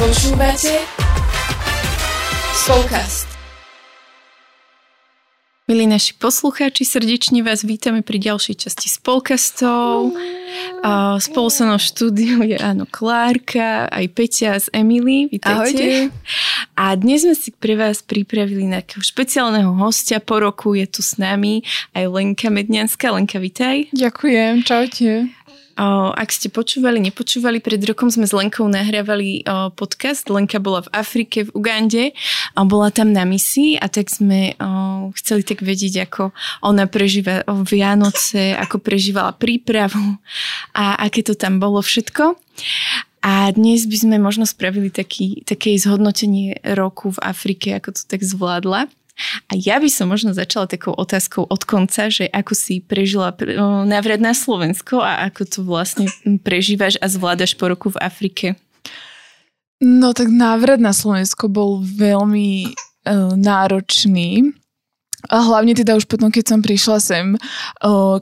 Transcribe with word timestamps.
Počúvate 0.00 0.80
Spolkast. 2.56 3.28
Milí 5.68 5.84
naši 5.84 6.16
poslucháči, 6.16 6.88
srdečne 6.88 7.44
vás 7.44 7.60
vítame 7.60 8.00
pri 8.00 8.16
ďalšej 8.16 8.64
časti 8.64 8.88
Spolkastov. 8.88 10.16
Spolu 11.20 11.48
sa 11.52 11.76
v 11.76 11.84
štúdiu 11.84 12.40
je 12.48 12.56
áno 12.56 12.88
Klárka, 12.88 13.92
aj 13.92 14.08
Peťa 14.16 14.56
z 14.56 14.72
Emily. 14.72 15.28
Vítajte. 15.28 15.52
Ahojte. 15.52 15.88
A 16.80 16.96
dnes 16.96 17.28
sme 17.28 17.36
si 17.36 17.52
pre 17.52 17.76
vás 17.76 18.00
pripravili 18.00 18.72
nejakého 18.72 19.04
špeciálneho 19.04 19.76
hostia. 19.76 20.16
Po 20.16 20.40
roku 20.40 20.80
je 20.80 20.88
tu 20.88 21.04
s 21.04 21.20
nami 21.20 21.60
aj 21.92 22.08
Lenka 22.08 22.48
Medňanská. 22.48 23.12
Lenka, 23.12 23.36
vítaj. 23.36 23.92
Ďakujem, 23.92 24.64
čaute. 24.64 25.28
Ak 25.78 26.34
ste 26.34 26.50
počúvali, 26.50 26.98
nepočúvali, 27.02 27.62
pred 27.62 27.80
rokom 27.86 28.10
sme 28.10 28.26
s 28.26 28.34
Lenkou 28.34 28.66
nahrávali 28.68 29.46
podcast. 29.78 30.28
Lenka 30.30 30.58
bola 30.62 30.84
v 30.84 30.92
Afrike, 30.92 31.46
v 31.46 31.54
Ugande 31.56 32.04
a 32.54 32.66
bola 32.66 32.90
tam 32.92 33.14
na 33.14 33.22
misii 33.28 33.78
a 33.78 33.86
tak 33.86 34.10
sme 34.10 34.58
chceli 35.16 35.42
tak 35.42 35.62
vedieť, 35.64 36.10
ako 36.10 36.34
ona 36.66 36.84
prežíva 36.90 37.46
Vianoce, 37.48 38.52
ako 38.58 38.82
prežívala 38.82 39.32
prípravu 39.32 40.20
a 40.76 41.00
aké 41.00 41.24
to 41.24 41.32
tam 41.32 41.56
bolo 41.62 41.80
všetko. 41.80 42.36
A 43.20 43.52
dnes 43.52 43.84
by 43.84 43.96
sme 44.00 44.16
možno 44.16 44.48
spravili 44.48 44.88
taký, 44.88 45.44
také 45.44 45.76
zhodnotenie 45.76 46.56
roku 46.76 47.12
v 47.12 47.20
Afrike, 47.20 47.76
ako 47.76 47.92
to 47.92 48.02
tak 48.08 48.24
zvládla. 48.24 48.88
A 49.48 49.52
ja 49.56 49.76
by 49.78 49.88
som 49.92 50.08
možno 50.08 50.32
začala 50.32 50.66
takou 50.70 50.96
otázkou 50.96 51.44
od 51.44 51.62
konca, 51.64 52.08
že 52.08 52.28
ako 52.30 52.52
si 52.56 52.80
prežila 52.80 53.34
návrat 53.84 54.20
na 54.20 54.32
Slovensko 54.32 55.00
a 55.00 55.28
ako 55.28 55.42
to 55.46 55.58
vlastne 55.62 56.06
prežívaš 56.40 56.96
a 56.98 57.06
zvládaš 57.08 57.54
po 57.54 57.68
roku 57.68 57.92
v 57.92 58.00
Afrike. 58.00 58.46
No 59.80 60.12
tak 60.12 60.28
návrat 60.28 60.76
na 60.76 60.92
Slovensko 60.92 61.48
bol 61.48 61.80
veľmi 61.80 62.68
uh, 62.68 63.32
náročný. 63.32 64.52
A 65.28 65.44
hlavne 65.44 65.76
teda 65.76 65.98
už 66.00 66.08
potom, 66.08 66.32
keď 66.32 66.44
som 66.56 66.60
prišla 66.64 66.96
sem, 67.02 67.26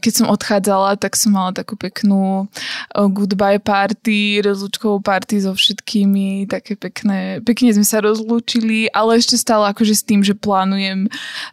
keď 0.02 0.12
som 0.12 0.27
odchádzala, 0.27 0.98
tak 0.98 1.14
som 1.14 1.34
mala 1.36 1.55
takú 1.55 1.78
peknú 1.78 2.50
goodbye 2.94 3.62
party, 3.62 4.42
rozlúčkovú 4.42 4.98
party 4.98 5.46
so 5.46 5.55
všetkými, 5.55 6.50
také 6.50 6.74
pekné, 6.74 7.38
pekne 7.46 7.70
sme 7.70 7.86
sa 7.86 8.02
rozlúčili, 8.02 8.90
ale 8.90 9.22
ešte 9.22 9.38
stále 9.38 9.70
akože 9.70 9.94
s 9.94 10.02
tým, 10.02 10.27
že 10.27 10.34
plánujem 10.34 11.06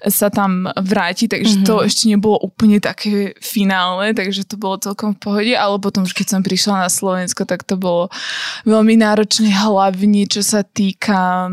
sa 0.10 0.34
tam 0.34 0.70
vrátiť, 0.74 1.38
takže 1.38 1.56
mm-hmm. 1.62 1.70
to 1.70 1.74
mhm. 1.78 1.86
ešte 1.86 2.04
nebolo 2.10 2.38
úplne 2.42 2.78
také 2.82 3.38
finálne, 3.42 4.18
takže 4.18 4.48
to 4.48 4.56
bolo 4.58 4.82
celkom 4.82 5.14
v 5.14 5.22
pohode, 5.22 5.54
ale 5.54 5.76
potom 5.78 6.08
už 6.08 6.14
keď 6.14 6.38
som 6.38 6.42
prišla 6.42 6.86
na 6.86 6.90
Slovensko, 6.90 7.44
tak 7.46 7.68
to 7.68 7.78
bolo 7.78 8.10
veľmi 8.64 8.98
náročné, 8.98 9.52
hlavne 9.52 10.26
čo 10.30 10.42
sa 10.46 10.64
týka 10.64 11.50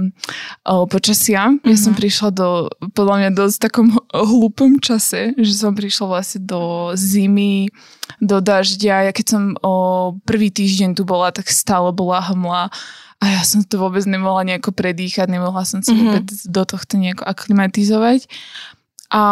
počasia. 0.64 1.50
Mm-hmm. 1.50 1.68
Ja 1.68 1.76
som 1.76 1.92
mhm. 1.94 1.98
prišla 1.98 2.28
do, 2.34 2.48
podľa 2.92 3.16
mňa 3.18 3.30
dosť 3.34 3.56
takom 3.68 3.81
takom 3.82 3.98
hlúpom 4.14 4.78
čase, 4.78 5.34
že 5.34 5.54
som 5.58 5.74
prišla 5.74 6.06
vlastne 6.06 6.40
do 6.46 6.92
zimy, 6.94 7.68
do 8.22 8.38
dažďa. 8.38 9.10
Ja 9.10 9.12
keď 9.12 9.26
som 9.26 9.42
o 9.60 9.74
prvý 10.22 10.54
týždeň 10.54 10.94
tu 10.94 11.02
bola, 11.02 11.34
tak 11.34 11.50
stále 11.50 11.90
bola 11.90 12.22
hmla 12.22 12.70
a 13.22 13.24
ja 13.26 13.42
som 13.46 13.62
to 13.62 13.78
vôbec 13.78 14.02
nemohla 14.06 14.46
nejako 14.46 14.74
predýchať, 14.74 15.30
nemohla 15.30 15.62
som 15.66 15.82
sa 15.82 15.94
mm-hmm. 15.94 16.06
vôbec 16.06 16.26
do 16.46 16.62
tohto 16.66 16.94
nejako 16.98 17.22
aklimatizovať. 17.26 18.26
A 19.12 19.22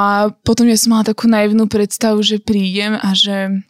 potom 0.45 0.69
ja 0.69 0.77
som 0.77 0.93
mala 0.93 1.09
takú 1.09 1.25
naivnú 1.25 1.65
predstavu, 1.65 2.21
že 2.21 2.37
prídem 2.37 3.01
a 3.01 3.17
že 3.17 3.65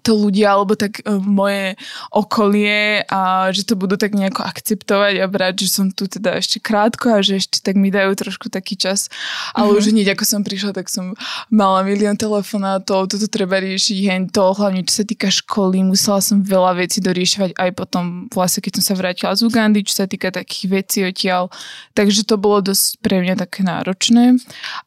to 0.00 0.16
ľudia, 0.16 0.56
alebo 0.56 0.72
tak 0.72 1.04
uh, 1.04 1.20
moje 1.20 1.76
okolie 2.08 3.04
a 3.12 3.52
že 3.52 3.68
to 3.68 3.76
budú 3.76 4.00
tak 4.00 4.16
nejako 4.16 4.44
akceptovať 4.44 5.20
a 5.20 5.26
brať, 5.28 5.66
že 5.66 5.68
som 5.68 5.86
tu 5.92 6.08
teda 6.08 6.40
ešte 6.40 6.62
krátko 6.62 7.12
a 7.12 7.20
že 7.20 7.44
ešte 7.44 7.60
tak 7.60 7.76
mi 7.76 7.92
dajú 7.92 8.16
trošku 8.16 8.48
taký 8.48 8.80
čas. 8.80 9.12
Ale 9.52 9.72
mm-hmm. 9.72 9.78
už 9.78 9.92
hneď 9.92 10.08
ako 10.16 10.24
som 10.24 10.40
prišla, 10.40 10.72
tak 10.72 10.88
som 10.88 11.12
mala 11.52 11.84
milión 11.84 12.16
telefonátov, 12.16 13.12
toto 13.12 13.26
treba 13.28 13.60
riešiť, 13.60 13.98
hen 14.08 14.24
to, 14.32 14.56
hlavne 14.56 14.86
čo 14.88 15.02
sa 15.02 15.04
týka 15.04 15.28
školy, 15.28 15.84
musela 15.84 16.24
som 16.24 16.40
veľa 16.40 16.80
vecí 16.80 17.04
doriešovať 17.04 17.58
aj 17.58 17.70
potom, 17.76 18.04
vlastne 18.32 18.64
keď 18.64 18.80
som 18.80 18.84
sa 18.92 18.94
vrátila 18.96 19.36
z 19.36 19.44
Ugandy, 19.44 19.84
čo 19.84 20.02
sa 20.02 20.06
týka 20.08 20.32
takých 20.32 20.64
vecí 20.70 20.98
odtiaľ. 21.04 21.52
Takže 21.92 22.24
to 22.24 22.40
bolo 22.40 22.64
dosť 22.64 23.02
pre 23.04 23.20
mňa 23.20 23.34
také 23.36 23.66
náročné. 23.66 24.38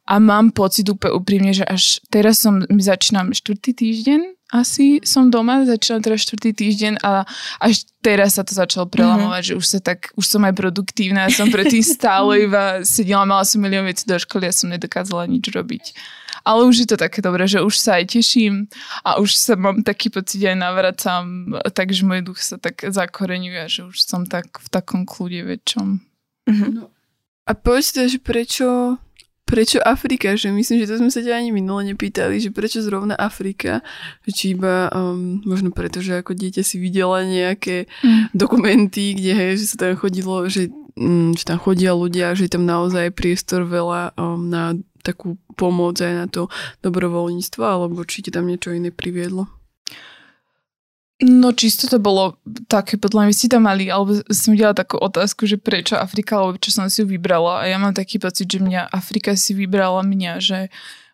A 0.06 0.16
mám 0.18 0.54
pocit 0.56 0.88
úplne 0.88 1.18
úprimne, 1.18 1.52
že 1.52 1.66
až 1.66 2.00
teraz 2.10 2.42
som, 2.42 2.64
my 2.66 2.82
začínam 2.82 3.34
štvrtý 3.36 3.74
týždeň 3.74 4.35
asi 4.54 5.02
som 5.02 5.34
doma, 5.34 5.66
začala 5.66 5.98
teraz 6.06 6.22
štvrtý 6.22 6.54
týždeň 6.54 6.94
a 7.02 7.26
až 7.58 7.90
teraz 8.06 8.38
sa 8.38 8.46
to 8.46 8.54
začalo 8.54 8.86
prelamovať, 8.86 9.42
mm-hmm. 9.42 9.58
že 9.58 9.60
už 9.60 9.66
sa 9.66 9.80
tak, 9.82 10.14
už 10.14 10.26
som 10.26 10.46
aj 10.46 10.54
produktívna, 10.54 11.26
ja 11.26 11.32
som 11.34 11.50
predtým 11.50 11.82
stále 11.82 12.32
iba 12.46 12.86
sedela, 12.86 13.26
mala 13.26 13.42
som 13.42 13.58
milión 13.58 13.90
vecí 13.90 14.06
do 14.06 14.14
školy 14.14 14.46
a 14.46 14.54
som 14.54 14.70
nedokázala 14.70 15.26
nič 15.26 15.50
robiť. 15.50 15.98
Ale 16.46 16.62
už 16.70 16.86
je 16.86 16.88
to 16.94 16.98
také 17.02 17.26
dobré, 17.26 17.50
že 17.50 17.66
už 17.66 17.74
sa 17.74 17.98
aj 17.98 18.14
teším 18.14 18.70
a 19.02 19.18
už 19.18 19.34
sa 19.34 19.58
mám 19.58 19.82
taký 19.82 20.14
pocit 20.14 20.46
aj 20.46 20.54
navracam, 20.54 21.58
takže 21.74 22.06
môj 22.06 22.22
duch 22.22 22.38
sa 22.38 22.62
tak 22.62 22.86
zakoreňuje, 22.86 23.66
že 23.66 23.82
už 23.90 23.98
som 23.98 24.30
tak 24.30 24.62
v 24.62 24.68
takom 24.70 25.10
kľude 25.10 25.42
väčšom. 25.42 26.06
Mm-hmm. 26.46 26.70
No. 26.78 26.94
A 27.50 27.52
povedzte, 27.58 28.06
že 28.06 28.22
prečo 28.22 29.02
prečo 29.46 29.78
Afrika, 29.86 30.34
že 30.34 30.50
myslím, 30.50 30.82
že 30.82 30.90
to 30.90 31.00
sme 31.00 31.14
sa 31.14 31.22
ťa 31.22 31.38
ani 31.38 31.54
minule 31.54 31.86
nepýtali, 31.94 32.42
že 32.42 32.50
prečo 32.50 32.82
zrovna 32.82 33.14
Afrika, 33.14 33.86
či 34.26 34.58
iba 34.58 34.90
um, 34.90 35.40
možno 35.46 35.70
preto, 35.70 36.02
že 36.02 36.20
ako 36.20 36.34
dieťa 36.34 36.66
si 36.66 36.82
videla 36.82 37.22
nejaké 37.22 37.86
mm. 38.02 38.34
dokumenty, 38.34 39.14
kde 39.14 39.32
hej, 39.38 39.52
že 39.62 39.66
sa 39.70 39.86
tam 39.86 39.94
chodilo, 40.02 40.50
že, 40.50 40.74
um, 40.98 41.38
že 41.38 41.46
tam 41.46 41.62
chodia 41.62 41.94
ľudia, 41.94 42.34
že 42.34 42.50
je 42.50 42.54
tam 42.58 42.66
naozaj 42.66 43.14
priestor 43.14 43.70
veľa 43.70 44.18
um, 44.18 44.50
na 44.50 44.74
takú 45.06 45.38
pomoc 45.54 46.02
aj 46.02 46.14
na 46.18 46.26
to 46.26 46.50
dobrovoľníctvo, 46.82 47.62
alebo 47.62 48.02
či 48.04 48.26
ti 48.26 48.34
tam 48.34 48.50
niečo 48.50 48.74
iné 48.74 48.90
priviedlo? 48.90 49.46
No 51.24 51.56
čisto 51.56 51.88
to 51.88 51.96
bolo 51.96 52.36
také, 52.68 53.00
podľa 53.00 53.32
mňa 53.32 53.36
si 53.36 53.48
tam 53.48 53.72
mali, 53.72 53.88
alebo 53.88 54.20
som 54.28 54.52
videla 54.52 54.76
takú 54.76 55.00
otázku, 55.00 55.48
že 55.48 55.56
prečo 55.56 55.96
Afrika, 55.96 56.36
alebo 56.36 56.60
čo 56.60 56.76
som 56.76 56.92
si 56.92 57.00
ju 57.00 57.08
vybrala. 57.08 57.64
A 57.64 57.72
ja 57.72 57.80
mám 57.80 57.96
taký 57.96 58.20
pocit, 58.20 58.52
že 58.52 58.60
mňa 58.60 58.92
Afrika 58.92 59.32
si 59.40 59.56
vybrala 59.56 60.04
mňa, 60.04 60.34
že 60.44 60.60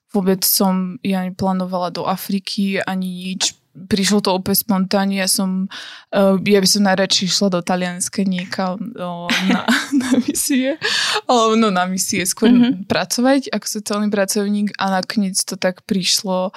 vôbec 0.09 0.41
som, 0.41 0.97
ja 1.05 1.21
neplánovala 1.21 1.93
do 1.93 2.09
Afriky 2.09 2.81
ani 2.81 3.29
nič. 3.37 3.53
Prišlo 3.71 4.25
to 4.25 4.35
úplne 4.35 4.57
spontánne, 4.57 5.15
ja 5.15 5.29
som, 5.29 5.69
uh, 6.11 6.35
ja 6.43 6.59
by 6.59 6.67
som 6.67 6.83
najradšej 6.83 7.25
išla 7.31 7.47
do 7.53 7.61
Talianska 7.61 8.25
niekam 8.25 8.81
uh, 8.97 9.31
na, 9.47 9.63
na 10.01 10.11
misie, 10.17 10.81
alebo 11.29 11.55
no 11.55 11.69
na 11.71 11.87
misie 11.87 12.25
skôr 12.27 12.51
mm-hmm. 12.51 12.89
pracovať 12.89 13.53
ako 13.53 13.65
sociálny 13.69 14.09
pracovník 14.11 14.75
a 14.75 14.99
nakoniec 14.99 15.39
to 15.45 15.55
tak 15.55 15.85
prišlo 15.87 16.51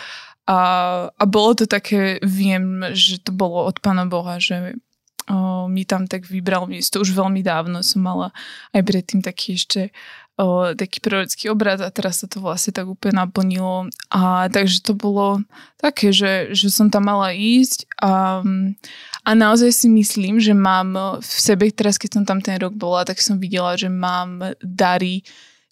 a, 0.45 0.61
a 1.09 1.25
bolo 1.25 1.57
to 1.57 1.65
také, 1.65 2.21
viem, 2.21 2.85
že 2.93 3.17
to 3.25 3.33
bolo 3.33 3.65
od 3.65 3.81
Pána 3.81 4.05
Boha, 4.05 4.37
že 4.37 4.77
o, 5.25 5.69
mi 5.73 5.89
tam 5.89 6.05
tak 6.05 6.29
vybral 6.29 6.69
miesto. 6.69 7.01
Už 7.01 7.17
veľmi 7.17 7.41
dávno 7.41 7.81
som 7.81 8.05
mala 8.05 8.29
aj 8.77 8.85
predtým 8.85 9.25
taký 9.25 9.57
ešte 9.57 9.89
o, 10.37 10.77
taký 10.77 11.01
prorocký 11.01 11.49
obrad 11.49 11.81
a 11.81 11.89
teraz 11.89 12.21
sa 12.21 12.29
to 12.29 12.45
vlastne 12.45 12.77
tak 12.77 12.85
úplne 12.85 13.25
naplnilo. 13.25 13.89
A 14.13 14.53
takže 14.53 14.85
to 14.85 14.93
bolo 14.93 15.41
také, 15.81 16.13
že, 16.13 16.53
že 16.53 16.69
som 16.69 16.93
tam 16.93 17.09
mala 17.09 17.33
ísť 17.33 17.89
a, 18.05 18.45
a 19.25 19.31
naozaj 19.33 19.73
si 19.73 19.89
myslím, 19.89 20.45
že 20.45 20.53
mám 20.53 21.21
v 21.25 21.35
sebe, 21.41 21.73
teraz 21.73 21.97
keď 21.97 22.21
som 22.21 22.25
tam 22.29 22.45
ten 22.45 22.61
rok 22.61 22.77
bola, 22.77 23.09
tak 23.09 23.17
som 23.17 23.41
videla, 23.41 23.81
že 23.81 23.89
mám 23.89 24.53
dary 24.61 25.25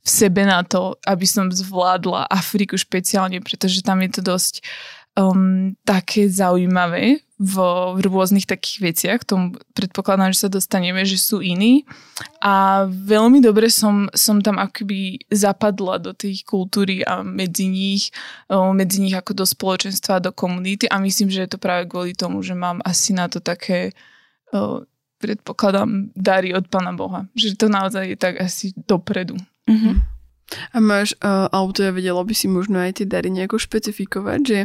v 0.02 0.08
sebe 0.10 0.42
na 0.42 0.66
to, 0.66 0.98
aby 1.06 1.26
som 1.26 1.46
zvládla 1.46 2.26
Afriku 2.26 2.74
špeciálne, 2.74 3.38
pretože 3.38 3.86
tam 3.86 4.02
je 4.02 4.10
to 4.18 4.22
dosť 4.34 4.54
um, 5.14 5.78
také 5.86 6.26
zaujímavé 6.26 7.22
v, 7.38 7.54
v 7.94 7.98
rôznych 8.06 8.46
takých 8.46 8.78
veciach. 8.82 9.20
Tomu 9.22 9.58
predpokladám, 9.78 10.34
že 10.34 10.46
sa 10.46 10.50
dostaneme, 10.50 11.06
že 11.06 11.22
sú 11.22 11.38
iní. 11.38 11.86
A 12.42 12.86
veľmi 12.90 13.38
dobre 13.38 13.70
som, 13.70 14.10
som 14.10 14.42
tam 14.42 14.58
akoby 14.58 15.22
zapadla 15.30 16.02
do 16.02 16.10
tej 16.10 16.42
kultúry 16.42 17.06
a 17.06 17.22
medzi 17.22 17.70
nich, 17.70 18.10
um, 18.50 18.74
medzi 18.74 18.98
nich 18.98 19.14
ako 19.14 19.38
do 19.38 19.46
spoločenstva, 19.46 20.22
do 20.22 20.34
komunity 20.34 20.90
a 20.90 20.98
myslím, 20.98 21.30
že 21.30 21.46
je 21.46 21.50
to 21.54 21.62
práve 21.62 21.86
kvôli 21.86 22.14
tomu, 22.14 22.42
že 22.42 22.58
mám 22.58 22.82
asi 22.82 23.14
na 23.14 23.30
to 23.30 23.38
také 23.38 23.94
um, 24.50 24.82
predpokladám 25.22 26.10
dary 26.18 26.50
od 26.50 26.66
Pána 26.66 26.90
Boha. 26.90 27.30
Že 27.38 27.54
to 27.54 27.66
naozaj 27.70 28.10
je 28.10 28.18
tak 28.18 28.42
asi 28.42 28.74
dopredu. 28.74 29.38
Mm-hmm. 29.70 30.12
A 30.72 30.78
máš, 30.80 31.16
uh, 31.24 31.48
alebo 31.48 31.72
teda 31.72 31.96
vedela 31.96 32.20
by 32.20 32.34
si 32.36 32.46
možno 32.48 32.76
aj 32.80 33.00
tie 33.00 33.06
dary 33.08 33.32
nejako 33.32 33.56
špecifikovať, 33.56 34.40
že 34.44 34.58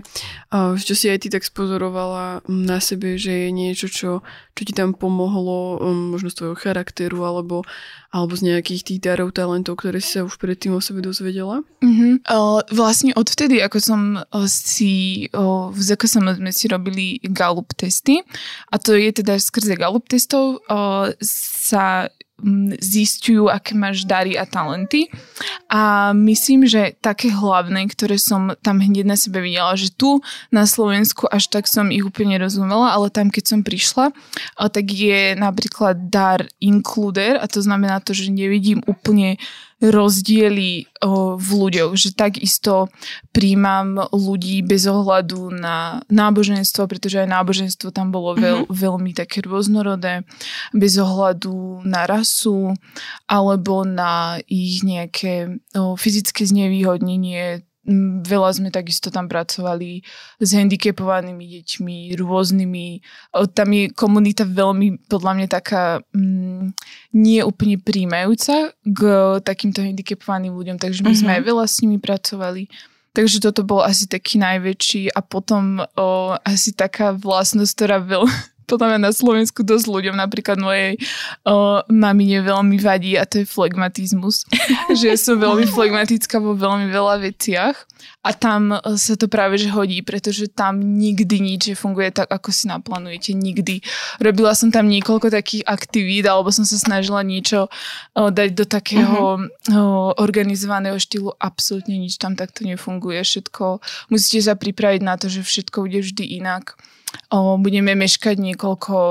uh, 0.51 0.75
čo 0.75 0.94
si 0.95 1.07
aj 1.07 1.23
ty 1.23 1.27
tak 1.31 1.47
spozorovala 1.47 2.44
na 2.47 2.77
sebe, 2.83 3.15
že 3.15 3.47
je 3.47 3.49
niečo, 3.55 3.88
čo, 3.88 4.11
čo 4.55 4.61
ti 4.67 4.73
tam 4.75 4.91
pomohlo, 4.91 5.79
um, 5.79 6.11
možno 6.11 6.27
z 6.27 6.44
tvojho 6.44 6.57
charakteru, 6.59 7.23
alebo, 7.23 7.63
alebo 8.11 8.33
z 8.35 8.51
nejakých 8.51 8.81
tých 8.83 8.99
darov, 8.99 9.31
talentov, 9.31 9.79
ktoré 9.79 10.03
si 10.03 10.19
sa 10.19 10.27
už 10.27 10.35
predtým 10.35 10.75
o 10.75 10.83
sebe 10.83 10.99
dozvedela? 10.99 11.63
Mm-hmm. 11.79 12.27
Uh, 12.27 12.59
vlastne 12.75 13.15
odvtedy, 13.15 13.63
ako 13.63 13.77
som 13.79 14.01
uh, 14.19 14.47
si 14.47 15.27
uh, 15.31 15.71
v 15.71 15.79
ZKSM 15.79 16.27
sme 16.35 16.51
si 16.51 16.65
robili 16.67 17.05
Gallup 17.31 17.71
testy, 17.79 18.19
a 18.71 18.75
to 18.75 18.91
je 18.91 19.23
teda 19.23 19.39
skrze 19.39 19.79
Gallup 19.79 20.11
testov 20.11 20.59
uh, 20.67 21.15
sa 21.23 22.11
zistujú, 22.77 23.49
aké 23.49 23.73
máš 23.73 24.05
dary 24.05 24.37
a 24.37 24.45
talenty. 24.45 25.09
A 25.73 26.13
myslím, 26.13 26.69
že 26.69 26.93
také 27.01 27.33
hlavné, 27.33 27.89
ktoré 27.89 28.21
som 28.21 28.53
tam 28.61 28.77
hneď 28.77 29.09
na 29.09 29.17
sebe 29.17 29.41
videla, 29.41 29.73
že 29.73 29.89
tu 29.89 30.21
na 30.53 30.69
Slovensku 30.69 31.25
až 31.33 31.49
tak 31.49 31.65
som 31.65 31.89
ich 31.89 32.05
úplne 32.05 32.37
rozumela, 32.37 32.93
ale 32.93 33.09
tam 33.09 33.33
keď 33.33 33.43
som 33.49 33.59
prišla, 33.65 34.13
tak 34.53 34.85
je 34.85 35.33
napríklad 35.33 36.13
dar 36.13 36.45
includer 36.61 37.41
a 37.41 37.49
to 37.49 37.59
znamená 37.65 37.97
to, 38.05 38.13
že 38.13 38.29
nevidím 38.29 38.85
úplne 38.85 39.41
rozdiely 39.77 40.89
v 41.38 41.50
ľuďoch, 41.53 41.94
že 41.94 42.18
takisto 42.18 42.89
príjmam 43.29 44.09
ľudí 44.09 44.65
bez 44.65 44.89
ohľadu 44.89 45.53
na 45.53 46.01
náboženstvo, 46.09 46.89
pretože 46.89 47.21
aj 47.21 47.29
náboženstvo 47.29 47.94
tam 47.94 48.09
bolo 48.09 48.33
veľ, 48.33 48.65
mm-hmm. 48.65 48.74
veľmi 48.74 49.12
také 49.13 49.45
rôznorodé, 49.45 50.25
bez 50.74 50.97
ohľadu 50.97 51.85
na 51.85 52.09
rasu 52.09 52.74
alebo 53.29 53.85
na 53.85 54.41
ich 54.50 54.81
nejaké 54.81 55.62
o, 55.77 55.94
fyzické 55.94 56.50
znevýhodnenie, 56.50 57.62
Veľa 58.27 58.49
sme 58.51 58.67
takisto 58.67 59.07
tam 59.07 59.31
pracovali 59.31 60.03
s 60.43 60.49
handicapovanými 60.51 61.45
deťmi, 61.59 62.19
rôznymi. 62.19 62.87
Tam 63.55 63.69
je 63.71 63.83
komunita 63.95 64.43
veľmi, 64.43 65.07
podľa 65.07 65.31
mňa, 65.39 65.47
taká 65.47 66.03
mm, 66.11 66.75
nie 67.15 67.39
úplne 67.47 67.79
príjmajúca 67.79 68.75
k 68.83 69.01
takýmto 69.39 69.87
handicapovaným 69.87 70.51
ľuďom, 70.51 70.77
takže 70.77 71.07
my 71.07 71.15
mm-hmm. 71.15 71.21
sme 71.23 71.31
mhm. 71.31 71.37
aj 71.39 71.43
veľa 71.47 71.65
s 71.65 71.75
nimi 71.79 71.97
pracovali. 71.97 72.63
Takže 73.17 73.41
toto 73.41 73.65
bol 73.65 73.81
asi 73.81 74.05
taký 74.05 74.37
najväčší 74.37 75.09
a 75.09 75.25
potom 75.25 75.81
o, 75.81 76.37
asi 76.45 76.69
taká 76.69 77.17
vlastnosť, 77.17 77.71
ktorá 77.73 77.97
veľ, 77.97 78.29
podľa 78.67 78.93
mňa 78.93 78.99
na 78.99 79.11
Slovensku 79.15 79.63
dosť 79.63 79.87
ľuďom, 79.87 80.15
napríklad 80.19 80.59
mojej 80.59 80.99
o, 81.47 81.79
mamine 81.87 82.43
veľmi 82.43 82.75
vadí 82.83 83.15
a 83.15 83.23
to 83.23 83.41
je 83.41 83.47
flegmatizmus. 83.47 84.43
že 84.99 85.15
som 85.15 85.39
veľmi 85.39 85.65
flegmatická 85.71 86.43
vo 86.43 86.51
veľmi 86.53 86.91
veľa 86.91 87.23
veciach 87.23 87.75
a 88.27 88.29
tam 88.35 88.75
sa 88.99 89.15
to 89.15 89.31
práve 89.31 89.55
že 89.55 89.71
hodí, 89.71 90.03
pretože 90.03 90.51
tam 90.51 90.83
nikdy 90.83 91.39
nič 91.39 91.63
funguje 91.79 92.11
tak, 92.11 92.27
ako 92.27 92.51
si 92.51 92.67
naplánujete. 92.67 93.31
Nikdy. 93.31 93.79
Robila 94.19 94.51
som 94.51 94.67
tam 94.67 94.91
niekoľko 94.91 95.31
takých 95.31 95.63
aktivít, 95.63 96.27
alebo 96.27 96.51
som 96.51 96.67
sa 96.67 96.75
snažila 96.75 97.23
niečo 97.23 97.71
o, 98.13 98.27
dať 98.27 98.49
do 98.51 98.67
takého 98.67 99.39
uh-huh. 99.39 99.71
o, 99.71 100.11
organizovaného 100.19 100.99
štýlu. 100.99 101.31
Absolútne 101.39 101.95
nič 101.95 102.19
tam 102.19 102.35
takto 102.35 102.67
nefunguje. 102.67 103.23
Všetko 103.23 103.79
musíte 104.11 104.43
sa 104.43 104.59
pripraviť 104.59 105.01
na 105.07 105.15
to, 105.15 105.31
že 105.31 105.47
všetko 105.47 105.87
bude 105.87 106.03
vždy 106.03 106.43
inak 106.43 106.75
o, 107.31 107.56
budeme 107.62 107.94
meškať 107.95 108.36
niekoľko 108.39 108.95
o, 108.95 109.06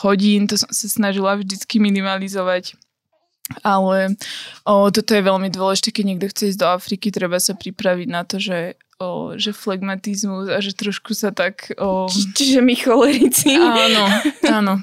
hodín, 0.00 0.46
to 0.46 0.58
som 0.58 0.70
sa 0.70 0.86
snažila 0.88 1.38
vždycky 1.38 1.78
minimalizovať. 1.82 2.78
Ale 3.64 4.18
o, 4.68 4.92
toto 4.92 5.16
je 5.16 5.22
veľmi 5.24 5.48
dôležité, 5.48 5.88
keď 5.90 6.04
niekto 6.04 6.26
chce 6.28 6.54
ísť 6.54 6.60
do 6.60 6.68
Afriky, 6.68 7.08
treba 7.08 7.40
sa 7.40 7.56
pripraviť 7.56 8.08
na 8.08 8.22
to, 8.24 8.36
že 8.36 8.76
o, 8.98 9.38
že 9.38 9.54
flegmatizmus 9.54 10.50
a 10.50 10.58
že 10.58 10.74
trošku 10.74 11.14
sa 11.14 11.30
tak... 11.30 11.70
O... 11.78 12.10
Čiže 12.10 12.58
my 12.58 12.74
cholerici. 12.74 13.54
Áno, 13.54 14.04
áno. 14.42 14.74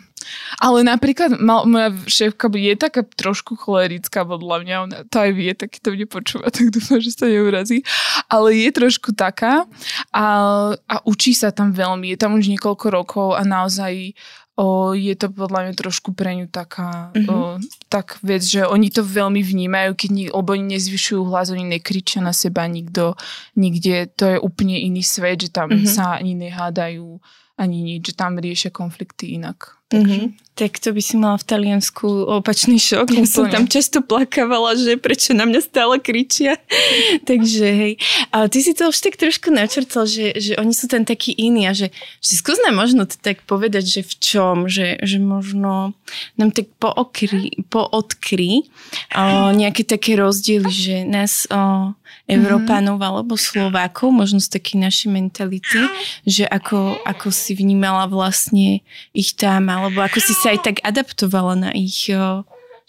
Ale 0.58 0.82
napríklad 0.82 1.38
mal, 1.38 1.70
moja 1.70 1.94
šéfka 2.10 2.50
je 2.50 2.74
taká 2.74 3.06
trošku 3.06 3.54
cholerická 3.60 4.26
podľa 4.26 4.58
mňa, 4.66 4.76
ona 4.82 4.98
to 5.06 5.22
aj 5.22 5.32
vie, 5.38 5.52
tak 5.54 5.78
to 5.78 5.94
bude 5.94 6.10
počúvať, 6.10 6.50
tak 6.50 6.68
dúfam, 6.74 6.98
že 6.98 7.14
sa 7.14 7.30
neurazí. 7.30 7.86
Ale 8.26 8.58
je 8.58 8.70
trošku 8.74 9.14
taká 9.14 9.70
a, 10.10 10.26
a 10.74 10.96
učí 11.06 11.38
sa 11.38 11.54
tam 11.54 11.76
veľmi, 11.76 12.16
je 12.16 12.18
tam 12.18 12.34
už 12.40 12.50
niekoľko 12.58 12.86
rokov 12.90 13.28
a 13.38 13.46
naozaj 13.46 14.18
o, 14.56 14.96
je 14.96 15.16
to 15.20 15.28
podľa 15.32 15.60
mňa 15.68 15.74
trošku 15.76 16.16
pre 16.16 16.36
ňu 16.36 16.48
taká 16.48 17.12
mm-hmm. 17.12 17.28
o, 17.28 17.60
tak 17.92 18.20
vec, 18.24 18.44
že 18.44 18.64
oni 18.64 18.88
to 18.88 19.04
veľmi 19.04 19.44
vnímajú, 19.44 19.92
keď 19.96 20.10
ni, 20.12 20.26
lebo 20.32 20.56
oni 20.56 20.80
nezvyšujú 20.80 21.22
hlas, 21.28 21.52
oni 21.52 21.68
nekričia 21.68 22.24
na 22.24 22.32
seba 22.32 22.64
nikto, 22.68 23.20
nikde, 23.60 24.08
to 24.16 24.36
je 24.36 24.38
úplne 24.40 24.80
iný 24.80 25.04
svet, 25.04 25.44
že 25.44 25.50
tam 25.52 25.72
mm-hmm. 25.72 25.92
sa 25.92 26.16
ani 26.16 26.34
nehádajú 26.40 27.20
ani 27.56 27.82
nič, 27.82 28.12
že 28.12 28.14
tam 28.20 28.36
riešia 28.36 28.72
konflikty 28.72 29.40
inak. 29.40 29.80
Takže... 29.88 30.22
Mm-hmm. 30.22 30.44
Tak 30.56 30.80
to 30.80 30.96
by 30.96 31.02
si 31.04 31.20
mala 31.20 31.36
v 31.36 31.52
Taliansku 31.52 32.08
opačný 32.32 32.80
šok. 32.80 33.12
Ja 33.12 33.28
som 33.28 33.52
tam 33.52 33.68
často 33.68 34.00
plakávala, 34.00 34.72
že 34.80 34.96
prečo 34.96 35.36
na 35.36 35.44
mňa 35.44 35.60
stále 35.60 36.00
kričia. 36.00 36.56
Takže 37.30 37.68
hej. 37.76 37.94
Ale 38.32 38.48
ty 38.48 38.64
si 38.64 38.72
to 38.72 38.88
už 38.88 39.04
tak 39.04 39.20
trošku 39.20 39.52
načrtal, 39.52 40.08
že, 40.08 40.32
že 40.40 40.56
oni 40.56 40.72
sú 40.72 40.88
tam 40.88 41.04
takí 41.04 41.36
iní 41.36 41.68
a 41.68 41.76
že, 41.76 41.92
že 42.24 42.40
skús 42.40 42.56
nám 42.64 42.80
možno 42.80 43.04
tak 43.04 43.44
povedať, 43.44 44.00
že 44.00 44.02
v 44.08 44.14
čom, 44.16 44.56
že, 44.72 44.96
že 45.04 45.20
možno 45.20 45.92
nám 46.40 46.50
tak 46.56 46.72
pookry, 46.80 47.52
poodkry 47.68 48.64
o, 49.12 49.52
nejaké 49.52 49.84
také 49.84 50.16
rozdiely, 50.16 50.72
že 50.72 50.96
nás 51.04 51.52
o, 51.52 51.92
Európanov 52.26 52.98
mm-hmm. 52.98 53.10
alebo 53.14 53.34
Slovákov, 53.38 54.10
možno 54.10 54.42
z 54.42 54.50
takej 54.58 54.82
našej 54.82 55.10
mentality, 55.14 55.82
že 56.26 56.50
ako, 56.50 56.98
ako 57.06 57.30
si 57.30 57.54
vnímala 57.54 58.10
vlastne 58.10 58.82
ich 59.14 59.38
tam, 59.38 59.70
alebo 59.70 60.02
ako 60.02 60.18
si 60.18 60.34
sa 60.34 60.58
aj 60.58 60.60
tak 60.66 60.78
adaptovala 60.82 61.54
na 61.54 61.70
ich, 61.70 62.10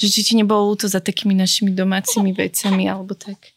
že 0.00 0.06
či 0.08 0.20
ti 0.24 0.32
nebolo 0.40 0.72
to 0.72 0.88
za 0.88 1.04
takými 1.04 1.36
našimi 1.36 1.76
domácimi 1.76 2.32
vecami, 2.32 2.88
alebo 2.88 3.12
tak. 3.12 3.52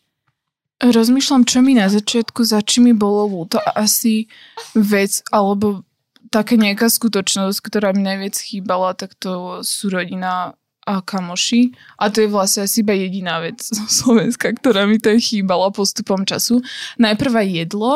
Rozmýšľam, 0.80 1.44
čo 1.44 1.60
mi 1.60 1.76
na 1.76 1.92
začiatku, 1.92 2.44
za 2.44 2.64
či 2.64 2.80
mi 2.80 2.96
bolo 2.96 3.28
ľúto 3.28 3.60
a 3.60 3.84
asi 3.84 4.32
vec, 4.76 5.24
alebo 5.32 5.84
taká 6.32 6.56
nejaká 6.56 6.88
skutočnosť, 6.88 7.60
ktorá 7.60 7.92
mi 7.92 8.04
najviac 8.04 8.36
chýbala, 8.36 8.96
tak 8.96 9.16
to 9.16 9.64
sú 9.64 9.92
rodina 9.92 10.60
a 10.90 11.06
kamoši. 11.06 11.70
A 12.02 12.10
to 12.10 12.26
je 12.26 12.30
vlastne 12.34 12.66
asi 12.66 12.82
iba 12.82 12.98
jediná 12.98 13.38
vec 13.38 13.62
zo 13.62 13.86
Slovenska, 13.86 14.50
ktorá 14.50 14.90
mi 14.90 14.98
to 14.98 15.14
chýbala 15.22 15.70
postupom 15.70 16.26
času. 16.26 16.66
Najprv 16.98 17.46
aj 17.46 17.48
jedlo, 17.62 17.92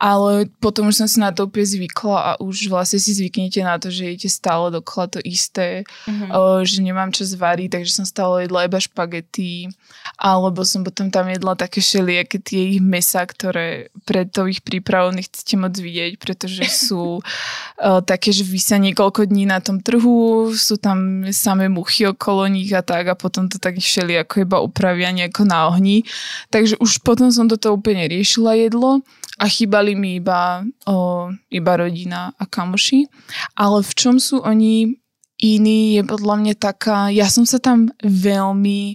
ale 0.00 0.48
potom 0.64 0.88
už 0.88 1.04
som 1.04 1.08
si 1.08 1.20
na 1.20 1.28
to 1.28 1.44
úplne 1.44 1.68
zvykla 1.68 2.16
a 2.16 2.30
už 2.40 2.72
vlastne 2.72 2.96
si 2.96 3.12
zvyknete 3.12 3.60
na 3.60 3.76
to, 3.76 3.92
že 3.92 4.16
jete 4.16 4.28
stále 4.32 4.72
dokola 4.72 5.12
to 5.12 5.20
isté, 5.20 5.84
uh-huh. 6.08 6.64
že 6.64 6.80
nemám 6.80 7.12
čas 7.12 7.36
variť, 7.36 7.76
takže 7.76 7.92
som 8.00 8.06
stále 8.08 8.48
jedla 8.48 8.64
iba 8.64 8.80
špagety, 8.80 9.68
alebo 10.16 10.64
som 10.64 10.80
potom 10.80 11.12
tam 11.12 11.28
jedla 11.28 11.52
také 11.52 11.84
všelijaké 11.84 12.40
tie 12.40 12.78
ich 12.78 12.80
mesa, 12.80 13.28
ktoré 13.28 13.92
pred 14.08 14.32
to 14.32 14.48
ich 14.48 14.64
prípravou 14.64 15.12
nechcete 15.12 15.54
moc 15.60 15.76
vidieť, 15.76 16.16
pretože 16.16 16.64
sú 16.88 17.20
uh, 17.20 18.00
také, 18.00 18.32
že 18.32 18.46
vysia 18.46 18.80
niekoľko 18.80 19.28
dní 19.28 19.44
na 19.44 19.60
tom 19.60 19.84
trhu, 19.84 20.50
sú 20.54 20.80
tam 20.80 21.28
samé 21.30 21.68
muchy 21.68 22.06
okolo 22.22 22.46
nich 22.46 22.70
a 22.70 22.86
tak 22.86 23.10
a 23.10 23.18
potom 23.18 23.50
to 23.50 23.58
tak 23.58 23.82
všeli 23.82 24.14
ako 24.22 24.46
iba 24.46 24.62
upravia 24.62 25.10
nejako 25.10 25.42
na 25.42 25.66
ohni. 25.66 26.06
Takže 26.54 26.78
už 26.78 27.02
potom 27.02 27.34
som 27.34 27.50
toto 27.50 27.74
úplne 27.74 28.06
riešila 28.06 28.54
jedlo 28.54 29.02
a 29.42 29.50
chýbali 29.50 29.98
mi 29.98 30.22
iba, 30.22 30.62
o, 30.86 31.26
iba 31.50 31.72
rodina 31.74 32.30
a 32.38 32.46
kamoši. 32.46 33.10
Ale 33.58 33.82
v 33.82 33.92
čom 33.98 34.22
sú 34.22 34.38
oni 34.38 34.94
iní 35.42 35.98
je 35.98 36.02
podľa 36.06 36.34
mňa 36.38 36.54
taká, 36.54 37.10
ja 37.10 37.26
som 37.26 37.42
sa 37.42 37.58
tam 37.58 37.90
veľmi 38.06 38.94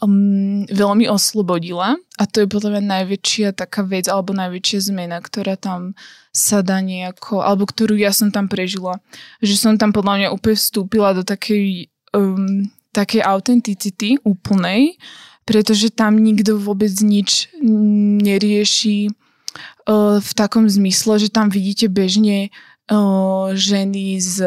um, 0.00 0.64
veľmi 0.64 1.04
oslobodila 1.12 2.00
a 2.16 2.22
to 2.24 2.44
je 2.44 2.48
podľa 2.48 2.80
mňa 2.80 2.84
najväčšia 2.96 3.48
taká 3.52 3.84
vec 3.84 4.08
alebo 4.08 4.32
najväčšia 4.32 4.88
zmena, 4.88 5.20
ktorá 5.20 5.60
tam 5.60 5.92
sa 6.32 6.64
dá 6.64 6.80
nejako, 6.80 7.44
alebo 7.44 7.68
ktorú 7.68 8.00
ja 8.00 8.16
som 8.16 8.32
tam 8.32 8.48
prežila. 8.48 9.00
Že 9.44 9.54
som 9.56 9.72
tam 9.76 9.92
podľa 9.92 10.14
mňa 10.24 10.28
úplne 10.32 10.56
vstúpila 10.56 11.12
do 11.12 11.20
takej 11.20 11.92
um, 12.14 12.68
takej 12.92 13.22
autenticity 13.22 14.20
úplnej, 14.22 14.98
pretože 15.46 15.94
tam 15.94 16.18
nikto 16.18 16.58
vôbec 16.58 16.90
nič 17.02 17.50
nerieši 18.22 19.10
uh, 19.10 20.18
v 20.18 20.30
takom 20.34 20.66
zmysle, 20.66 21.22
že 21.22 21.28
tam 21.30 21.48
vidíte 21.48 21.86
bežne 21.86 22.50
uh, 22.90 23.54
ženy 23.54 24.18
s 24.18 24.42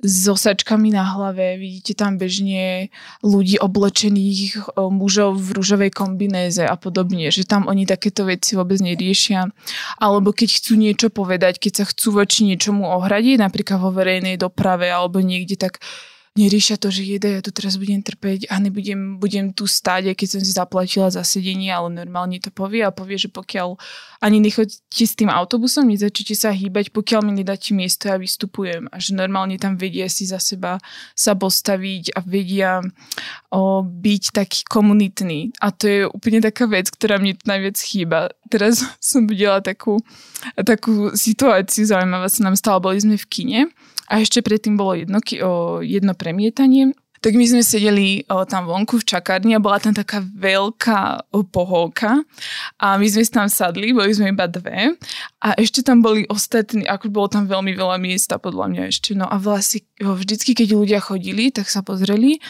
s 0.00 0.28
osačkami 0.28 0.96
na 0.96 1.04
hlave, 1.04 1.60
vidíte 1.60 1.92
tam 1.92 2.16
bežne 2.16 2.88
ľudí 3.20 3.60
oblečených 3.60 4.72
mužov 4.80 5.36
v 5.36 5.60
rúžovej 5.60 5.92
kombinéze 5.92 6.64
a 6.64 6.72
podobne, 6.80 7.28
že 7.28 7.44
tam 7.44 7.68
oni 7.68 7.84
takéto 7.84 8.24
veci 8.24 8.56
vôbec 8.56 8.80
neriešia. 8.80 9.52
Alebo 10.00 10.32
keď 10.32 10.56
chcú 10.56 10.80
niečo 10.80 11.08
povedať, 11.12 11.60
keď 11.60 11.72
sa 11.76 11.84
chcú 11.84 12.16
voči 12.16 12.48
niečomu 12.48 12.88
ohradiť, 12.88 13.44
napríklad 13.44 13.76
vo 13.76 13.92
verejnej 13.92 14.40
doprave 14.40 14.88
alebo 14.88 15.20
niekde, 15.20 15.60
tak 15.60 15.84
neriešia 16.38 16.78
to, 16.78 16.94
že 16.94 17.02
jede, 17.02 17.26
ja 17.26 17.42
tu 17.42 17.50
teraz 17.50 17.74
budem 17.74 18.06
trpeť 18.06 18.46
a 18.54 18.62
nebudem 18.62 19.18
budem 19.18 19.50
tu 19.50 19.66
stáť, 19.66 20.14
aj 20.14 20.16
keď 20.16 20.28
som 20.30 20.40
si 20.46 20.52
zaplatila 20.54 21.08
za 21.10 21.26
sedenie, 21.26 21.74
ale 21.74 21.90
normálne 21.90 22.38
to 22.38 22.54
povie 22.54 22.86
a 22.86 22.94
povie, 22.94 23.18
že 23.18 23.26
pokiaľ 23.26 23.74
ani 24.22 24.38
nechodíte 24.38 25.04
s 25.10 25.18
tým 25.18 25.26
autobusom, 25.26 25.90
nezačíte 25.90 26.38
sa 26.38 26.54
hýbať, 26.54 26.94
pokiaľ 26.94 27.20
mi 27.26 27.32
nedáte 27.34 27.74
miesto, 27.74 28.06
ja 28.06 28.14
vystupujem 28.14 28.86
a 28.94 28.96
že 29.02 29.18
normálne 29.18 29.58
tam 29.58 29.74
vedia 29.74 30.06
si 30.06 30.22
za 30.22 30.38
seba 30.38 30.78
sa 31.18 31.34
postaviť 31.34 32.14
a 32.14 32.20
vedia 32.22 32.78
o, 33.50 33.82
byť 33.82 34.22
taký 34.30 34.60
komunitný. 34.70 35.50
A 35.58 35.74
to 35.74 35.84
je 35.90 36.00
úplne 36.06 36.38
taká 36.38 36.70
vec, 36.70 36.94
ktorá 36.94 37.18
mne 37.18 37.34
najviac 37.42 37.74
chýba. 37.74 38.30
Teraz 38.46 38.86
som 39.02 39.26
videla 39.26 39.58
takú, 39.58 39.98
takú 40.54 41.10
situáciu, 41.10 41.90
zaujímavá 41.90 42.30
sa 42.30 42.46
nám 42.46 42.54
stala, 42.54 42.78
boli 42.78 43.02
sme 43.02 43.18
v 43.18 43.26
kine 43.26 43.60
a 44.10 44.18
ešte 44.18 44.42
predtým 44.42 44.74
bolo 44.74 44.98
jedno, 44.98 45.22
jedno 45.86 46.12
premietanie. 46.20 46.92
Tak 47.20 47.36
my 47.36 47.44
sme 47.44 47.60
sedeli 47.60 48.24
tam 48.48 48.64
vonku 48.64 48.96
v 48.96 49.08
čakárni 49.08 49.52
a 49.52 49.60
bola 49.60 49.76
tam 49.76 49.92
taká 49.92 50.24
veľká 50.24 51.28
poholka. 51.52 52.24
A 52.80 52.96
my 52.96 53.04
sme 53.04 53.22
si 53.24 53.32
tam 53.32 53.44
sadli, 53.44 53.92
boli 53.92 54.08
sme 54.16 54.32
iba 54.32 54.48
dve. 54.48 54.96
A 55.44 55.52
ešte 55.60 55.84
tam 55.84 56.00
boli 56.00 56.24
ostatní, 56.32 56.88
ako 56.88 57.12
bolo 57.12 57.28
tam 57.28 57.44
veľmi 57.44 57.76
veľa 57.76 58.00
miesta 58.00 58.40
podľa 58.40 58.72
mňa 58.72 58.82
ešte. 58.88 59.12
No 59.12 59.28
a 59.28 59.36
vlastne 59.36 59.84
vždycky, 60.00 60.56
keď 60.56 60.68
ľudia 60.72 61.00
chodili, 61.04 61.52
tak 61.52 61.68
sa 61.68 61.84
pozreli 61.84 62.40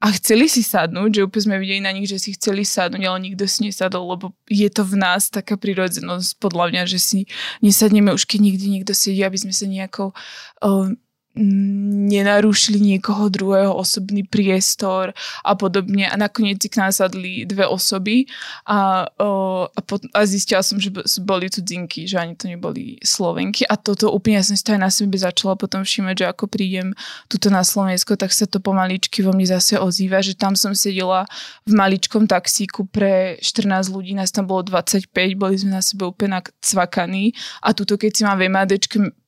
a 0.00 0.16
chceli 0.16 0.48
si 0.48 0.64
sadnúť, 0.64 1.10
že 1.12 1.24
úplne 1.28 1.44
sme 1.44 1.56
videli 1.60 1.80
na 1.84 1.92
nich, 1.92 2.08
že 2.08 2.16
si 2.16 2.32
chceli 2.32 2.64
sadnúť, 2.64 3.04
ale 3.04 3.20
nikto 3.20 3.44
si 3.44 3.68
nesadol, 3.68 4.16
lebo 4.16 4.32
je 4.48 4.64
to 4.72 4.80
v 4.80 4.96
nás 4.96 5.28
taká 5.28 5.60
prirodzenosť 5.60 6.40
podľa 6.40 6.72
mňa, 6.72 6.82
že 6.88 6.98
si 7.02 7.18
nesadneme 7.60 8.08
už 8.16 8.24
keď 8.24 8.40
nikdy 8.40 8.66
niekto 8.80 8.96
sedí, 8.96 9.20
aby 9.20 9.36
sme 9.36 9.52
sa 9.52 9.68
nejako 9.68 10.16
o, 10.64 10.96
nenarušili 11.38 12.82
niekoho 12.82 13.30
druhého 13.30 13.70
osobný 13.70 14.26
priestor 14.26 15.14
a 15.46 15.54
podobne. 15.54 16.10
A 16.10 16.18
nakoniec 16.18 16.58
si 16.58 16.66
k 16.66 16.82
nás 16.82 16.98
sadli 16.98 17.46
dve 17.46 17.70
osoby 17.70 18.26
a, 18.66 19.06
a, 19.06 19.80
pot, 19.86 20.02
a 20.10 20.26
zistila 20.26 20.66
som, 20.66 20.82
že 20.82 20.90
boli 21.22 21.46
cudzinky, 21.46 22.10
že 22.10 22.18
ani 22.18 22.34
to 22.34 22.50
neboli 22.50 22.98
Slovenky. 22.98 23.62
A 23.70 23.78
toto 23.78 24.10
úplne 24.10 24.42
ja 24.42 24.44
som 24.44 24.58
si 24.58 24.66
to 24.66 24.74
aj 24.74 24.82
na 24.82 24.90
sebe 24.90 25.14
začala 25.14 25.54
potom 25.54 25.86
všímať, 25.86 26.14
že 26.18 26.26
ako 26.26 26.50
prídem 26.50 26.98
tuto 27.30 27.46
na 27.46 27.62
Slovensko, 27.62 28.18
tak 28.18 28.34
sa 28.34 28.50
to 28.50 28.58
pomaličky 28.58 29.22
vo 29.22 29.30
mne 29.30 29.46
zase 29.46 29.78
ozýva, 29.78 30.18
že 30.26 30.34
tam 30.34 30.58
som 30.58 30.74
sedela 30.74 31.30
v 31.62 31.78
maličkom 31.78 32.26
taxíku 32.26 32.90
pre 32.90 33.38
14 33.38 33.86
ľudí, 33.86 34.18
nás 34.18 34.34
tam 34.34 34.50
bolo 34.50 34.66
25, 34.66 35.14
boli 35.38 35.54
sme 35.54 35.78
na 35.78 35.82
sebe 35.84 36.10
úplne 36.10 36.42
cvakaní 36.58 37.32
a 37.62 37.70
tuto 37.70 37.94
keď 37.94 38.10
si 38.10 38.22
mám 38.26 38.38
v 38.40 38.50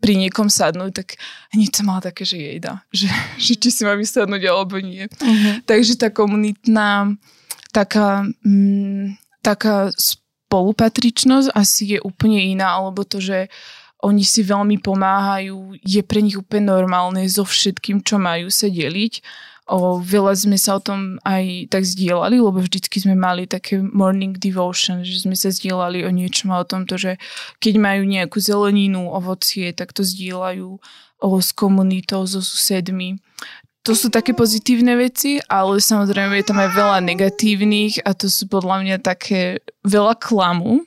pri 0.02 0.18
niekom 0.18 0.50
sadnúť, 0.50 0.92
tak 0.98 1.08
hneď 1.54 1.70
som 1.70 1.91
mala 1.92 2.00
také, 2.00 2.24
že 2.24 2.40
jejda, 2.40 2.80
že, 2.96 3.12
že 3.36 3.52
či 3.60 3.68
si 3.68 3.82
mám 3.84 4.00
vysadnúť 4.00 4.42
alebo 4.48 4.80
nie. 4.80 5.04
Uh-huh. 5.04 5.60
Takže 5.68 6.00
tá 6.00 6.08
komunitná 6.08 7.12
taká, 7.72 8.24
mm, 8.44 9.20
taká 9.44 9.92
spolupatričnosť 9.92 11.52
asi 11.56 11.96
je 11.96 11.98
úplne 12.04 12.40
iná, 12.40 12.76
alebo 12.76 13.04
to, 13.08 13.20
že 13.20 13.48
oni 14.02 14.26
si 14.26 14.42
veľmi 14.42 14.82
pomáhajú, 14.82 15.78
je 15.80 16.02
pre 16.02 16.20
nich 16.20 16.34
úplne 16.34 16.74
normálne 16.74 17.22
so 17.30 17.46
všetkým, 17.46 18.02
čo 18.02 18.18
majú 18.18 18.50
sa 18.50 18.66
deliť. 18.66 19.22
O, 19.70 20.02
veľa 20.02 20.34
sme 20.34 20.58
sa 20.58 20.76
o 20.76 20.82
tom 20.82 21.22
aj 21.22 21.70
tak 21.70 21.86
zdieľali, 21.86 22.42
lebo 22.42 22.58
vždycky 22.58 22.98
sme 22.98 23.14
mali 23.14 23.46
také 23.46 23.78
morning 23.78 24.34
devotion, 24.34 25.06
že 25.06 25.22
sme 25.22 25.38
sa 25.38 25.54
zdieľali 25.54 26.02
o 26.02 26.10
niečom 26.10 26.50
a 26.50 26.60
o 26.60 26.66
tomto, 26.66 26.98
že 26.98 27.14
keď 27.62 27.78
majú 27.78 28.02
nejakú 28.02 28.42
zeleninu, 28.42 29.06
ovocie, 29.06 29.70
tak 29.70 29.94
to 29.94 30.02
zdieľajú 30.02 30.82
o, 31.22 31.38
s 31.38 31.54
komunitou, 31.54 32.26
so 32.26 32.42
susedmi. 32.42 33.22
To 33.82 33.98
sú 33.98 34.10
také 34.14 34.30
pozitívne 34.30 34.94
veci, 34.94 35.42
ale 35.50 35.82
samozrejme 35.82 36.38
je 36.38 36.46
tam 36.46 36.62
aj 36.62 36.70
veľa 36.70 36.98
negatívnych 37.02 38.02
a 38.06 38.14
to 38.14 38.30
sú 38.30 38.46
podľa 38.46 38.86
mňa 38.86 38.96
také 39.02 39.58
veľa 39.82 40.14
klamu, 40.22 40.86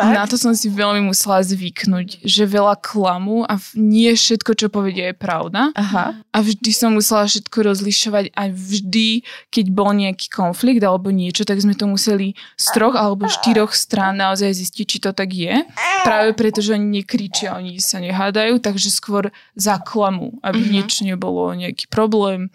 Fakt? 0.00 0.16
Na 0.16 0.24
to 0.24 0.40
som 0.40 0.56
si 0.56 0.72
veľmi 0.72 1.04
musela 1.04 1.44
zvyknúť, 1.44 2.24
že 2.24 2.48
veľa 2.48 2.80
klamu 2.80 3.44
a 3.44 3.60
nie 3.76 4.08
všetko, 4.16 4.56
čo 4.56 4.66
povedia, 4.72 5.12
je 5.12 5.16
pravda. 5.20 5.70
Aha. 5.76 6.16
A 6.32 6.38
vždy 6.40 6.72
som 6.72 6.96
musela 6.96 7.28
všetko 7.28 7.52
rozlišovať 7.52 8.32
a 8.32 8.48
vždy, 8.48 9.20
keď 9.52 9.66
bol 9.68 9.92
nejaký 9.92 10.32
konflikt 10.32 10.80
alebo 10.80 11.12
niečo, 11.12 11.44
tak 11.44 11.60
sme 11.60 11.76
to 11.76 11.84
museli 11.84 12.32
z 12.56 12.66
troch 12.72 12.96
alebo 12.96 13.28
štyroch 13.28 13.76
strán 13.76 14.16
naozaj 14.16 14.56
zistiť, 14.56 14.86
či 14.88 14.98
to 15.04 15.10
tak 15.12 15.36
je. 15.36 15.60
Práve 16.00 16.32
preto, 16.32 16.64
že 16.64 16.80
oni 16.80 17.04
nekričia, 17.04 17.60
oni 17.60 17.76
sa 17.82 18.00
nehádajú, 18.00 18.56
takže 18.62 18.88
skôr 18.88 19.28
za 19.52 19.76
klamu, 19.82 20.40
aby 20.40 20.60
uh-huh. 20.64 20.74
niečo 20.80 21.04
nebolo 21.04 21.52
nejaký 21.52 21.92
problém. 21.92 22.48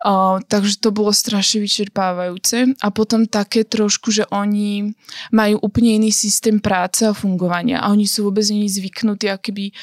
Uh, 0.00 0.40
takže 0.48 0.80
to 0.80 0.88
bolo 0.88 1.12
strašne 1.12 1.60
vyčerpávajúce. 1.60 2.72
A 2.80 2.88
potom 2.94 3.28
také 3.28 3.66
trošku, 3.66 4.08
že 4.14 4.24
oni 4.30 4.94
majú 5.34 5.60
úplne 5.60 5.98
iný 5.98 6.14
systém 6.14 6.56
práce 6.62 6.77
práce 6.78 7.02
a 7.02 7.10
fungovania 7.10 7.82
a 7.82 7.90
oni 7.90 8.06
sú 8.06 8.30
vôbec 8.30 8.46
nie 8.54 8.70
zvyknutí 8.70 9.26
akoby 9.26 9.74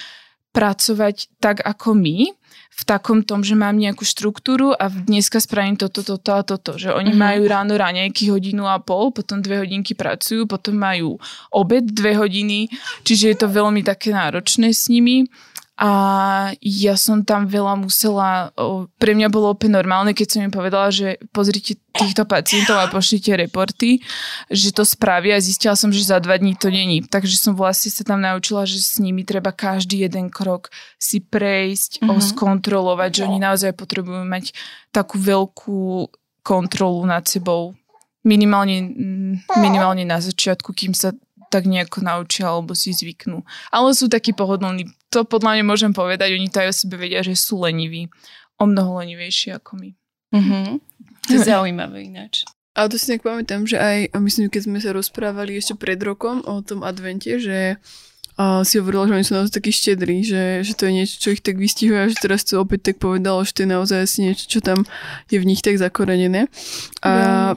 pracovať 0.56 1.28
tak 1.44 1.60
ako 1.60 1.92
my, 2.00 2.32
v 2.76 2.84
takom 2.88 3.24
tom, 3.24 3.44
že 3.44 3.60
mám 3.60 3.76
nejakú 3.76 4.08
štruktúru 4.08 4.72
a 4.72 4.88
dneska 4.88 5.44
spravím 5.44 5.76
toto, 5.76 6.04
toto 6.04 6.32
a 6.32 6.44
toto. 6.44 6.80
Že 6.80 6.96
oni 6.96 7.12
uh-huh. 7.12 7.24
majú 7.28 7.42
ráno 7.48 7.76
raňajky 7.76 8.32
hodinu 8.32 8.64
a 8.68 8.80
pol, 8.80 9.12
potom 9.12 9.44
dve 9.44 9.64
hodinky 9.64 9.96
pracujú, 9.96 10.48
potom 10.48 10.80
majú 10.80 11.20
obed 11.52 11.88
dve 11.92 12.16
hodiny, 12.16 12.72
čiže 13.04 13.26
je 13.32 13.38
to 13.44 13.48
veľmi 13.52 13.84
také 13.84 14.16
náročné 14.16 14.72
s 14.72 14.88
nimi 14.88 15.28
a 15.76 15.92
ja 16.64 16.96
som 16.96 17.28
tam 17.28 17.52
veľa 17.52 17.76
musela, 17.76 18.56
pre 18.96 19.12
mňa 19.12 19.28
bolo 19.28 19.52
úplne 19.52 19.76
normálne, 19.76 20.16
keď 20.16 20.28
som 20.32 20.42
im 20.48 20.54
povedala, 20.54 20.88
že 20.88 21.20
pozrite 21.36 21.76
týchto 21.92 22.24
pacientov 22.24 22.80
a 22.80 22.88
pošlite 22.88 23.36
reporty, 23.36 24.00
že 24.48 24.72
to 24.72 24.88
spravia 24.88 25.36
a 25.36 25.44
zistila 25.44 25.76
som, 25.76 25.92
že 25.92 26.08
za 26.08 26.24
dva 26.24 26.40
dní 26.40 26.56
to 26.56 26.72
není. 26.72 27.04
Takže 27.04 27.36
som 27.36 27.60
vlastne 27.60 27.92
sa 27.92 28.08
tam 28.08 28.24
naučila, 28.24 28.64
že 28.64 28.80
s 28.80 29.04
nimi 29.04 29.28
treba 29.28 29.52
každý 29.52 30.08
jeden 30.08 30.32
krok 30.32 30.72
si 30.96 31.20
prejsť, 31.20 32.00
mm-hmm. 32.00 32.24
skontrolovať, 32.24 33.12
že 33.12 33.22
oni 33.28 33.40
naozaj 33.44 33.76
potrebujú 33.76 34.24
mať 34.24 34.56
takú 34.96 35.20
veľkú 35.20 36.08
kontrolu 36.40 37.04
nad 37.04 37.28
sebou 37.28 37.76
minimálne, 38.26 38.90
minimálne 39.60 40.08
na 40.08 40.18
začiatku, 40.18 40.74
kým 40.74 40.98
sa 40.98 41.14
tak 41.50 41.70
nejako 41.70 42.02
naučia 42.04 42.50
alebo 42.50 42.74
si 42.74 42.92
zvyknú. 42.94 43.46
Ale 43.72 43.94
sú 43.94 44.12
takí 44.12 44.32
pohodlní. 44.32 44.90
To 45.14 45.24
podľa 45.24 45.60
mňa 45.60 45.66
môžem 45.66 45.92
povedať, 45.96 46.36
oni 46.36 46.52
to 46.52 46.62
aj 46.62 46.70
o 46.72 46.76
sebe 46.76 46.96
vedia, 47.00 47.24
že 47.24 47.38
sú 47.38 47.62
leniví. 47.62 48.12
O 48.60 48.66
mnoho 48.68 49.04
lenivejší 49.04 49.56
ako 49.56 49.72
my. 49.80 49.90
Mm-hmm. 50.36 50.68
To 51.28 51.32
je 51.32 51.42
zaujímavé 51.52 52.08
ináč. 52.08 52.48
A 52.76 52.92
to 52.92 53.00
si 53.00 53.08
tak 53.08 53.24
pamätám, 53.24 53.64
že 53.64 53.80
aj, 53.80 54.12
myslím, 54.20 54.52
keď 54.52 54.62
sme 54.68 54.80
sa 54.84 54.92
rozprávali 54.92 55.56
ešte 55.56 55.80
pred 55.80 55.96
rokom 56.04 56.44
o 56.44 56.60
tom 56.60 56.84
advente, 56.84 57.40
že 57.40 57.80
a 58.36 58.68
si 58.68 58.84
hovorila, 58.84 59.08
že 59.08 59.16
oni 59.16 59.26
sú 59.26 59.34
naozaj 59.40 59.54
takí 59.64 59.72
štedrí, 59.72 60.28
že, 60.28 60.60
že 60.60 60.76
to 60.76 60.92
je 60.92 60.92
niečo, 60.92 61.16
čo 61.24 61.32
ich 61.32 61.40
tak 61.40 61.56
vystihuje 61.56 62.00
a 62.04 62.12
že 62.12 62.20
teraz 62.20 62.44
to 62.44 62.60
opäť 62.60 62.92
tak 62.92 62.96
povedalo, 63.00 63.48
že 63.48 63.56
to 63.56 63.64
je 63.64 63.70
naozaj 63.72 64.00
asi 64.04 64.18
niečo, 64.28 64.52
čo 64.52 64.60
tam 64.60 64.84
je 65.32 65.40
v 65.40 65.48
nich 65.48 65.64
tak 65.64 65.80
zakorenené. 65.80 66.52
A 67.00 67.56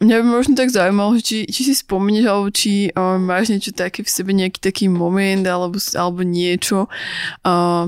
Mňa 0.00 0.16
by 0.16 0.24
možno 0.24 0.52
tak 0.56 0.72
zaujímalo, 0.72 1.20
či, 1.20 1.44
či 1.44 1.60
si 1.60 1.74
spomenieš, 1.76 2.24
alebo 2.24 2.48
či 2.48 2.88
uh, 2.96 3.20
máš 3.20 3.52
niečo 3.52 3.76
také 3.76 4.00
v 4.00 4.08
sebe, 4.08 4.32
nejaký 4.32 4.56
taký 4.56 4.88
moment, 4.88 5.44
alebo, 5.44 5.76
alebo 5.92 6.24
niečo, 6.24 6.88
uh, 7.44 7.84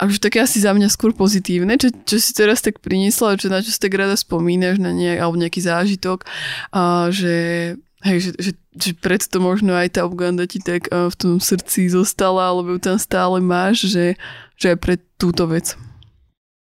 už 0.00 0.24
také 0.24 0.40
asi 0.40 0.64
za 0.64 0.72
mňa 0.72 0.88
skôr 0.88 1.12
pozitívne, 1.12 1.76
čo, 1.76 1.92
čo 1.92 2.16
si 2.16 2.32
teraz 2.32 2.64
tak 2.64 2.80
priniesla, 2.80 3.36
čo, 3.36 3.52
na 3.52 3.60
čo 3.60 3.68
si 3.68 3.76
tak 3.76 3.92
rada 3.92 4.16
spomínaš, 4.16 4.80
na 4.80 4.96
nejak, 4.96 5.20
alebo 5.20 5.36
nejaký 5.36 5.60
zážitok, 5.60 6.24
uh, 6.72 7.12
že, 7.12 7.36
hej, 8.08 8.18
že, 8.24 8.30
že, 8.40 8.52
že 8.72 8.90
preto 8.96 9.36
možno 9.44 9.76
aj 9.76 10.00
tá 10.00 10.08
Uganda 10.08 10.48
ti 10.48 10.64
tak 10.64 10.88
uh, 10.88 11.12
v 11.12 11.16
tom 11.20 11.34
srdci 11.36 11.92
zostala, 11.92 12.48
alebo 12.48 12.72
ju 12.72 12.80
tam 12.80 12.96
stále 12.96 13.44
máš, 13.44 13.84
že, 13.92 14.16
že 14.56 14.72
aj 14.72 14.78
pre 14.80 14.96
túto 15.20 15.44
vec. 15.44 15.76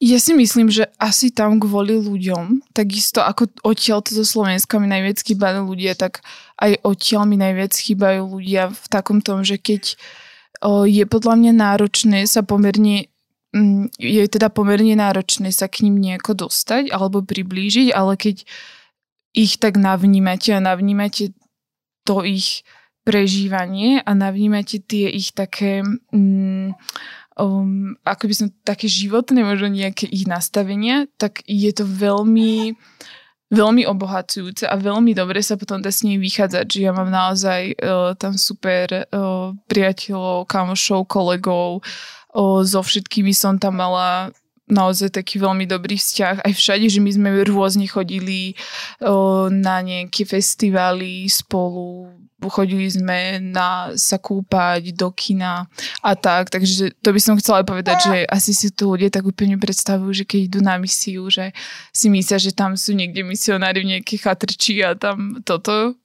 Ja 0.01 0.19
si 0.19 0.33
myslím, 0.35 0.67
že 0.67 0.89
asi 0.99 1.31
tam 1.31 1.61
kvôli 1.61 1.95
ľuďom, 1.95 2.75
takisto 2.75 3.23
ako 3.23 3.53
odtiaľ 3.63 4.03
to 4.03 4.17
zo 4.19 4.25
Slovenska 4.27 4.75
mi 4.81 4.89
najviac 4.89 5.21
chýbajú 5.21 5.63
ľudia, 5.63 5.95
tak 5.95 6.25
aj 6.59 6.81
odtiaľ 6.83 7.23
mi 7.29 7.39
najviac 7.39 7.71
chýbajú 7.71 8.35
ľudia 8.35 8.73
v 8.73 8.85
takom 8.91 9.23
tom, 9.23 9.47
že 9.47 9.55
keď 9.55 9.95
o, 10.59 10.83
je 10.83 11.07
podľa 11.07 11.39
mňa 11.39 11.53
náročné 11.55 12.19
sa 12.27 12.43
pomerne 12.43 13.07
mm, 13.55 13.95
je 13.95 14.23
teda 14.27 14.51
pomerne 14.51 14.97
náročné 14.97 15.53
sa 15.55 15.71
k 15.71 15.87
ním 15.87 16.01
nejako 16.01 16.49
dostať 16.49 16.91
alebo 16.91 17.23
priblížiť, 17.23 17.95
ale 17.95 18.19
keď 18.19 18.43
ich 19.33 19.57
tak 19.57 19.79
navnímate 19.79 20.51
a 20.51 20.59
navnímate 20.59 21.31
to 22.03 22.27
ich 22.27 22.67
prežívanie 23.03 23.99
a 23.99 24.11
navnímate 24.15 24.79
tie 24.79 25.11
ich 25.11 25.35
také 25.35 25.83
mm, 26.11 26.71
um, 27.37 27.95
ako 28.03 28.23
by 28.29 28.33
som 28.35 28.47
také 28.63 28.85
životné, 28.89 29.45
možno 29.45 29.69
nejaké 29.69 30.09
ich 30.09 30.25
nastavenia, 30.29 31.09
tak 31.17 31.41
je 31.45 31.71
to 31.73 31.85
veľmi 31.85 32.77
veľmi 33.53 33.85
obohacujúce 33.85 34.65
a 34.65 34.73
veľmi 34.73 35.13
dobre 35.13 35.37
sa 35.45 35.53
potom 35.53 35.77
dá 35.77 35.93
s 35.93 36.01
nimi 36.01 36.17
vychádzať, 36.25 36.65
že 36.65 36.79
ja 36.89 36.91
mám 36.91 37.13
naozaj 37.13 37.77
uh, 37.77 38.17
tam 38.17 38.33
super 38.33 39.05
uh, 39.05 39.53
priateľov, 39.69 40.49
kamošov, 40.49 41.05
kolegov, 41.05 41.85
uh, 42.33 42.65
so 42.65 42.81
všetkými 42.81 43.29
som 43.29 43.61
tam 43.61 43.77
mala 43.77 44.33
naozaj 44.73 45.13
taký 45.13 45.37
veľmi 45.37 45.67
dobrý 45.67 45.99
vzťah. 45.99 46.41
Aj 46.41 46.53
všade, 46.53 46.87
že 46.89 47.03
my 47.03 47.11
sme 47.11 47.29
rôzne 47.43 47.85
chodili 47.85 48.55
o, 49.03 49.51
na 49.51 49.83
nejaké 49.83 50.23
festivály 50.23 51.27
spolu, 51.27 52.09
chodili 52.49 52.87
sme 52.89 53.39
na 53.39 53.93
sa 53.95 54.17
kúpať 54.17 54.95
do 54.95 55.11
kina 55.11 55.67
a 56.01 56.11
tak, 56.15 56.49
takže 56.49 56.95
to 56.99 57.09
by 57.11 57.21
som 57.21 57.35
chcela 57.39 57.63
povedať, 57.63 57.97
že 58.03 58.17
asi 58.27 58.51
si 58.55 58.67
tu 58.71 58.91
ľudia 58.91 59.11
tak 59.11 59.27
úplne 59.27 59.55
predstavujú, 59.59 60.23
že 60.23 60.25
keď 60.27 60.39
idú 60.47 60.59
na 60.63 60.75
misiu, 60.79 61.27
že 61.29 61.51
si 61.91 62.07
myslia, 62.09 62.39
že 62.39 62.55
tam 62.55 62.75
sú 62.79 62.95
niekde 62.95 63.21
misionári 63.23 63.83
v 63.83 63.97
nejakých 63.97 64.21
chatrči 64.31 64.83
a 64.83 64.95
tam 64.97 65.39
toto, 65.43 65.95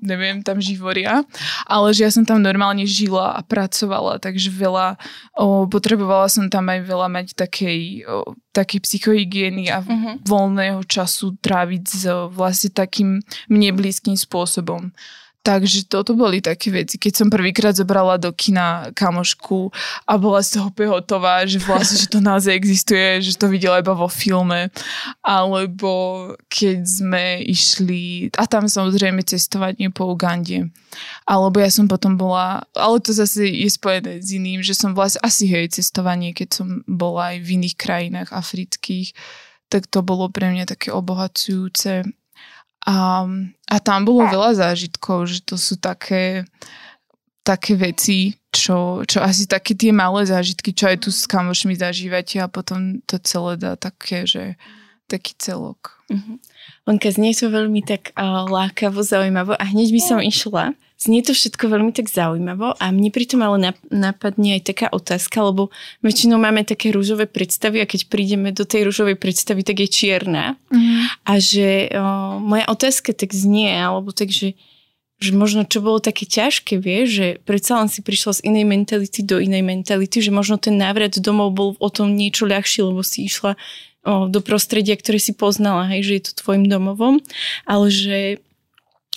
neviem, 0.00 0.40
tam 0.42 0.62
živoria, 0.62 1.22
ale 1.66 1.92
že 1.92 2.06
ja 2.06 2.10
som 2.10 2.24
tam 2.24 2.40
normálne 2.42 2.86
žila 2.88 3.36
a 3.36 3.40
pracovala, 3.44 4.22
takže 4.22 4.50
veľa, 4.52 4.96
o, 5.36 5.66
potrebovala 5.66 6.30
som 6.30 6.46
tam 6.48 6.68
aj 6.70 6.80
veľa 6.86 7.08
mať 7.08 7.26
takej, 7.34 8.06
o, 8.06 8.36
takej 8.52 8.80
psychohygieny 8.82 9.70
a 9.70 9.82
uh-huh. 9.82 10.18
voľného 10.24 10.82
času 10.84 11.36
tráviť 11.38 11.82
s 11.86 12.02
vlastne 12.32 12.70
takým 12.72 13.22
mne 13.46 13.70
blízkym 13.76 14.16
spôsobom. 14.18 14.90
Takže 15.48 15.88
toto 15.88 16.12
boli 16.12 16.44
také 16.44 16.68
veci. 16.68 17.00
Keď 17.00 17.24
som 17.24 17.32
prvýkrát 17.32 17.72
zobrala 17.72 18.20
do 18.20 18.28
kina 18.36 18.92
kamošku 18.92 19.72
a 20.04 20.20
bola 20.20 20.44
z 20.44 20.60
toho 20.60 20.68
hotová, 20.92 21.40
že 21.48 21.56
vlastne, 21.64 22.04
že 22.04 22.12
to 22.12 22.20
naozaj 22.20 22.52
existuje, 22.52 23.24
že 23.24 23.32
to 23.32 23.48
videla 23.48 23.80
iba 23.80 23.96
vo 23.96 24.12
filme. 24.12 24.68
Alebo 25.24 26.36
keď 26.52 26.84
sme 26.84 27.40
išli, 27.40 28.28
a 28.36 28.44
tam 28.44 28.68
samozrejme 28.68 29.24
cestovanie 29.24 29.88
po 29.88 30.12
Ugande. 30.12 30.68
Alebo 31.24 31.64
ja 31.64 31.72
som 31.72 31.88
potom 31.88 32.20
bola, 32.20 32.68
ale 32.76 33.00
to 33.00 33.16
zase 33.16 33.48
je 33.48 33.72
spojené 33.72 34.20
s 34.20 34.28
iným, 34.36 34.60
že 34.60 34.76
som 34.76 34.92
vlastne 34.92 35.24
asi 35.24 35.48
hej 35.48 35.72
cestovanie, 35.72 36.36
keď 36.36 36.60
som 36.60 36.84
bola 36.84 37.32
aj 37.32 37.40
v 37.40 37.48
iných 37.56 37.76
krajinách 37.80 38.36
afrických, 38.36 39.16
tak 39.72 39.88
to 39.88 40.04
bolo 40.04 40.28
pre 40.28 40.52
mňa 40.52 40.68
také 40.68 40.92
obohacujúce 40.92 42.04
a, 42.84 43.24
a 43.68 43.76
tam 43.84 44.08
bolo 44.08 44.24
veľa 44.24 44.56
zážitkov, 44.56 45.28
že 45.28 45.44
to 45.44 45.60
sú 45.60 45.76
také, 45.76 46.48
také 47.44 47.76
veci, 47.76 48.40
čo, 48.48 49.04
čo 49.04 49.20
asi 49.20 49.44
také 49.44 49.76
tie 49.76 49.92
malé 49.92 50.24
zážitky, 50.24 50.72
čo 50.72 50.88
aj 50.88 51.04
tu 51.04 51.12
s 51.12 51.28
kamošmi 51.28 51.76
zažívate 51.76 52.40
a 52.40 52.48
potom 52.48 53.04
to 53.04 53.20
celé 53.20 53.60
dá 53.60 53.76
také, 53.76 54.24
že 54.24 54.56
taký 55.08 55.32
celok. 55.40 55.98
Uh-huh. 56.12 56.36
Lenka, 56.84 57.08
znie 57.08 57.32
to 57.32 57.48
veľmi 57.48 57.80
tak 57.82 58.12
uh, 58.14 58.44
lákavo, 58.44 59.00
zaujímavo 59.00 59.56
a 59.56 59.64
hneď 59.64 59.88
by 59.96 60.00
som 60.04 60.18
išla 60.20 60.76
Znie 60.98 61.22
to 61.22 61.30
všetko 61.30 61.70
veľmi 61.70 61.94
tak 61.94 62.10
zaujímavo 62.10 62.74
a 62.74 62.90
mne 62.90 63.14
pritom 63.14 63.38
ale 63.38 63.70
napadne 63.86 64.58
aj 64.58 64.62
taká 64.66 64.86
otázka, 64.90 65.46
lebo 65.46 65.70
väčšinou 66.02 66.42
máme 66.42 66.66
také 66.66 66.90
rúžové 66.90 67.30
predstavy 67.30 67.78
a 67.78 67.86
keď 67.86 68.10
prídeme 68.10 68.50
do 68.50 68.66
tej 68.66 68.90
rúžovej 68.90 69.14
predstavy, 69.14 69.62
tak 69.62 69.78
je 69.78 69.86
čierna. 69.86 70.58
Mm. 70.74 71.06
A 71.22 71.32
že 71.38 71.86
o, 71.94 72.42
moja 72.42 72.66
otázka 72.66 73.14
tak 73.14 73.30
znie, 73.30 73.78
alebo 73.78 74.10
tak, 74.10 74.34
že, 74.34 74.58
že 75.22 75.30
možno 75.30 75.62
čo 75.62 75.86
bolo 75.86 76.02
také 76.02 76.26
ťažké, 76.26 76.82
vie, 76.82 77.06
že 77.06 77.38
predsa 77.46 77.78
len 77.78 77.86
si 77.86 78.02
prišla 78.02 78.42
z 78.42 78.50
inej 78.50 78.66
mentality 78.66 79.22
do 79.22 79.38
inej 79.38 79.62
mentality, 79.62 80.18
že 80.18 80.34
možno 80.34 80.58
ten 80.58 80.74
návrat 80.82 81.14
domov 81.22 81.54
bol 81.54 81.68
o 81.78 81.88
tom 81.94 82.18
niečo 82.18 82.42
ľahší, 82.42 82.82
lebo 82.82 83.06
si 83.06 83.30
išla 83.30 83.54
do 84.28 84.40
prostredia, 84.40 84.96
ktoré 84.96 85.20
si 85.20 85.36
poznala, 85.36 85.88
hej, 85.92 86.00
že 86.06 86.12
je 86.16 86.22
to 86.30 86.32
tvojim 86.40 86.64
domovom, 86.66 87.20
ale 87.68 87.86
že 87.92 88.18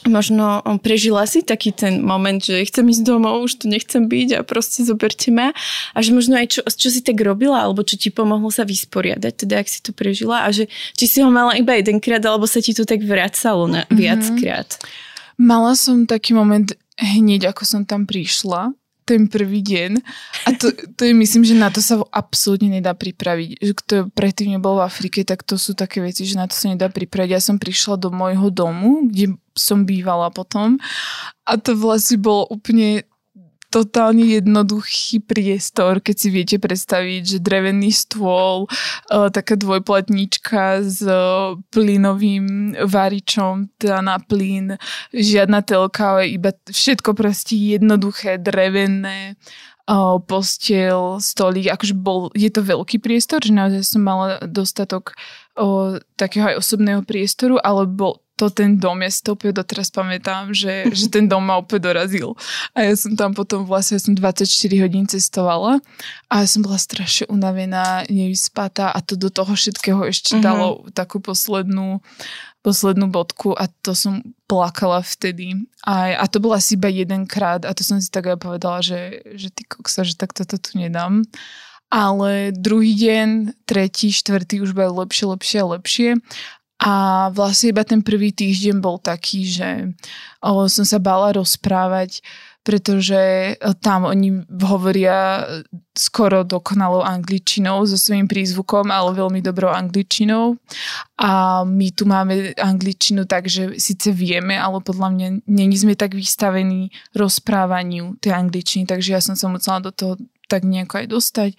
možno 0.08 0.66
prežila 0.82 1.30
si 1.30 1.46
taký 1.46 1.70
ten 1.70 2.02
moment, 2.02 2.42
že 2.42 2.66
chcem 2.66 2.90
ísť 2.90 3.06
domov, 3.06 3.46
už 3.46 3.62
tu 3.62 3.66
nechcem 3.70 4.10
byť 4.10 4.30
a 4.34 4.40
proste 4.42 4.82
zoberte 4.82 5.30
ma. 5.30 5.54
A 5.94 5.98
že 6.02 6.10
možno 6.10 6.42
aj 6.42 6.58
čo, 6.58 6.62
čo 6.66 6.90
si 6.90 7.06
tak 7.06 7.22
robila, 7.22 7.62
alebo 7.62 7.86
čo 7.86 8.02
ti 8.02 8.10
pomohlo 8.10 8.50
sa 8.50 8.66
vysporiadať, 8.66 9.46
teda 9.46 9.62
ak 9.62 9.68
si 9.70 9.80
to 9.86 9.94
prežila 9.94 10.46
a 10.46 10.50
že 10.50 10.66
či 10.98 11.06
si 11.06 11.18
ho 11.22 11.30
mala 11.30 11.54
iba 11.54 11.78
jedenkrát, 11.78 12.22
alebo 12.26 12.50
sa 12.50 12.66
ti 12.66 12.74
to 12.74 12.82
tak 12.82 13.06
vracalo 13.06 13.70
na 13.70 13.86
mm-hmm. 13.86 13.98
viackrát. 13.98 14.70
Mala 15.38 15.78
som 15.78 16.10
taký 16.10 16.34
moment 16.34 16.74
hneď, 16.98 17.54
ako 17.54 17.66
som 17.66 17.82
tam 17.86 18.10
prišla, 18.10 18.74
ten 19.12 19.28
prvý 19.28 19.60
deň. 19.60 19.92
A 20.48 20.56
to, 20.56 20.72
to 20.72 21.02
je, 21.04 21.12
myslím, 21.12 21.44
že 21.44 21.56
na 21.60 21.68
to 21.68 21.84
sa 21.84 22.00
absolútne 22.16 22.80
nedá 22.80 22.96
pripraviť. 22.96 23.60
Že 23.60 23.74
kto 23.76 23.96
predtým 24.16 24.56
nebol 24.56 24.80
v 24.80 24.88
Afrike, 24.88 25.28
tak 25.28 25.44
to 25.44 25.60
sú 25.60 25.76
také 25.76 26.00
veci, 26.00 26.24
že 26.24 26.40
na 26.40 26.48
to 26.48 26.56
sa 26.56 26.72
nedá 26.72 26.88
pripraviť. 26.88 27.32
Ja 27.36 27.44
som 27.44 27.60
prišla 27.60 28.00
do 28.00 28.10
môjho 28.16 28.48
domu, 28.48 29.12
kde 29.12 29.36
som 29.52 29.84
bývala 29.84 30.32
potom 30.32 30.80
a 31.44 31.60
to 31.60 31.76
vlastne 31.76 32.24
bolo 32.24 32.48
úplne 32.48 33.04
totálne 33.72 34.28
jednoduchý 34.28 35.24
priestor, 35.24 36.04
keď 36.04 36.16
si 36.20 36.28
viete 36.28 36.58
predstaviť, 36.60 37.22
že 37.24 37.38
drevený 37.40 37.96
stôl, 37.96 38.68
uh, 38.68 39.32
taká 39.32 39.56
dvojplatnička 39.56 40.84
s 40.84 41.00
uh, 41.02 41.56
plynovým 41.72 42.76
varičom, 42.84 43.72
teda 43.80 44.04
na 44.04 44.20
plyn, 44.20 44.76
žiadna 45.16 45.64
telka, 45.64 46.20
ale 46.20 46.36
iba 46.36 46.52
všetko 46.68 47.16
proste 47.16 47.56
jednoduché, 47.56 48.36
drevené, 48.36 49.40
uh, 49.88 50.20
postiel, 50.20 51.24
stolík, 51.24 51.72
akože 51.72 51.96
bol, 51.96 52.28
je 52.36 52.52
to 52.52 52.62
veľký 52.62 53.00
priestor, 53.00 53.40
že 53.40 53.56
naozaj 53.56 53.88
som 53.88 54.04
mala 54.04 54.44
dostatok 54.44 55.16
uh, 55.56 55.98
takého 56.20 56.52
aj 56.52 56.60
osobného 56.60 57.08
priestoru, 57.08 57.56
ale 57.64 57.88
bol 57.88 58.20
to 58.42 58.50
ten 58.50 58.82
dom, 58.82 59.06
ja 59.06 59.14
si 59.14 59.22
to 59.22 59.38
úplne 59.38 59.54
doteraz 59.54 59.94
pamätám, 59.94 60.50
že, 60.50 60.90
že 60.90 61.14
ten 61.14 61.30
dom 61.30 61.46
ma 61.46 61.62
úplne 61.62 61.94
dorazil. 61.94 62.34
A 62.74 62.90
ja 62.90 62.98
som 62.98 63.14
tam 63.14 63.38
potom 63.38 63.70
vlastne, 63.70 64.02
ja 64.02 64.02
som 64.02 64.18
24 64.18 64.50
hodín 64.82 65.06
cestovala 65.06 65.78
a 66.26 66.34
ja 66.42 66.48
som 66.50 66.66
bola 66.66 66.82
strašne 66.82 67.30
unavená, 67.30 68.10
nevyspatá 68.10 68.90
a 68.90 68.98
to 69.06 69.14
do 69.14 69.30
toho 69.30 69.54
všetkého 69.54 70.02
ešte 70.10 70.42
mm-hmm. 70.42 70.48
dalo 70.50 70.68
takú 70.98 71.22
poslednú 71.22 72.02
poslednú 72.62 73.10
bodku 73.10 73.58
a 73.58 73.66
to 73.82 73.98
som 73.98 74.22
plakala 74.46 75.02
vtedy. 75.02 75.66
A, 75.82 76.14
a 76.14 76.26
to 76.30 76.38
bolo 76.38 76.54
asi 76.54 76.78
iba 76.78 76.94
jedenkrát 76.94 77.66
a 77.66 77.74
to 77.74 77.82
som 77.82 77.98
si 77.98 78.14
tak 78.14 78.30
aj 78.30 78.38
povedala, 78.38 78.86
že, 78.86 79.26
že 79.34 79.50
ty 79.50 79.66
koksa, 79.66 80.06
že 80.06 80.14
tak 80.14 80.38
toto 80.38 80.62
tu 80.62 80.78
nedám. 80.78 81.26
Ale 81.92 82.56
druhý 82.56 82.96
deň, 82.96 83.58
tretí, 83.68 84.16
štvrtý 84.16 84.64
už 84.64 84.72
bol 84.72 84.96
lepšie, 85.04 85.26
lepšie 85.28 85.58
a 85.60 85.72
lepšie. 85.76 86.10
A 86.82 87.30
vlastne 87.38 87.70
iba 87.70 87.86
ten 87.86 88.02
prvý 88.02 88.34
týždeň 88.34 88.82
bol 88.82 88.98
taký, 88.98 89.46
že 89.46 89.94
som 90.42 90.86
sa 90.86 90.98
bála 90.98 91.38
rozprávať, 91.38 92.26
pretože 92.66 93.54
tam 93.82 94.06
oni 94.06 94.46
hovoria 94.62 95.46
skoro 95.94 96.42
dokonalou 96.42 97.02
angličinou 97.06 97.86
so 97.86 97.98
svojím 97.98 98.26
prízvukom, 98.26 98.90
ale 98.90 99.18
veľmi 99.18 99.42
dobrou 99.46 99.70
angličinou. 99.70 100.58
A 101.22 101.62
my 101.66 101.88
tu 101.94 102.10
máme 102.10 102.58
angličinu 102.58 103.30
tak, 103.30 103.46
že 103.46 103.78
síce 103.78 104.10
vieme, 104.14 104.58
ale 104.58 104.82
podľa 104.82 105.10
mňa 105.14 105.28
není 105.50 105.78
sme 105.78 105.94
tak 105.94 106.18
vystavení 106.18 106.90
rozprávaniu 107.14 108.18
tej 108.22 108.34
angličiny, 108.34 108.90
takže 108.90 109.10
ja 109.14 109.22
som 109.22 109.38
sa 109.38 109.50
musela 109.50 109.82
do 109.82 109.94
toho 109.94 110.18
tak 110.46 110.66
nejako 110.66 111.06
aj 111.06 111.08
dostať. 111.14 111.50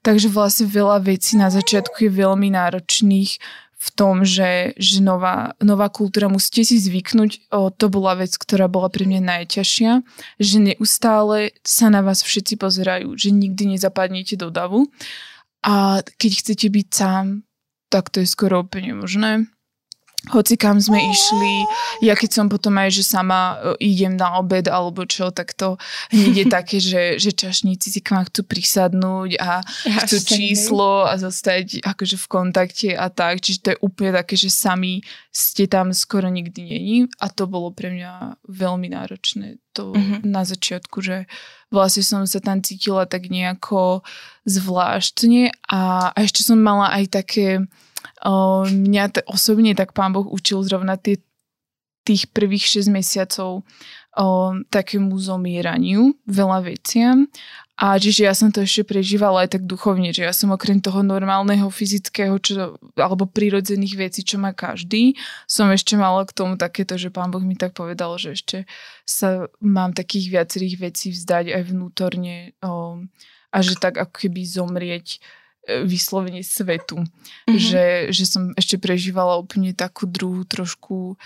Takže 0.00 0.32
vlastne 0.32 0.64
veľa 0.68 1.00
vecí 1.04 1.36
na 1.36 1.52
začiatku 1.52 2.08
je 2.08 2.10
veľmi 2.12 2.52
náročných 2.52 3.36
v 3.82 3.88
tom, 3.98 4.22
že, 4.22 4.78
že 4.78 5.02
nová, 5.02 5.58
nová 5.58 5.90
kultúra 5.90 6.30
musíte 6.30 6.62
si 6.62 6.78
zvyknúť. 6.78 7.50
O, 7.50 7.74
to 7.74 7.90
bola 7.90 8.14
vec, 8.14 8.30
ktorá 8.38 8.70
bola 8.70 8.86
pre 8.86 9.10
mňa 9.10 9.18
najťažšia, 9.26 9.92
že 10.38 10.56
neustále 10.62 11.58
sa 11.66 11.90
na 11.90 11.98
vás 11.98 12.22
všetci 12.22 12.62
pozerajú, 12.62 13.10
že 13.18 13.34
nikdy 13.34 13.74
nezapadnete 13.74 14.38
do 14.38 14.54
davu 14.54 14.86
a 15.66 15.98
keď 16.14 16.30
chcete 16.38 16.66
byť 16.70 16.86
sám, 16.94 17.42
tak 17.90 18.14
to 18.14 18.22
je 18.22 18.30
skoro 18.30 18.62
úplne 18.62 18.94
možné 18.94 19.50
hoci 20.30 20.54
kam 20.54 20.78
sme 20.78 21.02
išli, 21.02 21.66
ja 22.06 22.14
keď 22.14 22.30
som 22.30 22.46
potom 22.46 22.78
aj, 22.78 22.94
že 22.94 23.02
sama 23.02 23.58
e, 23.58 23.90
idem 23.90 24.14
na 24.14 24.38
obed 24.38 24.70
alebo 24.70 25.02
čo, 25.02 25.34
tak 25.34 25.50
to 25.50 25.74
hneď 26.14 26.34
je 26.34 26.46
také, 26.56 26.76
že, 26.78 27.18
že 27.18 27.34
čašníci 27.34 27.90
si 27.90 27.98
k 27.98 28.14
vám 28.14 28.30
chcú 28.30 28.46
prisadnúť 28.46 29.42
a 29.42 29.66
chcú 30.06 30.18
číslo 30.22 31.10
a 31.10 31.18
zostať 31.18 31.82
akože 31.82 32.14
v 32.14 32.26
kontakte 32.30 32.90
a 32.94 33.10
tak, 33.10 33.42
čiže 33.42 33.58
to 33.58 33.68
je 33.74 33.82
úplne 33.82 34.14
také, 34.14 34.38
že 34.38 34.46
sami 34.46 35.02
ste 35.34 35.66
tam 35.66 35.90
skoro 35.90 36.30
nikdy 36.30 36.60
není 36.62 36.96
a 37.18 37.26
to 37.26 37.50
bolo 37.50 37.74
pre 37.74 37.90
mňa 37.90 38.38
veľmi 38.46 38.94
náročné. 38.94 39.58
To 39.72 39.96
uh-huh. 39.96 40.20
na 40.22 40.44
začiatku, 40.44 41.00
že 41.00 41.24
vlastne 41.72 42.04
som 42.04 42.22
sa 42.28 42.38
tam 42.44 42.60
cítila 42.60 43.08
tak 43.08 43.32
nejako 43.32 44.04
zvláštne 44.44 45.50
a, 45.66 46.12
a 46.12 46.16
ešte 46.20 46.44
som 46.44 46.60
mala 46.60 46.92
aj 46.92 47.04
také 47.08 47.64
Mňa 48.70 49.04
t- 49.10 49.26
osobne 49.26 49.74
tak 49.74 49.90
pán 49.96 50.14
Boh 50.14 50.26
učil 50.30 50.62
zrovna 50.62 50.94
tie, 50.94 51.18
tých 52.06 52.30
prvých 52.30 52.82
6 52.82 52.90
mesiacov 52.94 53.66
uh, 54.14 54.54
takému 54.70 55.14
zomieraniu, 55.18 56.14
veľa 56.26 56.70
veciam. 56.70 57.26
A 57.82 57.98
čiže 57.98 58.28
ja 58.28 58.34
som 58.36 58.54
to 58.54 58.62
ešte 58.62 58.86
prežívala 58.86 59.42
aj 59.42 59.58
tak 59.58 59.66
duchovne, 59.66 60.14
že 60.14 60.22
ja 60.22 60.30
som 60.30 60.54
okrem 60.54 60.78
toho 60.78 61.02
normálneho 61.02 61.66
fyzického 61.66 62.38
čo, 62.38 62.78
alebo 62.94 63.26
prírodzených 63.26 63.98
vecí, 63.98 64.20
čo 64.22 64.38
má 64.38 64.54
každý, 64.54 65.18
som 65.50 65.66
ešte 65.66 65.98
mala 65.98 66.22
k 66.22 66.36
tomu 66.36 66.54
takéto, 66.54 66.94
že 66.94 67.10
pán 67.10 67.34
Boh 67.34 67.42
mi 67.42 67.58
tak 67.58 67.74
povedal, 67.74 68.14
že 68.22 68.38
ešte 68.38 68.58
sa 69.02 69.50
mám 69.58 69.98
takých 69.98 70.30
viacerých 70.30 70.76
vecí 70.78 71.10
vzdať 71.10 71.50
aj 71.58 71.62
vnútorne 71.74 72.54
um, 72.62 73.10
a 73.50 73.58
že 73.64 73.74
tak 73.74 73.98
ako 73.98 74.14
keby 74.14 74.46
zomrieť 74.46 75.18
vyslovene 75.66 76.42
svetu. 76.42 76.98
Mm-hmm. 76.98 77.54
Že, 77.54 77.84
že 78.10 78.24
som 78.26 78.42
ešte 78.58 78.82
prežívala 78.82 79.38
úplne 79.38 79.70
takú 79.70 80.10
druhú 80.10 80.42
trošku 80.42 81.14
o, 81.14 81.16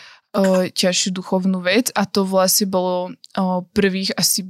ťažšiu 0.69 1.11
duchovnú 1.17 1.65
vec 1.65 1.89
a 1.97 2.05
to 2.05 2.29
vlastne 2.29 2.69
bolo 2.69 3.17
o, 3.37 3.65
prvých 3.73 4.13
asi 4.13 4.45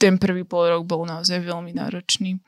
ten 0.00 0.16
prvý 0.16 0.48
pol 0.48 0.72
rok 0.72 0.88
bol 0.88 1.04
naozaj 1.04 1.44
veľmi 1.44 1.76
náročný. 1.76 2.40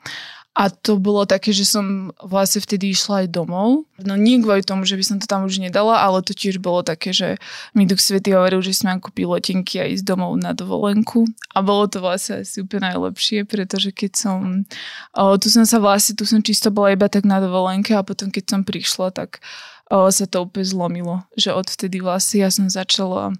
A 0.53 0.69
to 0.69 1.01
bolo 1.01 1.25
také, 1.25 1.49
že 1.49 1.65
som 1.65 2.13
vlastne 2.21 2.61
vtedy 2.61 2.93
išla 2.93 3.25
aj 3.25 3.33
domov. 3.33 3.89
No 3.97 4.13
nie 4.13 4.37
kvôli 4.37 4.61
tomu, 4.61 4.85
že 4.85 4.93
by 4.93 5.01
som 5.01 5.17
to 5.17 5.25
tam 5.25 5.49
už 5.49 5.57
nedala, 5.57 5.97
ale 5.97 6.21
to 6.21 6.37
tiež 6.37 6.61
bolo 6.61 6.85
také, 6.85 7.09
že 7.09 7.41
mi 7.73 7.89
Duch 7.89 7.97
Svety 7.97 8.37
hovoril, 8.37 8.61
že 8.61 8.77
si 8.77 8.85
mám 8.85 9.01
kúpiť 9.01 9.25
letenky 9.25 9.81
a 9.81 9.89
ísť 9.89 10.05
domov 10.05 10.37
na 10.37 10.53
dovolenku. 10.53 11.25
A 11.57 11.65
bolo 11.65 11.89
to 11.89 12.05
vlastne 12.05 12.45
asi 12.45 12.61
úplne 12.61 12.85
najlepšie, 12.93 13.49
pretože 13.49 13.89
keď 13.89 14.11
som... 14.13 14.69
O, 15.17 15.33
tu 15.41 15.49
som 15.49 15.65
sa 15.65 15.81
vlastne, 15.81 16.13
tu 16.13 16.29
som 16.29 16.37
čisto 16.45 16.69
bola 16.69 16.93
iba 16.93 17.09
tak 17.09 17.25
na 17.25 17.41
dovolenke 17.41 17.97
a 17.97 18.05
potom 18.05 18.29
keď 18.29 18.53
som 18.53 18.61
prišla, 18.61 19.09
tak 19.09 19.41
o, 19.89 20.05
sa 20.13 20.29
to 20.29 20.45
úplne 20.45 20.69
zlomilo. 20.69 21.25
Že 21.33 21.65
odvtedy 21.65 21.97
vlastne 21.97 22.45
ja 22.45 22.53
som 22.53 22.69
začala 22.69 23.33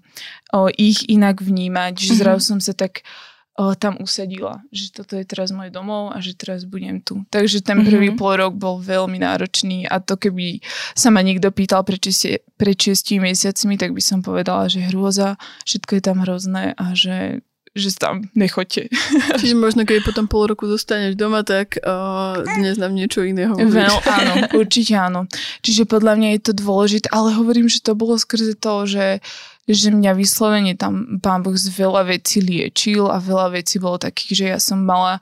o, 0.50 0.66
ich 0.74 1.06
inak 1.06 1.38
vnímať, 1.38 1.94
že 1.94 2.18
zrazu 2.18 2.42
mm-hmm. 2.42 2.50
som 2.50 2.58
sa 2.58 2.74
tak 2.74 3.06
o, 3.54 3.74
tam 3.74 3.96
usadila, 4.02 4.62
že 4.74 4.90
toto 4.90 5.14
je 5.14 5.22
teraz 5.22 5.54
môj 5.54 5.70
domov 5.70 6.10
a 6.10 6.18
že 6.18 6.34
teraz 6.34 6.66
budem 6.66 6.98
tu. 6.98 7.22
Takže 7.30 7.62
ten 7.62 7.86
prvý 7.86 8.10
mm-hmm. 8.10 8.20
pol 8.20 8.34
rok 8.34 8.52
bol 8.58 8.82
veľmi 8.82 9.22
náročný 9.22 9.86
a 9.86 10.02
to 10.02 10.18
keby 10.18 10.58
sa 10.98 11.14
ma 11.14 11.22
niekto 11.22 11.54
pýtal 11.54 11.86
pred, 11.86 12.02
6 12.02 13.22
mesiacmi, 13.22 13.74
tak 13.78 13.94
by 13.94 14.02
som 14.02 14.18
povedala, 14.20 14.66
že 14.66 14.82
hrôza, 14.90 15.38
všetko 15.62 15.90
je 15.98 16.02
tam 16.02 16.18
hrozné 16.26 16.74
a 16.74 16.94
že 16.94 17.42
že 17.74 17.90
tam 17.98 18.30
nechoďte. 18.38 18.86
Čiže 19.42 19.58
možno, 19.58 19.82
keď 19.82 20.06
potom 20.06 20.30
pol 20.30 20.46
roku 20.46 20.62
zostaneš 20.70 21.18
doma, 21.18 21.42
tak 21.42 21.74
uh, 21.82 22.38
dnes 22.62 22.78
nám 22.78 22.94
niečo 22.94 23.26
iného 23.26 23.50
Veľ, 23.50 23.98
áno, 24.06 24.34
určite 24.62 24.94
áno. 24.94 25.26
Čiže 25.58 25.90
podľa 25.90 26.14
mňa 26.14 26.28
je 26.38 26.40
to 26.46 26.52
dôležité, 26.54 27.10
ale 27.10 27.34
hovorím, 27.34 27.66
že 27.66 27.82
to 27.82 27.98
bolo 27.98 28.14
skrze 28.14 28.54
to, 28.62 28.86
že 28.86 29.18
uh, 29.18 29.53
že 29.64 29.88
mňa 29.88 30.12
vyslovene 30.12 30.76
tam 30.76 31.18
pán 31.24 31.40
Boh 31.40 31.56
z 31.56 31.72
veľa 31.72 32.04
vecí 32.08 32.44
liečil 32.44 33.08
a 33.08 33.16
veľa 33.16 33.56
vecí 33.56 33.80
bolo 33.80 33.96
takých, 33.96 34.32
že 34.36 34.44
ja 34.52 34.58
som 34.60 34.84
mala 34.84 35.18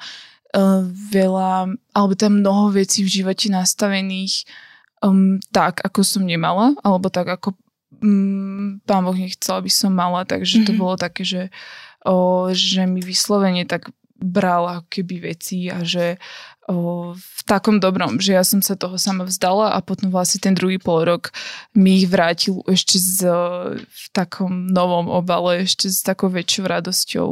uh, 0.56 0.82
veľa, 1.10 1.78
alebo 1.94 2.14
tam 2.18 2.42
mnoho 2.42 2.74
vecí 2.74 3.06
v 3.06 3.22
živote 3.22 3.48
nastavených 3.54 4.46
um, 5.02 5.38
tak, 5.54 5.82
ako 5.86 6.02
som 6.02 6.22
nemala, 6.26 6.74
alebo 6.82 7.06
tak, 7.06 7.30
ako 7.30 7.54
um, 8.02 8.82
pán 8.82 9.02
Boh 9.06 9.14
nechcel, 9.14 9.62
aby 9.62 9.70
som 9.70 9.94
mala, 9.94 10.26
takže 10.26 10.66
to 10.66 10.74
mm-hmm. 10.74 10.80
bolo 10.80 10.94
také, 10.98 11.22
že, 11.22 11.42
o, 12.02 12.50
že 12.50 12.86
mi 12.86 13.02
vyslovene 13.02 13.66
tak 13.66 13.94
brala 14.22 14.86
keby 14.86 15.34
veci 15.34 15.66
a 15.66 15.82
že 15.82 16.22
o, 16.68 17.12
v 17.14 17.40
takom 17.44 17.82
dobrom, 17.82 18.22
že 18.22 18.38
ja 18.38 18.44
som 18.46 18.62
sa 18.62 18.78
toho 18.78 18.94
sama 18.98 19.26
vzdala 19.26 19.74
a 19.74 19.78
potom 19.82 20.14
vlastne 20.14 20.38
ten 20.38 20.54
druhý 20.54 20.78
pol 20.78 21.02
rok 21.02 21.34
mi 21.74 22.02
ich 22.02 22.06
vrátil 22.06 22.62
ešte 22.70 22.96
z, 22.98 23.26
v 23.82 24.04
takom 24.14 24.70
novom 24.70 25.10
obale, 25.10 25.66
ešte 25.66 25.90
s 25.90 26.06
takou 26.06 26.30
väčšou 26.30 26.64
radosťou. 26.70 27.28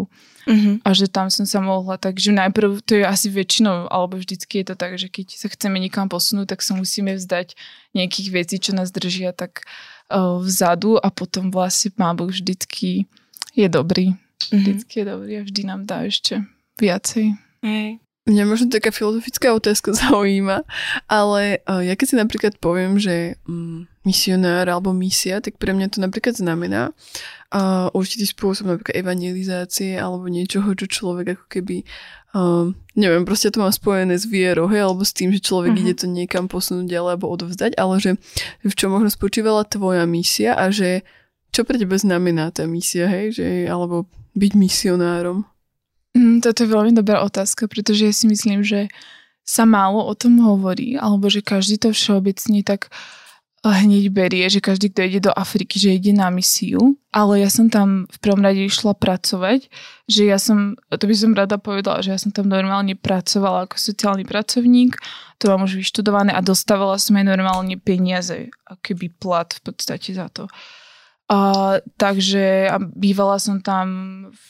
Mm-hmm. 0.48 0.74
A 0.82 0.88
že 0.96 1.06
tam 1.06 1.28
som 1.28 1.44
sa 1.44 1.60
mohla, 1.60 2.00
takže 2.00 2.32
najprv 2.32 2.80
to 2.82 2.98
je 2.98 3.04
asi 3.04 3.28
väčšinou, 3.28 3.92
alebo 3.92 4.16
vždycky 4.16 4.64
je 4.64 4.72
to 4.72 4.74
tak, 4.74 4.96
že 4.96 5.12
keď 5.12 5.36
sa 5.36 5.48
chceme 5.52 5.76
niekam 5.78 6.08
posunúť, 6.08 6.56
tak 6.56 6.60
sa 6.64 6.74
musíme 6.74 7.14
vzdať 7.14 7.54
nejakých 7.92 8.28
vecí, 8.32 8.56
čo 8.58 8.72
nás 8.74 8.90
držia 8.90 9.36
tak 9.36 9.68
o, 10.10 10.40
vzadu 10.42 10.98
a 10.98 11.12
potom 11.12 11.52
vlastne 11.52 11.94
Pán 11.94 12.16
Boh 12.16 12.32
vždycky 12.32 13.06
je 13.54 13.68
dobrý. 13.68 14.16
Mm-hmm. 14.50 14.58
Vždycky 14.58 14.94
je 15.00 15.04
dobrý 15.06 15.32
a 15.38 15.42
vždy 15.44 15.62
nám 15.68 15.84
dá 15.84 16.08
ešte 16.08 16.42
viacej. 16.80 17.36
Hej. 17.60 18.00
Mňa 18.30 18.46
možno 18.46 18.70
taká 18.70 18.94
filozofická 18.94 19.50
otázka 19.50 19.90
zaujíma, 20.06 20.62
ale 21.10 21.66
uh, 21.66 21.82
ja 21.82 21.98
keď 21.98 22.06
si 22.06 22.16
napríklad 22.16 22.54
poviem, 22.62 23.02
že 23.02 23.34
um, 23.50 23.90
misionár 24.06 24.70
alebo 24.70 24.94
misia, 24.94 25.42
tak 25.42 25.58
pre 25.58 25.74
mňa 25.74 25.90
to 25.90 25.98
napríklad 25.98 26.38
znamená 26.38 26.94
uh, 27.50 27.90
určitý 27.90 28.30
spôsob 28.30 28.70
napríklad 28.70 28.94
evangelizácie 28.94 29.98
alebo 29.98 30.30
niečoho, 30.30 30.72
čo 30.78 30.86
človek 30.86 31.36
ako 31.36 31.44
keby 31.50 31.82
uh, 32.38 32.70
neviem, 32.94 33.26
proste 33.26 33.50
to 33.50 33.58
mám 33.58 33.74
spojené 33.74 34.14
s 34.14 34.30
vierou, 34.30 34.70
hej, 34.70 34.86
alebo 34.86 35.02
s 35.02 35.12
tým, 35.12 35.34
že 35.34 35.42
človek 35.42 35.74
uh-huh. 35.74 35.82
ide 35.90 35.94
to 35.98 36.06
niekam 36.06 36.46
posunúť 36.46 36.86
ďalej 36.86 37.10
alebo 37.18 37.34
odovzdať, 37.34 37.74
ale 37.76 37.94
že 37.98 38.10
v 38.62 38.74
čom 38.78 38.94
možno 38.94 39.10
spočívala 39.10 39.66
tvoja 39.66 40.06
misia 40.06 40.54
a 40.54 40.70
že 40.70 41.02
čo 41.50 41.66
pre 41.66 41.76
teba 41.82 41.98
znamená 41.98 42.54
tá 42.54 42.62
misia, 42.70 43.10
hej, 43.10 43.34
že, 43.34 43.48
alebo 43.66 44.06
byť 44.38 44.52
misionárom? 44.54 45.42
Mm, 46.10 46.42
toto 46.42 46.66
je 46.66 46.72
veľmi 46.74 46.90
dobrá 46.90 47.22
otázka, 47.22 47.70
pretože 47.70 48.02
ja 48.02 48.14
si 48.14 48.26
myslím, 48.26 48.66
že 48.66 48.90
sa 49.46 49.66
málo 49.66 50.06
o 50.06 50.14
tom 50.14 50.42
hovorí, 50.42 50.98
alebo 50.98 51.26
že 51.26 51.42
každý 51.42 51.78
to 51.78 51.90
všeobecne 51.90 52.62
tak 52.66 52.90
eh, 53.66 53.70
hneď 53.70 54.10
berie, 54.10 54.46
že 54.50 54.58
každý, 54.62 54.90
kto 54.90 55.00
ide 55.06 55.20
do 55.30 55.32
Afriky, 55.34 55.78
že 55.78 55.94
ide 55.94 56.10
na 56.10 56.30
misiu, 56.30 56.98
ale 57.14 57.42
ja 57.42 57.50
som 57.50 57.70
tam 57.70 58.10
v 58.10 58.18
prvom 58.22 58.42
rade 58.42 58.62
išla 58.62 58.94
pracovať, 58.94 59.70
že 60.10 60.22
ja 60.26 60.38
som, 60.38 60.78
to 60.90 61.04
by 61.06 61.14
som 61.14 61.34
rada 61.34 61.58
povedala, 61.62 62.02
že 62.02 62.14
ja 62.14 62.18
som 62.18 62.34
tam 62.34 62.50
normálne 62.50 62.98
pracovala 62.98 63.70
ako 63.70 63.78
sociálny 63.78 64.26
pracovník, 64.26 64.98
to 65.38 65.46
mám 65.46 65.62
už 65.62 65.78
vyštudované 65.78 66.34
a 66.34 66.42
dostávala 66.42 66.98
som 66.98 67.18
aj 67.18 67.26
normálne 67.26 67.78
peniaze, 67.78 68.50
keby 68.82 69.14
plat 69.14 69.50
v 69.50 69.60
podstate 69.62 70.14
za 70.14 70.26
to. 70.30 70.50
A, 71.30 71.78
takže 71.94 72.66
a 72.66 72.82
bývala 72.82 73.38
som 73.38 73.62
tam 73.62 73.86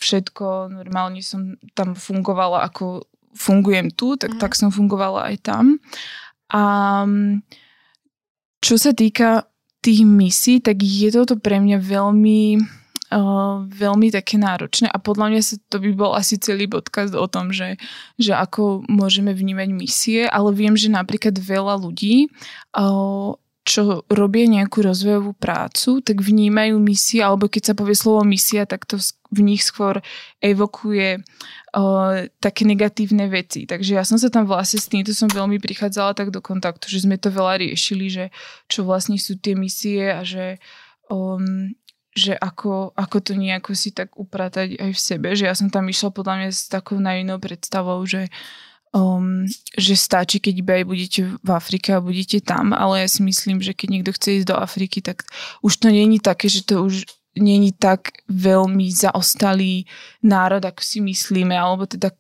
všetko, 0.01 0.73
normálne 0.73 1.21
som 1.21 1.61
tam 1.77 1.93
fungovala 1.93 2.65
ako 2.65 3.05
fungujem 3.37 3.93
tu, 3.93 4.17
tak, 4.17 4.35
mm. 4.37 4.41
tak 4.41 4.57
som 4.57 4.73
fungovala 4.73 5.29
aj 5.29 5.37
tam. 5.45 5.77
A 6.51 6.63
čo 8.65 8.75
sa 8.81 8.97
týka 8.97 9.45
tých 9.81 10.09
misí, 10.09 10.61
tak 10.61 10.81
je 10.81 11.09
toto 11.13 11.37
pre 11.41 11.61
mňa 11.61 11.81
veľmi 11.81 12.41
uh, 13.11 13.65
veľmi 13.65 14.09
také 14.13 14.37
náročné 14.37 14.93
a 14.93 15.01
podľa 15.01 15.27
mňa 15.33 15.41
sa 15.41 15.55
to 15.69 15.81
by 15.81 15.91
bol 15.97 16.13
asi 16.13 16.37
celý 16.37 16.69
podcast 16.69 17.17
o 17.17 17.27
tom, 17.27 17.51
že, 17.51 17.81
že 18.21 18.37
ako 18.37 18.85
môžeme 18.87 19.33
vnímať 19.33 19.69
misie, 19.73 20.21
ale 20.29 20.53
viem, 20.53 20.77
že 20.77 20.93
napríklad 20.93 21.37
veľa 21.37 21.81
ľudí 21.81 22.29
uh, 22.77 23.35
čo 23.61 24.09
robia 24.09 24.49
nejakú 24.49 24.81
rozvojovú 24.81 25.37
prácu, 25.37 26.01
tak 26.01 26.25
vnímajú 26.25 26.81
misie, 26.81 27.21
alebo 27.21 27.45
keď 27.47 27.73
sa 27.73 27.75
povie 27.77 27.93
slovo 27.93 28.25
misia, 28.25 28.65
tak 28.65 28.89
to 28.89 28.97
v 29.31 29.41
nich 29.45 29.63
skôr 29.63 30.01
evokuje 30.41 31.21
uh, 31.21 32.27
také 32.41 32.65
negatívne 32.65 33.29
veci. 33.29 33.69
Takže 33.69 34.01
ja 34.01 34.03
som 34.03 34.17
sa 34.17 34.33
tam 34.33 34.49
vlastne 34.49 34.81
s 34.81 34.89
týmto 34.89 35.13
som 35.13 35.29
veľmi 35.29 35.61
prichádzala 35.61 36.17
tak 36.17 36.33
do 36.33 36.41
kontaktu, 36.41 36.89
že 36.89 37.05
sme 37.05 37.21
to 37.21 37.29
veľa 37.29 37.61
riešili, 37.61 38.09
že 38.09 38.25
čo 38.67 38.83
vlastne 38.83 39.21
sú 39.21 39.37
tie 39.37 39.53
misie 39.53 40.09
a 40.09 40.25
že, 40.25 40.57
um, 41.13 41.71
že 42.17 42.33
ako, 42.35 42.97
ako 42.97 43.17
to 43.23 43.33
nejako 43.37 43.77
si 43.77 43.93
tak 43.93 44.17
upratať 44.17 44.81
aj 44.81 44.91
v 44.97 45.01
sebe. 45.01 45.29
Že 45.37 45.45
ja 45.47 45.55
som 45.55 45.69
tam 45.69 45.85
išla 45.87 46.11
podľa 46.11 46.35
mňa 46.43 46.49
s 46.51 46.67
takou 46.73 46.97
najinou 46.97 47.37
predstavou, 47.39 48.03
že 48.09 48.27
uh, 48.27 48.70
um, 48.93 49.47
že 49.79 49.95
stačí, 49.95 50.43
keď 50.43 50.55
iba 50.59 50.73
aj 50.83 50.85
budete 50.87 51.21
v 51.39 51.51
Afrike 51.51 51.95
a 51.95 52.05
budete 52.05 52.43
tam, 52.43 52.75
ale 52.75 53.07
ja 53.07 53.09
si 53.09 53.23
myslím, 53.23 53.63
že 53.63 53.75
keď 53.75 53.89
niekto 53.91 54.11
chce 54.15 54.43
ísť 54.43 54.49
do 54.51 54.57
Afriky, 54.59 54.99
tak 55.03 55.27
už 55.63 55.79
to 55.79 55.89
není 55.91 56.19
také, 56.19 56.51
že 56.51 56.67
to 56.67 56.83
už 56.83 57.07
není 57.39 57.71
tak 57.71 58.27
veľmi 58.27 58.91
zaostalý 58.91 59.87
národ, 60.21 60.63
ako 60.67 60.83
si 60.83 60.99
myslíme, 60.99 61.55
alebo 61.55 61.87
teda 61.87 62.11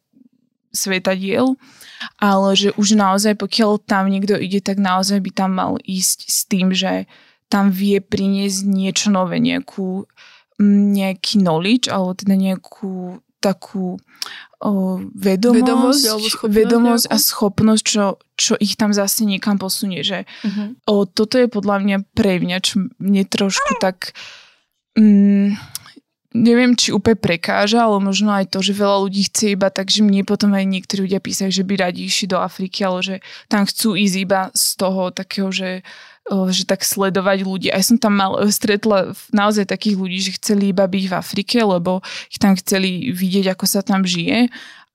svetadiel, 0.70 1.58
ale 2.22 2.54
že 2.54 2.70
už 2.78 2.94
naozaj, 2.94 3.34
pokiaľ 3.34 3.82
tam 3.82 4.06
niekto 4.06 4.38
ide, 4.38 4.62
tak 4.62 4.78
naozaj 4.78 5.18
by 5.18 5.30
tam 5.34 5.50
mal 5.58 5.72
ísť 5.82 6.18
s 6.30 6.38
tým, 6.46 6.70
že 6.70 7.10
tam 7.50 7.74
vie 7.74 7.98
priniesť 7.98 8.62
niečo 8.62 9.10
nové, 9.10 9.42
nejakú, 9.42 10.06
nejaký 10.94 11.42
knowledge, 11.42 11.90
alebo 11.90 12.14
teda 12.14 12.38
nejakú 12.38 13.18
takú 13.40 13.96
o, 14.60 14.70
vedomosť, 15.16 15.64
vedomosť, 15.64 16.02
schopnosť, 16.04 16.54
vedomosť 16.54 17.06
a 17.08 17.16
schopnosť, 17.16 17.82
čo, 17.82 18.04
čo 18.36 18.52
ich 18.60 18.76
tam 18.76 18.92
zase 18.92 19.24
niekam 19.24 19.56
posunie. 19.56 20.04
Že, 20.04 20.28
uh-huh. 20.28 20.68
o, 20.86 21.08
toto 21.08 21.40
je 21.40 21.48
podľa 21.48 21.80
mňa 21.80 21.96
pre 22.12 22.38
mňa, 22.38 22.56
čo 22.60 22.86
mne 23.00 23.24
trošku 23.24 23.80
tak... 23.80 24.12
Mm, 24.94 25.56
neviem, 26.30 26.78
či 26.78 26.94
úplne 26.94 27.18
prekáža, 27.18 27.82
ale 27.82 27.98
možno 27.98 28.30
aj 28.30 28.54
to, 28.54 28.62
že 28.62 28.78
veľa 28.78 29.02
ľudí 29.02 29.26
chce 29.26 29.58
iba 29.58 29.66
tak, 29.66 29.90
že 29.90 30.06
mne 30.06 30.22
potom 30.22 30.54
aj 30.54 30.62
niektorí 30.62 31.10
ľudia 31.10 31.18
písajú, 31.18 31.50
že 31.50 31.66
by 31.66 31.74
radi 31.90 32.06
išli 32.06 32.30
do 32.30 32.38
Afriky, 32.38 32.86
ale 32.86 33.02
že 33.02 33.16
tam 33.50 33.66
chcú 33.66 33.98
ísť 33.98 34.16
iba 34.22 34.40
z 34.54 34.66
toho 34.78 35.10
takého, 35.10 35.50
že 35.50 35.82
že 36.30 36.62
tak 36.62 36.86
sledovať 36.86 37.42
ľudí. 37.42 37.68
Aj 37.74 37.82
som 37.82 37.98
tam 37.98 38.14
mal, 38.14 38.38
stretla 38.54 39.12
naozaj 39.34 39.66
takých 39.66 39.98
ľudí, 39.98 40.18
že 40.22 40.36
chceli 40.38 40.70
iba 40.70 40.86
byť 40.86 41.04
v 41.10 41.14
Afrike, 41.18 41.58
lebo 41.58 42.00
ich 42.30 42.38
tam 42.38 42.54
chceli 42.54 43.10
vidieť, 43.10 43.50
ako 43.50 43.64
sa 43.66 43.82
tam 43.82 44.06
žije. 44.06 44.46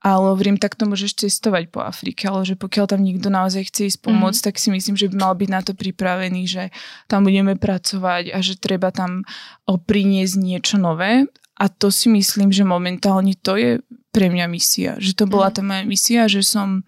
Ale 0.05 0.37
hovorím, 0.37 0.61
tak 0.61 0.77
to 0.77 0.85
môžeš 0.85 1.17
cestovať 1.25 1.73
po 1.73 1.81
Afrike, 1.81 2.29
ale 2.29 2.45
že 2.45 2.53
pokiaľ 2.53 2.85
tam 2.93 3.01
niekto 3.01 3.33
naozaj 3.33 3.73
chce 3.73 3.89
ísť 3.89 3.99
pomôcť, 4.05 4.37
mm. 4.37 4.45
tak 4.45 4.55
si 4.61 4.69
myslím, 4.69 4.93
že 4.93 5.09
by 5.09 5.15
mal 5.17 5.33
byť 5.33 5.49
na 5.49 5.61
to 5.65 5.73
pripravený, 5.73 6.45
že 6.45 6.63
tam 7.09 7.25
budeme 7.25 7.57
pracovať 7.57 8.29
a 8.29 8.37
že 8.37 8.53
treba 8.61 8.93
tam 8.93 9.25
priniesť 9.65 10.35
niečo 10.37 10.77
nové. 10.77 11.25
A 11.57 11.65
to 11.73 11.89
si 11.89 12.13
myslím, 12.13 12.53
že 12.53 12.67
momentálne 12.67 13.33
to 13.33 13.57
je 13.57 13.81
pre 14.13 14.29
mňa 14.29 14.45
misia. 14.45 14.91
Že 15.01 15.11
to 15.17 15.25
bola 15.25 15.49
mm. 15.49 15.55
tá 15.57 15.61
moja 15.65 15.83
misia, 15.89 16.21
že 16.29 16.45
som 16.45 16.85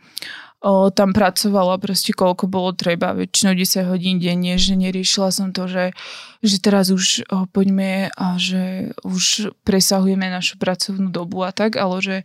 o, 0.68 0.92
tam 0.92 1.16
pracovala 1.16 1.80
proste 1.80 2.12
koľko 2.12 2.52
bolo 2.52 2.76
treba, 2.76 3.16
väčšinou 3.16 3.56
10 3.56 3.88
hodín 3.88 4.20
denne, 4.20 4.60
že 4.60 4.76
neriešila 4.76 5.32
som 5.32 5.56
to, 5.56 5.72
že, 5.72 5.96
že 6.44 6.60
teraz 6.60 6.92
už 6.92 7.24
o, 7.32 7.48
poďme 7.48 8.12
a 8.12 8.36
že 8.36 8.92
už 9.08 9.56
presahujeme 9.64 10.28
našu 10.28 10.60
pracovnú 10.60 11.08
dobu 11.08 11.48
a 11.48 11.56
tak, 11.56 11.80
ale 11.80 12.04
že 12.04 12.18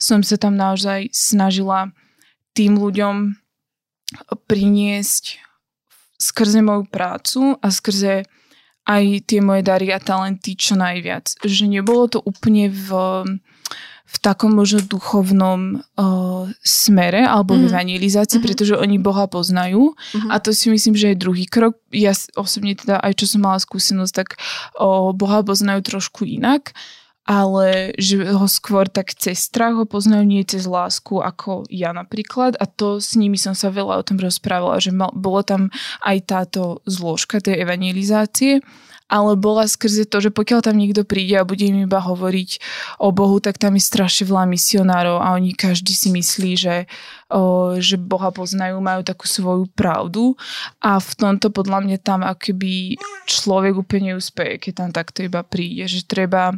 som 0.00 0.24
sa 0.24 0.40
tam 0.40 0.56
naozaj 0.56 1.12
snažila 1.12 1.92
tým 2.56 2.80
ľuďom 2.80 3.36
priniesť 4.48 5.38
skrze 6.16 6.64
moju 6.64 6.88
prácu 6.88 7.60
a 7.60 7.66
skrze 7.68 8.24
aj 8.82 9.04
tie 9.30 9.38
moje 9.38 9.62
dary 9.62 9.94
a 9.94 10.02
talenty 10.02 10.58
čo 10.58 10.74
najviac. 10.74 11.38
Že 11.44 11.70
nebolo 11.70 12.10
to 12.10 12.18
úplne 12.18 12.66
v 12.72 12.88
v 14.12 14.16
takom 14.20 14.52
možno 14.52 14.84
duchovnom 14.84 15.80
uh, 15.96 16.44
smere 16.60 17.24
alebo 17.24 17.56
mm-hmm. 17.56 17.64
v 17.64 17.70
evangelizácii, 17.72 18.36
mm-hmm. 18.36 18.46
pretože 18.52 18.74
oni 18.76 19.00
Boha 19.00 19.24
poznajú 19.24 19.96
mm-hmm. 19.96 20.28
a 20.28 20.36
to 20.36 20.52
si 20.52 20.68
myslím, 20.68 20.92
že 20.92 21.16
je 21.16 21.22
druhý 21.22 21.48
krok. 21.48 21.80
Ja 21.88 22.12
osobne 22.36 22.76
teda 22.76 23.00
aj 23.00 23.24
čo 23.24 23.24
som 23.24 23.40
mala 23.40 23.56
skúsenosť, 23.56 24.12
tak 24.12 24.36
uh, 24.76 25.16
Boha 25.16 25.40
poznajú 25.40 25.80
trošku 25.80 26.28
inak, 26.28 26.76
ale 27.24 27.96
že 27.96 28.20
ho 28.20 28.44
skôr 28.50 28.90
tak 28.90 29.14
cez 29.14 29.48
strach 29.48 29.78
ho 29.78 29.86
poznajú, 29.86 30.26
nie 30.26 30.44
cez 30.44 30.68
lásku 30.68 31.22
ako 31.22 31.64
ja 31.70 31.94
napríklad 31.94 32.58
a 32.58 32.66
to 32.66 32.98
s 32.98 33.14
nimi 33.14 33.38
som 33.38 33.54
sa 33.54 33.72
veľa 33.72 34.02
o 34.02 34.06
tom 34.06 34.18
rozprávala, 34.18 34.82
že 34.82 34.90
mal, 34.90 35.14
bolo 35.14 35.40
tam 35.46 35.72
aj 36.02 36.18
táto 36.26 36.62
zložka 36.84 37.38
tej 37.38 37.62
evangelizácie 37.62 38.60
ale 39.12 39.36
bola 39.36 39.68
skrze 39.68 40.08
to, 40.08 40.24
že 40.24 40.32
pokiaľ 40.32 40.64
tam 40.64 40.80
niekto 40.80 41.04
príde 41.04 41.36
a 41.36 41.44
bude 41.44 41.68
im 41.68 41.84
iba 41.84 42.00
hovoriť 42.00 42.50
o 42.96 43.12
Bohu, 43.12 43.36
tak 43.44 43.60
tam 43.60 43.76
je 43.76 43.84
strašne 43.84 44.24
veľa 44.24 44.48
misionárov 44.48 45.20
a 45.20 45.36
oni 45.36 45.52
každý 45.52 45.92
si 45.92 46.08
myslí, 46.08 46.52
že, 46.56 46.88
že 47.80 47.96
Boha 47.96 48.28
poznajú, 48.28 48.76
majú 48.84 49.00
takú 49.00 49.24
svoju 49.24 49.64
pravdu 49.72 50.36
a 50.84 51.00
v 51.00 51.10
tomto 51.16 51.48
podľa 51.48 51.80
mňa 51.80 51.98
tam 52.04 52.20
akoby 52.20 53.00
človek 53.24 53.72
úplne 53.80 54.16
úspeje, 54.18 54.60
keď 54.60 54.72
tam 54.76 54.90
takto 54.92 55.24
iba 55.24 55.40
príde, 55.40 55.88
že 55.88 56.04
treba 56.04 56.52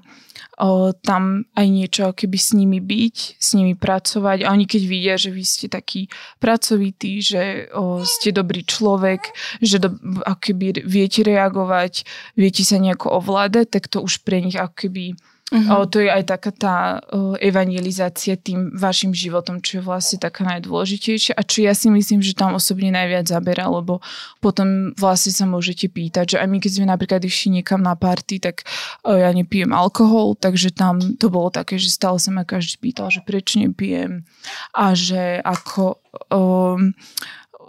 tam 1.02 1.46
aj 1.54 1.66
niečo 1.66 2.14
keby 2.14 2.38
s 2.38 2.54
nimi 2.54 2.78
byť, 2.78 3.16
s 3.38 3.48
nimi 3.58 3.74
pracovať 3.74 4.46
a 4.46 4.50
oni 4.54 4.66
keď 4.66 4.82
vidia, 4.86 5.14
že 5.18 5.34
vy 5.34 5.42
ste 5.42 5.66
taký 5.66 6.06
pracovitý, 6.38 7.22
že 7.22 7.70
ste 8.06 8.30
dobrý 8.30 8.62
človek, 8.62 9.34
že 9.58 9.82
do, 9.82 9.94
akoby 10.22 10.82
viete 10.86 11.26
reagovať, 11.26 12.06
viete 12.38 12.62
sa 12.62 12.78
nejako 12.78 13.18
ovládať, 13.18 13.66
tak 13.78 13.90
to 13.90 14.02
už 14.02 14.22
pre 14.22 14.42
nich 14.42 14.58
akoby 14.58 15.18
Uh-huh. 15.52 15.84
O, 15.84 15.86
to 15.86 16.00
je 16.00 16.08
aj 16.08 16.24
taká 16.24 16.50
tá 16.56 16.76
o, 17.12 17.36
evangelizácia 17.36 18.32
tým 18.40 18.72
vašim 18.72 19.12
životom, 19.12 19.60
čo 19.60 19.78
je 19.78 19.82
vlastne 19.84 20.16
taká 20.16 20.40
najdôležitejšia 20.40 21.36
a 21.36 21.44
čo 21.44 21.68
ja 21.68 21.76
si 21.76 21.92
myslím, 21.92 22.24
že 22.24 22.32
tam 22.32 22.56
osobne 22.56 22.88
najviac 22.88 23.28
zabera, 23.28 23.68
lebo 23.68 24.00
potom 24.40 24.96
vlastne 24.96 25.36
sa 25.36 25.44
môžete 25.44 25.92
pýtať, 25.92 26.34
že 26.34 26.36
aj 26.40 26.48
my 26.48 26.58
keď 26.64 26.72
sme 26.72 26.86
napríklad 26.88 27.20
išli 27.20 27.60
niekam 27.60 27.84
na 27.84 27.92
party, 27.92 28.40
tak 28.40 28.64
o, 29.04 29.12
ja 29.12 29.28
nepijem 29.36 29.76
alkohol, 29.76 30.32
takže 30.32 30.72
tam 30.72 30.96
to 31.20 31.28
bolo 31.28 31.52
také, 31.52 31.76
že 31.76 31.92
stále 31.92 32.16
sa 32.16 32.32
ma 32.32 32.48
každý 32.48 32.80
pýtal, 32.80 33.12
že 33.12 33.20
prečo 33.20 33.60
nepijem 33.60 34.24
a 34.72 34.96
že 34.96 35.44
ako... 35.44 36.00
O, 36.32 36.40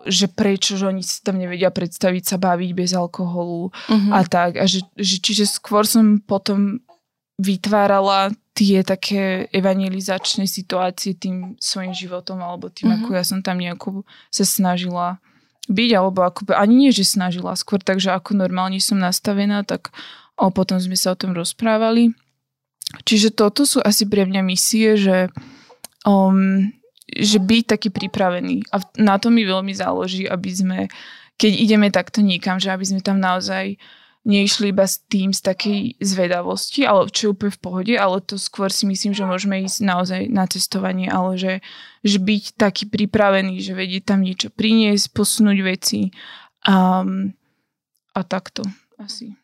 že 0.06 0.30
prečo, 0.30 0.78
že 0.78 0.86
oni 0.86 1.02
si 1.02 1.18
tam 1.26 1.42
nevedia 1.42 1.74
predstaviť 1.74 2.24
sa 2.30 2.38
baviť 2.38 2.78
bez 2.78 2.94
alkoholu 2.94 3.74
uh-huh. 3.74 4.12
a 4.14 4.22
tak. 4.22 4.62
A 4.62 4.70
že, 4.70 4.86
že 4.94 5.18
čiže 5.18 5.50
skôr 5.50 5.82
som 5.90 6.22
potom 6.22 6.85
vytvárala 7.36 8.32
tie 8.56 8.88
také 8.88 9.52
evangelizačné 9.52 10.48
situácie 10.48 11.12
tým 11.12 11.60
svojim 11.60 11.92
životom 11.92 12.40
alebo 12.40 12.72
tým, 12.72 12.88
mm-hmm. 12.88 13.04
ako 13.04 13.10
ja 13.12 13.24
som 13.28 13.40
tam 13.44 13.60
nejako 13.60 14.08
sa 14.32 14.48
snažila 14.48 15.20
byť, 15.68 15.90
alebo 15.92 16.24
ako, 16.24 16.56
ani 16.56 16.88
nie, 16.88 16.92
že 16.96 17.04
snažila, 17.04 17.58
skôr 17.58 17.82
tak, 17.82 18.00
že 18.00 18.14
ako 18.14 18.38
normálne 18.38 18.80
som 18.80 19.02
nastavená, 19.02 19.66
tak 19.68 19.92
o, 20.40 20.48
potom 20.54 20.80
sme 20.80 20.96
sa 20.96 21.12
o 21.12 21.20
tom 21.20 21.36
rozprávali. 21.36 22.16
Čiže 23.04 23.34
toto 23.34 23.66
sú 23.66 23.82
asi 23.82 24.06
pre 24.06 24.24
mňa 24.30 24.42
misie, 24.46 24.96
že, 24.96 25.34
um, 26.06 26.70
že 27.12 27.42
byť 27.42 27.64
taký 27.66 27.90
pripravený. 27.90 28.70
A 28.72 28.80
na 29.02 29.18
to 29.18 29.34
mi 29.34 29.42
veľmi 29.42 29.74
záleží, 29.74 30.30
aby 30.30 30.50
sme, 30.54 30.80
keď 31.36 31.52
ideme 31.52 31.90
takto 31.90 32.22
niekam, 32.22 32.62
že 32.62 32.70
aby 32.70 32.86
sme 32.86 33.02
tam 33.02 33.18
naozaj 33.18 33.76
neišli 34.26 34.74
iba 34.74 34.90
s 34.90 35.06
tým 35.06 35.32
z 35.32 35.42
takej 35.46 35.80
zvedavosti, 36.02 36.82
ale 36.82 37.14
čo 37.14 37.30
je 37.30 37.34
úplne 37.38 37.54
v 37.54 37.62
pohode, 37.62 37.94
ale 37.94 38.18
to 38.26 38.42
skôr 38.42 38.74
si 38.74 38.90
myslím, 38.90 39.14
že 39.14 39.30
môžeme 39.30 39.62
ísť 39.64 39.80
naozaj 39.86 40.22
na 40.34 40.50
cestovanie, 40.50 41.06
ale 41.08 41.38
že, 41.38 41.54
že 42.02 42.18
byť 42.18 42.58
taký 42.58 42.90
pripravený, 42.90 43.62
že 43.62 43.78
vedieť 43.78 44.04
tam 44.10 44.26
niečo 44.26 44.50
priniesť, 44.50 45.14
posunúť 45.14 45.58
veci 45.62 46.10
um, 46.66 47.30
a 48.18 48.20
takto 48.26 48.66
asi. 48.98 49.38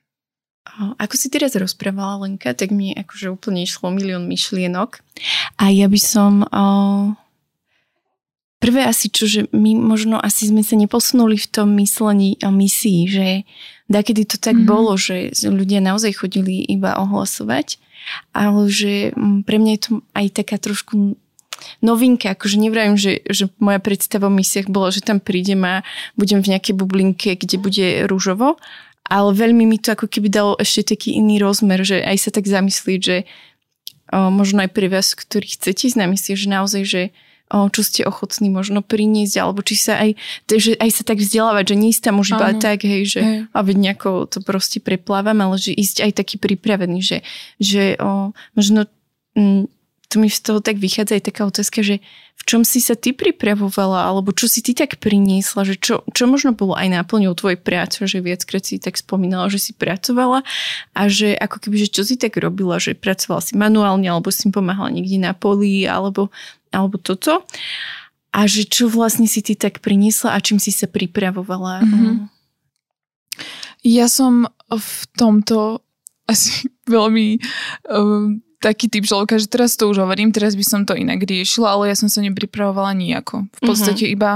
Ako 0.98 1.18
si 1.18 1.30
teraz 1.30 1.58
rozprávala 1.58 2.26
Lenka, 2.26 2.54
tak 2.54 2.74
mi 2.74 2.94
akože 2.94 3.34
úplne 3.34 3.66
išlo 3.66 3.94
milión 3.94 4.26
myšlienok 4.26 5.02
a 5.62 5.70
ja 5.70 5.86
by 5.90 6.02
som 6.02 6.46
uh, 6.46 7.14
prvé 8.62 8.86
asi 8.86 9.10
čo, 9.10 9.26
že 9.26 9.50
my 9.50 9.74
možno 9.74 10.22
asi 10.22 10.46
sme 10.48 10.62
sa 10.62 10.78
neposunuli 10.78 11.36
v 11.36 11.48
tom 11.50 11.74
myslení 11.82 12.38
o 12.46 12.54
misii, 12.54 13.02
že 13.10 13.28
kedy 13.90 14.24
to 14.30 14.38
tak 14.38 14.56
mm-hmm. 14.56 14.70
bolo, 14.70 14.96
že 14.96 15.34
ľudia 15.44 15.84
naozaj 15.84 16.16
chodili 16.16 16.64
iba 16.64 16.96
ohlasovať, 16.96 17.82
ale 18.32 18.70
že 18.72 19.12
mm, 19.12 19.44
pre 19.44 19.58
mňa 19.60 19.72
je 19.76 19.82
to 19.82 19.92
aj 20.16 20.26
taká 20.32 20.56
trošku 20.62 21.20
novinka, 21.84 22.34
akože 22.34 22.58
nevrajím, 22.58 22.96
že, 22.98 23.22
že 23.28 23.50
moja 23.62 23.82
predstava 23.82 24.30
o 24.30 24.34
misiach 24.34 24.70
bola, 24.70 24.94
že 24.94 25.04
tam 25.04 25.20
prídem 25.20 25.62
a 25.66 25.76
budem 26.16 26.42
v 26.42 26.56
nejakej 26.56 26.74
bublinke, 26.78 27.36
kde 27.38 27.58
bude 27.62 27.88
rúžovo, 28.10 28.58
ale 29.06 29.30
veľmi 29.36 29.68
mi 29.68 29.78
to 29.78 29.94
ako 29.94 30.08
keby 30.08 30.32
dalo 30.32 30.54
ešte 30.58 30.96
taký 30.96 31.20
iný 31.20 31.42
rozmer, 31.42 31.84
že 31.84 32.02
aj 32.02 32.18
sa 32.18 32.30
tak 32.32 32.48
zamyslieť, 32.48 33.00
že 33.02 33.18
o, 34.10 34.32
možno 34.34 34.66
aj 34.66 34.72
pre 34.74 34.88
vás, 34.90 35.14
ktorí 35.14 35.54
chcete 35.54 35.92
ísť 35.92 35.98
na 36.00 36.08
misie, 36.10 36.34
že 36.34 36.48
naozaj, 36.50 36.84
že 36.88 37.02
čo 37.52 37.82
ste 37.84 38.08
ochotní 38.08 38.48
možno 38.48 38.80
priniesť, 38.80 39.36
alebo 39.44 39.60
či 39.60 39.76
sa 39.76 40.00
aj, 40.00 40.16
že 40.48 40.80
aj 40.80 40.90
sa 40.96 41.04
tak 41.04 41.20
vzdelávať, 41.20 41.76
že 41.76 41.76
nie 41.76 41.92
ísť 41.92 42.04
tam 42.08 42.24
už 42.24 42.40
iba 42.40 42.56
tak, 42.56 42.88
hej, 42.88 43.04
že 43.04 43.20
hej. 43.20 43.40
a 43.52 43.60
veď 43.60 43.78
nejako 43.78 44.32
to 44.32 44.40
proste 44.40 44.80
preplávam, 44.80 45.36
ale 45.44 45.60
že 45.60 45.76
ísť 45.76 46.08
aj 46.08 46.12
taký 46.16 46.36
pripravený, 46.40 47.04
že, 47.04 47.18
že 47.60 48.00
o, 48.00 48.32
možno 48.56 48.88
m, 49.36 49.68
to 50.12 50.20
mi 50.20 50.28
z 50.28 50.44
toho 50.44 50.60
tak 50.60 50.76
vychádza 50.76 51.16
aj 51.16 51.24
taká 51.24 51.48
otázka, 51.48 51.80
že 51.80 52.04
v 52.36 52.44
čom 52.44 52.62
si 52.68 52.84
sa 52.84 53.00
ty 53.00 53.16
pripravovala, 53.16 54.12
alebo 54.12 54.36
čo 54.36 54.52
si 54.52 54.60
ty 54.60 54.76
tak 54.76 55.00
priniesla, 55.00 55.64
že 55.64 55.80
čo, 55.80 56.04
čo 56.12 56.28
možno 56.28 56.52
bolo 56.52 56.76
aj 56.76 56.92
náplňou 56.92 57.32
tvojej 57.32 57.56
práce, 57.56 58.04
že 58.04 58.20
viackrát 58.20 58.66
si 58.66 58.82
tak 58.82 59.00
spomínala, 59.00 59.48
že 59.48 59.62
si 59.62 59.72
pracovala 59.72 60.44
a 60.92 61.02
že 61.08 61.32
ako 61.38 61.64
keby, 61.64 61.88
že 61.88 61.94
čo 61.94 62.04
si 62.04 62.20
tak 62.20 62.36
robila, 62.36 62.82
že 62.82 62.98
pracovala 62.98 63.40
si 63.40 63.56
manuálne, 63.56 64.10
alebo 64.12 64.34
si 64.34 64.52
pomáhala 64.52 64.92
niekde 64.92 65.22
na 65.22 65.32
poli, 65.32 65.88
alebo 65.88 66.28
alebo 66.72 66.96
toto. 66.98 67.44
A 68.32 68.48
že 68.48 68.64
čo 68.64 68.88
vlastne 68.88 69.28
si 69.28 69.44
ty 69.44 69.60
tak 69.60 69.84
priniesla 69.84 70.34
a 70.34 70.40
čím 70.40 70.56
si 70.56 70.72
sa 70.72 70.88
pripravovala? 70.88 71.84
Mm-hmm. 71.84 72.16
Ja 73.84 74.08
som 74.08 74.48
v 74.72 74.92
tomto 75.20 75.84
asi 76.32 76.72
veľmi 76.88 77.44
um, 77.92 78.40
taký 78.62 78.88
typ 78.88 79.10
človeka, 79.10 79.42
že 79.42 79.50
teraz 79.50 79.74
to 79.74 79.90
už 79.90 80.06
hovorím, 80.06 80.30
teraz 80.30 80.54
by 80.54 80.62
som 80.62 80.82
to 80.86 80.94
inak 80.94 81.26
riešila, 81.26 81.74
ale 81.74 81.90
ja 81.90 81.96
som 81.98 82.08
sa 82.08 82.22
nepripravovala 82.22 82.94
nejako. 82.94 83.50
V 83.58 83.62
podstate 83.66 84.06
mm-hmm. 84.06 84.16
iba 84.16 84.32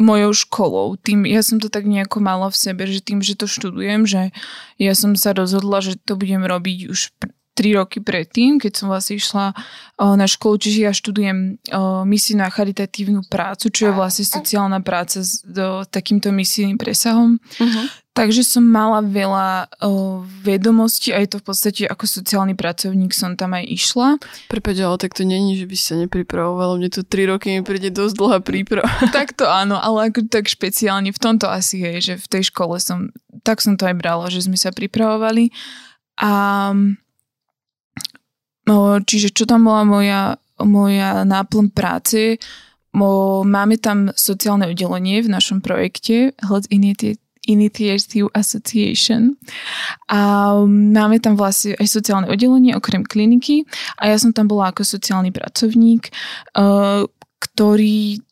mojou 0.00 0.32
školou. 0.32 0.96
Tým, 0.96 1.28
ja 1.28 1.44
som 1.44 1.60
to 1.60 1.68
tak 1.68 1.84
nejako 1.84 2.24
mala 2.24 2.48
v 2.48 2.56
sebe, 2.56 2.88
že 2.88 3.04
tým, 3.04 3.20
že 3.20 3.36
to 3.36 3.44
študujem, 3.44 4.08
že 4.08 4.32
ja 4.80 4.94
som 4.96 5.12
sa 5.18 5.36
rozhodla, 5.36 5.84
že 5.84 6.00
to 6.00 6.16
budem 6.16 6.46
robiť 6.46 6.78
už 6.88 7.12
3 7.60 7.76
roky 7.76 8.00
predtým, 8.00 8.56
keď 8.56 8.72
som 8.72 8.88
vlastne 8.88 9.20
išla 9.20 9.52
na 10.00 10.24
školu, 10.24 10.56
čiže 10.56 10.88
ja 10.88 10.96
študujem 10.96 11.60
misijnú 12.08 12.48
a 12.48 12.48
charitatívnu 12.48 13.28
prácu, 13.28 13.68
čo 13.68 13.92
je 13.92 13.92
vlastne 13.92 14.24
sociálna 14.24 14.80
práca 14.80 15.20
s 15.20 15.44
do, 15.44 15.84
takýmto 15.84 16.32
misijným 16.32 16.80
presahom. 16.80 17.36
Uh-huh. 17.36 17.84
Takže 18.10 18.42
som 18.42 18.66
mala 18.66 19.04
veľa 19.04 19.70
o, 19.80 20.20
vedomostí 20.42 21.14
a 21.14 21.22
je 21.22 21.30
to 21.30 21.38
v 21.38 21.46
podstate 21.46 21.82
ako 21.86 22.04
sociálny 22.10 22.58
pracovník 22.58 23.14
som 23.14 23.38
tam 23.38 23.54
aj 23.54 23.64
išla. 23.70 24.08
Prepaď, 24.50 24.90
ale 24.90 24.96
tak 24.98 25.14
to 25.14 25.22
není, 25.22 25.54
že 25.54 25.68
by 25.68 25.76
sa 25.78 25.94
nepripravovalo. 25.94 26.80
Mne 26.80 26.90
to 26.90 27.06
3 27.06 27.30
roky 27.30 27.54
mi 27.54 27.62
príde 27.62 27.92
dosť 27.92 28.14
dlhá 28.18 28.38
príprava. 28.42 28.90
tak 29.16 29.38
to 29.38 29.46
áno, 29.46 29.78
ale 29.78 30.10
ako 30.10 30.26
tak 30.26 30.50
špeciálne 30.50 31.14
v 31.14 31.22
tomto 31.22 31.46
asi 31.46 31.80
je, 31.86 32.12
že 32.12 32.14
v 32.18 32.26
tej 32.26 32.50
škole 32.50 32.82
som, 32.82 33.14
tak 33.46 33.62
som 33.62 33.78
to 33.78 33.86
aj 33.86 33.94
brala, 33.94 34.26
že 34.26 34.42
sme 34.42 34.58
sa 34.58 34.74
pripravovali. 34.74 35.54
A 36.18 36.32
Čiže 39.02 39.34
čo 39.34 39.44
tam 39.50 39.66
bola 39.66 39.82
moja, 39.82 40.38
moja 40.62 41.26
náplň 41.26 41.66
práce? 41.74 42.38
Máme 42.94 43.78
tam 43.78 44.10
sociálne 44.14 44.66
oddelenie 44.70 45.22
v 45.22 45.30
našom 45.30 45.62
projekte 45.62 46.34
Health 46.42 46.66
Initiative 47.46 48.30
Association 48.34 49.38
a 50.10 50.54
máme 50.66 51.22
tam 51.22 51.38
vlastne 51.38 51.78
aj 51.78 51.86
sociálne 51.86 52.26
oddelenie 52.26 52.74
okrem 52.74 53.06
kliniky 53.06 53.62
a 53.98 54.10
ja 54.10 54.18
som 54.18 54.34
tam 54.34 54.50
bola 54.50 54.74
ako 54.74 54.82
sociálny 54.82 55.30
pracovník, 55.30 56.10
ktorý 57.38 58.22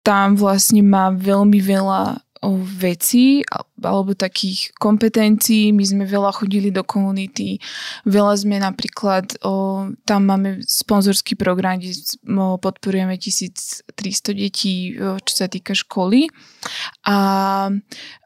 tam 0.00 0.40
vlastne 0.40 0.80
má 0.80 1.12
veľmi 1.12 1.60
veľa 1.60 2.24
vecí 2.48 3.44
alebo 3.84 4.16
takých 4.16 4.72
kompetencií. 4.80 5.76
My 5.76 5.84
sme 5.84 6.04
veľa 6.08 6.32
chodili 6.32 6.72
do 6.72 6.80
komunity, 6.80 7.60
veľa 8.08 8.34
sme 8.40 8.56
napríklad, 8.56 9.36
o, 9.44 9.88
tam 10.08 10.20
máme 10.24 10.64
sponzorský 10.64 11.36
program, 11.36 11.76
kde 11.76 11.92
podporujeme 12.60 13.20
1300 13.20 13.84
detí, 14.32 14.96
čo 14.96 15.34
sa 15.36 15.52
týka 15.52 15.76
školy 15.76 16.32
a 17.04 17.18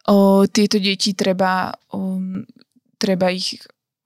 o, 0.06 0.46
tieto 0.46 0.78
deti 0.78 1.18
treba, 1.18 1.74
o, 1.90 2.22
treba 3.02 3.34
ich 3.34 3.58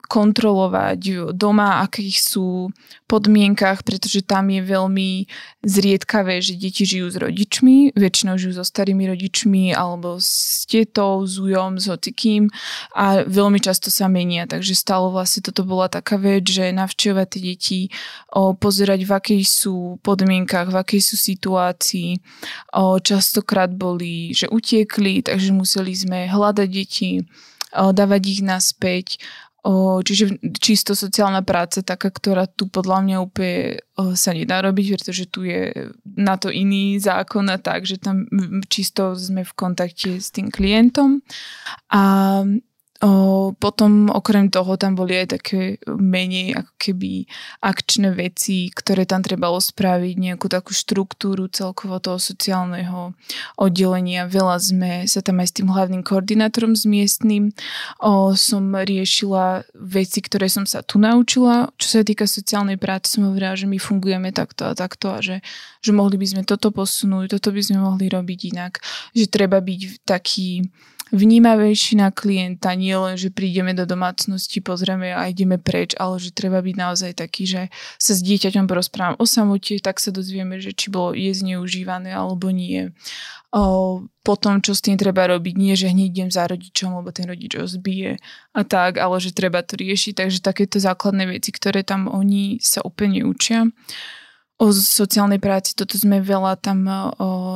kontrolovať 0.08 1.36
doma, 1.36 1.84
akých 1.84 2.16
sú 2.24 2.72
podmienkach, 3.04 3.84
pretože 3.84 4.24
tam 4.24 4.48
je 4.48 4.64
veľmi 4.64 5.28
zriedkavé, 5.60 6.40
že 6.40 6.56
deti 6.56 6.88
žijú 6.88 7.12
s 7.12 7.16
rodičmi, 7.20 7.92
väčšinou 7.92 8.40
žijú 8.40 8.56
so 8.56 8.64
starými 8.64 9.04
rodičmi 9.04 9.76
alebo 9.76 10.16
s 10.16 10.64
tetou, 10.64 11.20
s 11.28 11.36
ujom, 11.36 11.76
s 11.76 11.92
hocikým 11.92 12.48
a 12.96 13.28
veľmi 13.28 13.60
často 13.60 13.92
sa 13.92 14.08
menia, 14.08 14.48
takže 14.48 14.72
stalo 14.72 15.12
vlastne 15.12 15.44
toto 15.44 15.68
bola 15.68 15.92
taká 15.92 16.16
vec, 16.16 16.48
že 16.48 16.72
navštevovať 16.72 17.26
tie 17.28 17.42
deti, 17.44 17.80
o, 18.32 18.56
pozerať 18.56 19.04
v 19.04 19.12
akej 19.12 19.42
sú 19.44 20.00
podmienkach, 20.00 20.72
v 20.72 20.80
akej 20.80 21.00
sú 21.04 21.16
situácii. 21.20 22.16
O, 22.72 22.96
častokrát 22.96 23.68
boli, 23.68 24.32
že 24.32 24.48
utiekli, 24.48 25.20
takže 25.20 25.52
museli 25.52 25.92
sme 25.92 26.32
hľadať 26.32 26.68
deti, 26.72 27.28
dávať 27.68 28.22
ich 28.24 28.40
naspäť, 28.40 29.06
Čiže 30.04 30.38
čisto 30.56 30.94
sociálna 30.94 31.42
práca, 31.42 31.82
taká, 31.82 32.08
ktorá 32.08 32.46
tu 32.46 32.70
podľa 32.70 32.98
mňa 33.04 33.16
úplne 33.20 33.82
sa 34.14 34.30
nedá 34.30 34.62
robiť, 34.62 34.96
pretože 34.96 35.26
tu 35.28 35.44
je 35.44 35.92
na 36.04 36.38
to 36.38 36.48
iný 36.48 36.96
zákon 37.02 37.50
a 37.50 37.58
tak, 37.58 37.84
že 37.84 37.98
tam 37.98 38.24
čisto 38.70 39.18
sme 39.18 39.42
v 39.42 39.52
kontakte 39.58 40.22
s 40.22 40.30
tým 40.30 40.48
klientom. 40.54 41.20
A 41.90 42.00
O, 42.98 43.54
potom 43.54 44.10
okrem 44.10 44.50
toho 44.50 44.74
tam 44.74 44.98
boli 44.98 45.14
aj 45.22 45.38
také 45.38 45.78
menej 45.86 46.58
ako 46.58 46.72
keby 46.82 47.30
akčné 47.62 48.10
veci, 48.10 48.74
ktoré 48.74 49.06
tam 49.06 49.22
trebalo 49.22 49.62
spraviť, 49.62 50.18
nejakú 50.18 50.50
takú 50.50 50.74
štruktúru 50.74 51.46
celkovo 51.46 52.02
toho 52.02 52.18
sociálneho 52.18 53.14
oddelenia. 53.54 54.26
Veľa 54.26 54.58
sme 54.58 54.90
sa 55.06 55.22
tam 55.22 55.38
aj 55.38 55.46
s 55.46 55.56
tým 55.62 55.70
hlavným 55.70 56.02
koordinátorom 56.02 56.74
s 56.74 56.90
miestnym 56.90 57.54
o, 58.02 58.34
som 58.34 58.74
riešila 58.74 59.62
veci, 59.78 60.18
ktoré 60.18 60.50
som 60.50 60.66
sa 60.66 60.82
tu 60.82 60.98
naučila. 60.98 61.70
Čo 61.78 61.98
sa 61.98 62.00
týka 62.02 62.26
sociálnej 62.26 62.82
práce, 62.82 63.14
som 63.14 63.30
hovorila, 63.30 63.54
že 63.54 63.70
my 63.70 63.78
fungujeme 63.78 64.34
takto 64.34 64.66
a 64.66 64.74
takto 64.74 65.14
a 65.14 65.22
že, 65.22 65.38
že 65.86 65.94
mohli 65.94 66.18
by 66.18 66.26
sme 66.34 66.42
toto 66.42 66.74
posunúť, 66.74 67.38
toto 67.38 67.54
by 67.54 67.62
sme 67.62 67.78
mohli 67.78 68.10
robiť 68.10 68.58
inak. 68.58 68.82
Že 69.14 69.24
treba 69.30 69.62
byť 69.62 70.02
taký 70.02 70.66
vnímavejší 71.12 71.96
na 71.96 72.12
klienta, 72.12 72.74
nie 72.76 72.92
len, 72.92 73.16
že 73.16 73.32
prídeme 73.32 73.72
do 73.72 73.88
domácnosti, 73.88 74.60
pozrieme 74.60 75.12
a 75.12 75.28
ideme 75.28 75.56
preč, 75.56 75.96
ale 75.96 76.20
že 76.20 76.34
treba 76.34 76.60
byť 76.60 76.76
naozaj 76.76 77.12
taký, 77.16 77.48
že 77.48 77.62
sa 77.96 78.12
s 78.12 78.20
dieťaťom 78.20 78.68
porozprávam 78.68 79.16
o 79.16 79.24
samote, 79.24 79.80
tak 79.80 79.98
sa 79.98 80.12
dozvieme, 80.12 80.60
že 80.60 80.76
či 80.76 80.92
bolo 80.92 81.16
je 81.16 81.32
zneužívané 81.32 82.12
alebo 82.12 82.52
nie. 82.52 82.92
O, 83.48 84.04
potom, 84.20 84.60
čo 84.60 84.76
s 84.76 84.84
tým 84.84 85.00
treba 85.00 85.24
robiť, 85.24 85.54
nie, 85.56 85.72
že 85.72 85.88
hneď 85.88 86.08
idem 86.12 86.30
za 86.32 86.44
rodičom, 86.44 87.00
lebo 87.00 87.08
ten 87.16 87.24
rodič 87.24 87.56
ho 87.56 87.64
zbije 87.64 88.20
a 88.52 88.60
tak, 88.60 89.00
ale 89.00 89.16
že 89.24 89.32
treba 89.32 89.64
to 89.64 89.80
riešiť, 89.80 90.20
takže 90.20 90.44
takéto 90.44 90.76
základné 90.76 91.40
veci, 91.40 91.48
ktoré 91.48 91.80
tam 91.80 92.12
oni 92.12 92.60
sa 92.60 92.84
úplne 92.84 93.24
učia 93.24 93.72
o 94.58 94.74
sociálnej 94.74 95.38
práci, 95.38 95.78
toto 95.78 95.94
sme 95.94 96.18
veľa 96.18 96.58
tam 96.58 96.82
o, 96.84 96.98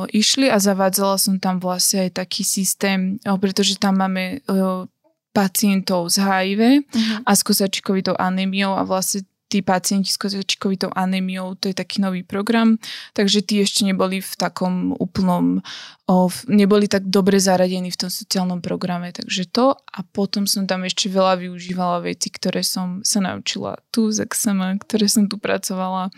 išli 0.07 0.47
a 0.47 0.55
zavádzala 0.55 1.19
som 1.19 1.35
tam 1.35 1.59
vlastne 1.59 2.07
aj 2.07 2.23
taký 2.23 2.47
systém, 2.47 3.19
o, 3.27 3.35
pretože 3.35 3.75
tam 3.75 3.99
máme 3.99 4.39
o, 4.47 4.87
pacientov 5.35 6.13
z 6.13 6.23
HIV 6.23 6.61
uh-huh. 6.61 7.27
a 7.27 7.31
s 7.33 7.41
kosačikovitou 7.43 8.15
anémiou 8.15 8.77
a 8.77 8.85
vlastne 8.87 9.27
tí 9.53 9.61
pacienti 9.61 10.09
s 10.09 10.17
kozačkovitou 10.17 10.89
anémiou, 10.97 11.53
to 11.53 11.69
je 11.69 11.77
taký 11.77 12.01
nový 12.01 12.25
program, 12.25 12.81
takže 13.13 13.45
tí 13.45 13.61
ešte 13.61 13.85
neboli 13.85 14.17
v 14.17 14.33
takom 14.33 14.97
úplnom, 14.97 15.61
o, 16.09 16.33
neboli 16.49 16.89
tak 16.89 17.05
dobre 17.05 17.37
zaradení 17.37 17.93
v 17.93 18.01
tom 18.01 18.09
sociálnom 18.09 18.65
programe, 18.65 19.13
takže 19.13 19.45
to 19.53 19.77
a 19.77 19.99
potom 20.01 20.49
som 20.49 20.65
tam 20.65 20.89
ešte 20.89 21.05
veľa 21.05 21.45
využívala 21.45 22.01
veci, 22.01 22.33
ktoré 22.33 22.65
som 22.65 23.05
sa 23.05 23.21
naučila 23.21 23.77
tu 23.93 24.09
z 24.09 24.25
XM, 24.25 24.81
ktoré 24.81 25.05
som 25.05 25.29
tu 25.29 25.37
pracovala, 25.37 26.09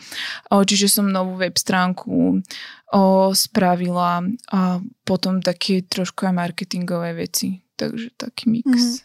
o, 0.47 0.63
čiže 0.63 0.87
som 0.87 1.11
novú 1.11 1.35
web 1.35 1.59
stránku 1.59 2.39
o, 2.95 3.01
spravila 3.35 4.23
a 4.55 4.79
potom 5.03 5.43
také 5.43 5.83
trošku 5.83 6.23
aj 6.23 6.39
marketingové 6.39 7.11
veci, 7.19 7.59
takže 7.75 8.15
taký 8.15 8.47
mix. 8.47 8.71
Mm-hmm. 8.71 9.04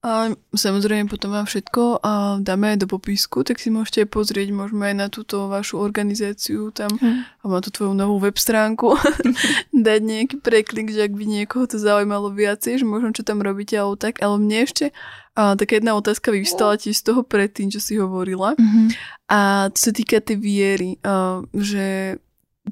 A 0.00 0.32
samozrejme 0.56 1.12
potom 1.12 1.28
vám 1.28 1.44
všetko 1.44 2.00
a 2.00 2.40
dáme 2.40 2.72
aj 2.72 2.78
do 2.80 2.88
popisku, 2.88 3.44
tak 3.44 3.60
si 3.60 3.68
môžete 3.68 4.08
pozrieť, 4.08 4.48
môžeme 4.48 4.88
aj 4.88 4.96
na 4.96 5.12
túto 5.12 5.44
vašu 5.44 5.76
organizáciu 5.76 6.72
tam 6.72 6.88
hmm. 6.88 7.20
a 7.20 7.44
má 7.44 7.60
tú 7.60 7.68
tvoju 7.68 7.92
novú 7.92 8.16
web 8.16 8.32
stránku 8.32 8.96
dať 9.76 10.00
nejaký 10.00 10.36
preklik, 10.40 10.88
že 10.88 11.04
ak 11.04 11.12
by 11.12 11.24
niekoho 11.28 11.68
to 11.68 11.76
zaujímalo 11.76 12.32
viacej, 12.32 12.80
že 12.80 12.88
možno 12.88 13.12
čo 13.12 13.28
tam 13.28 13.44
robíte 13.44 13.76
alebo 13.76 14.00
tak, 14.00 14.24
ale 14.24 14.40
mne 14.40 14.64
ešte 14.64 14.88
a, 15.36 15.52
taká 15.52 15.76
jedna 15.76 15.92
otázka 15.92 16.32
vyvstala 16.32 16.80
ti 16.80 16.96
z 16.96 17.04
toho 17.04 17.20
predtým, 17.20 17.68
čo 17.68 17.84
si 17.84 18.00
hovorila 18.00 18.56
mm-hmm. 18.56 18.86
a 19.28 19.68
to 19.68 19.78
sa 19.84 19.92
týka 19.92 20.24
tej 20.24 20.40
viery, 20.40 20.96
a, 21.04 21.44
že 21.52 22.16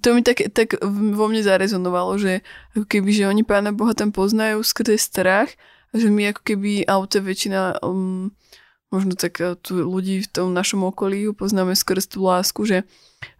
to 0.00 0.16
mi 0.16 0.24
tak, 0.24 0.48
tak 0.56 0.80
vo 0.88 1.28
mne 1.28 1.44
zarezonovalo, 1.44 2.16
že 2.16 2.40
ako 2.72 2.88
keby, 2.88 3.10
že 3.12 3.28
oni 3.28 3.44
Pána 3.44 3.76
Boha 3.76 3.92
tam 3.92 4.16
poznajú 4.16 4.64
skrze 4.64 4.96
strach 4.96 5.52
že 5.92 6.08
my 6.12 6.32
ako 6.34 6.42
keby 6.44 6.84
auto 6.88 7.20
väčšina 7.20 7.80
um, 7.84 8.32
možno 8.88 9.12
tak 9.16 9.40
uh, 9.40 9.56
tu 9.56 9.84
ľudí 9.84 10.24
v 10.24 10.28
tom 10.28 10.52
našom 10.56 10.84
okolí 10.88 11.28
poznáme 11.36 11.76
skrz 11.76 12.08
tú 12.08 12.24
lásku, 12.24 12.64
že, 12.64 12.88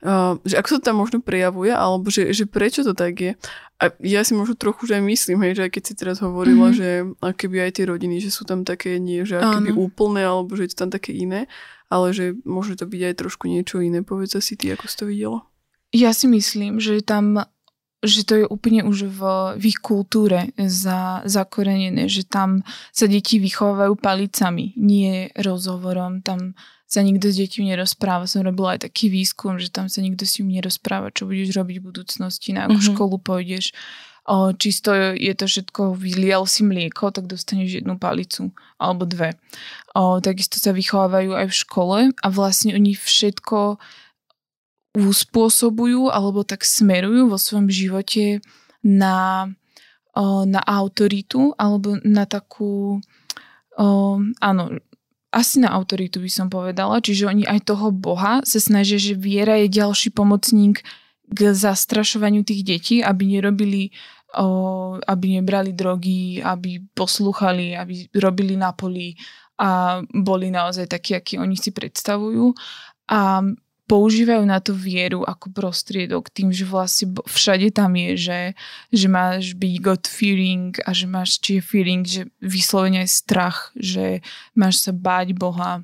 uh, 0.04 0.36
že 0.44 0.60
ako 0.60 0.68
sa 0.76 0.78
tam 0.80 1.00
možno 1.00 1.24
prejavuje, 1.24 1.72
alebo 1.72 2.12
že, 2.12 2.32
že 2.36 2.44
prečo 2.44 2.84
to 2.84 2.92
tak 2.92 3.16
je. 3.16 3.32
A 3.78 3.94
ja 4.02 4.26
si 4.26 4.34
možno 4.34 4.58
trochu 4.58 4.90
že 4.90 4.98
aj 4.98 5.04
myslím, 5.06 5.38
hej, 5.46 5.52
že 5.56 5.64
aj 5.68 5.72
keď 5.72 5.82
si 5.86 5.94
teraz 5.94 6.18
hovorila, 6.18 6.74
mm-hmm. 6.74 7.14
že 7.22 7.34
keby 7.38 7.56
aj 7.68 7.72
tie 7.78 7.84
rodiny, 7.86 8.18
že 8.18 8.34
sú 8.34 8.42
tam 8.42 8.66
také 8.66 8.98
nie, 8.98 9.22
že 9.22 9.38
keby 9.38 9.70
úplné, 9.72 10.26
alebo 10.26 10.52
že 10.58 10.66
je 10.66 10.70
to 10.74 10.82
tam 10.82 10.90
také 10.90 11.14
iné, 11.14 11.46
ale 11.88 12.10
že 12.12 12.34
môže 12.42 12.74
to 12.76 12.84
byť 12.84 13.02
aj 13.12 13.14
trošku 13.16 13.46
niečo 13.46 13.78
iné. 13.78 14.02
Povedz 14.02 14.34
si 14.42 14.58
ty, 14.58 14.74
ako 14.74 14.84
si 14.90 14.96
to 14.98 15.04
videla. 15.06 15.46
Ja 15.94 16.12
si 16.12 16.28
myslím, 16.28 16.82
že 16.82 17.00
tam 17.00 17.48
že 17.98 18.22
to 18.22 18.34
je 18.38 18.46
úplne 18.46 18.86
už 18.86 19.10
v, 19.10 19.20
v 19.58 19.62
ich 19.74 19.78
kultúre 19.82 20.54
za, 20.54 21.26
zakorenené, 21.26 22.06
že 22.06 22.22
tam 22.22 22.62
sa 22.94 23.10
deti 23.10 23.42
vychovávajú 23.42 23.98
palicami, 23.98 24.78
nie 24.78 25.34
rozhovorom. 25.34 26.22
Tam 26.22 26.54
sa 26.88 27.02
nikto 27.02 27.28
s 27.28 27.36
deťmi 27.36 27.74
nerozpráva. 27.74 28.30
Som 28.30 28.46
robila 28.46 28.78
aj 28.78 28.86
taký 28.86 29.10
výskum, 29.10 29.58
že 29.58 29.68
tam 29.68 29.90
sa 29.90 29.98
nikto 29.98 30.22
s 30.24 30.38
ním 30.38 30.62
nerozpráva, 30.62 31.10
čo 31.10 31.26
budeš 31.26 31.52
robiť 31.58 31.76
v 31.82 31.86
budúcnosti, 31.90 32.54
na 32.54 32.70
akú 32.70 32.78
mm-hmm. 32.78 32.90
školu 32.94 33.16
pôjdeš. 33.18 33.74
O, 34.28 34.52
čisto 34.52 34.92
je 35.16 35.32
to 35.32 35.48
všetko, 35.48 35.96
vylial 35.96 36.44
si 36.44 36.60
mlieko, 36.60 37.08
tak 37.10 37.26
dostaneš 37.26 37.80
jednu 37.80 37.96
palicu 37.96 38.52
alebo 38.76 39.08
dve. 39.08 39.34
O, 39.96 40.20
takisto 40.20 40.60
sa 40.60 40.70
vychovávajú 40.70 41.32
aj 41.34 41.46
v 41.48 41.58
škole 41.66 41.98
a 42.12 42.26
vlastne 42.28 42.76
oni 42.76 42.92
všetko 42.92 43.80
uspôsobujú 44.98 46.10
alebo 46.10 46.42
tak 46.42 46.66
smerujú 46.66 47.30
vo 47.30 47.38
svojom 47.38 47.70
živote 47.70 48.42
na, 48.82 49.46
na 50.44 50.60
autoritu 50.66 51.54
alebo 51.54 52.02
na 52.02 52.26
takú, 52.26 52.98
áno, 54.42 54.64
asi 55.28 55.60
na 55.60 55.70
autoritu 55.70 56.18
by 56.18 56.30
som 56.32 56.48
povedala, 56.48 57.04
čiže 57.04 57.28
oni 57.28 57.44
aj 57.44 57.68
toho 57.68 57.92
Boha 57.94 58.40
sa 58.42 58.58
snažia, 58.58 58.96
že 58.98 59.14
viera 59.14 59.60
je 59.60 59.70
ďalší 59.70 60.10
pomocník 60.10 60.82
k 61.28 61.38
zastrašovaniu 61.52 62.42
tých 62.42 62.64
detí, 62.64 62.96
aby 63.04 63.38
nerobili 63.38 63.92
aby 65.08 65.40
nebrali 65.40 65.72
drogy, 65.72 66.44
aby 66.44 66.84
poslúchali, 66.92 67.72
aby 67.72 68.12
robili 68.20 68.60
na 68.60 68.76
poli 68.76 69.16
a 69.56 69.98
boli 70.04 70.52
naozaj 70.52 70.84
takí, 70.84 71.16
akí 71.16 71.40
oni 71.40 71.56
si 71.56 71.72
predstavujú. 71.72 72.52
A 73.08 73.40
používajú 73.88 74.44
na 74.44 74.60
tú 74.60 74.76
vieru 74.76 75.24
ako 75.24 75.48
prostriedok 75.50 76.28
tým, 76.28 76.52
že 76.52 76.68
vlastne 76.68 77.16
všade 77.24 77.72
tam 77.72 77.96
je, 77.96 78.10
že, 78.20 78.40
že 78.92 79.08
máš 79.08 79.56
byť 79.56 79.74
God 79.80 80.04
fearing 80.04 80.76
a 80.84 80.92
že 80.92 81.08
máš 81.08 81.40
či 81.40 81.58
je 81.58 81.62
fearing, 81.64 82.04
že 82.04 82.28
vyslovene 82.44 83.08
je 83.08 83.10
strach, 83.10 83.72
že 83.72 84.20
máš 84.52 84.84
sa 84.84 84.92
báť 84.92 85.32
Boha 85.32 85.82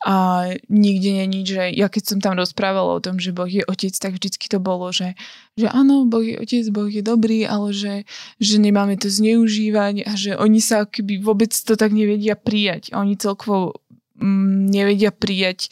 a 0.00 0.48
nikde 0.72 1.12
není, 1.12 1.44
že 1.44 1.76
ja 1.76 1.92
keď 1.92 2.02
som 2.08 2.18
tam 2.24 2.32
rozprávala 2.40 2.96
o 2.96 3.04
tom, 3.04 3.20
že 3.20 3.36
Boh 3.36 3.50
je 3.50 3.60
otec, 3.68 3.92
tak 3.92 4.16
vždycky 4.16 4.48
to 4.48 4.56
bolo, 4.56 4.88
že, 4.96 5.12
že 5.60 5.68
áno, 5.68 6.08
Boh 6.08 6.24
je 6.24 6.40
otec, 6.40 6.64
Boh 6.72 6.88
je 6.88 7.04
dobrý, 7.04 7.44
ale 7.44 7.76
že, 7.76 7.94
že 8.40 8.56
nemáme 8.56 8.96
to 8.96 9.12
zneužívať 9.12 10.08
a 10.08 10.16
že 10.16 10.40
oni 10.40 10.64
sa 10.64 10.88
keby 10.88 11.20
vôbec 11.20 11.52
to 11.52 11.76
tak 11.76 11.92
nevedia 11.92 12.32
prijať. 12.32 12.96
Oni 12.96 13.12
celkovo 13.20 13.76
mm, 14.16 14.72
nevedia 14.72 15.12
prijať 15.12 15.68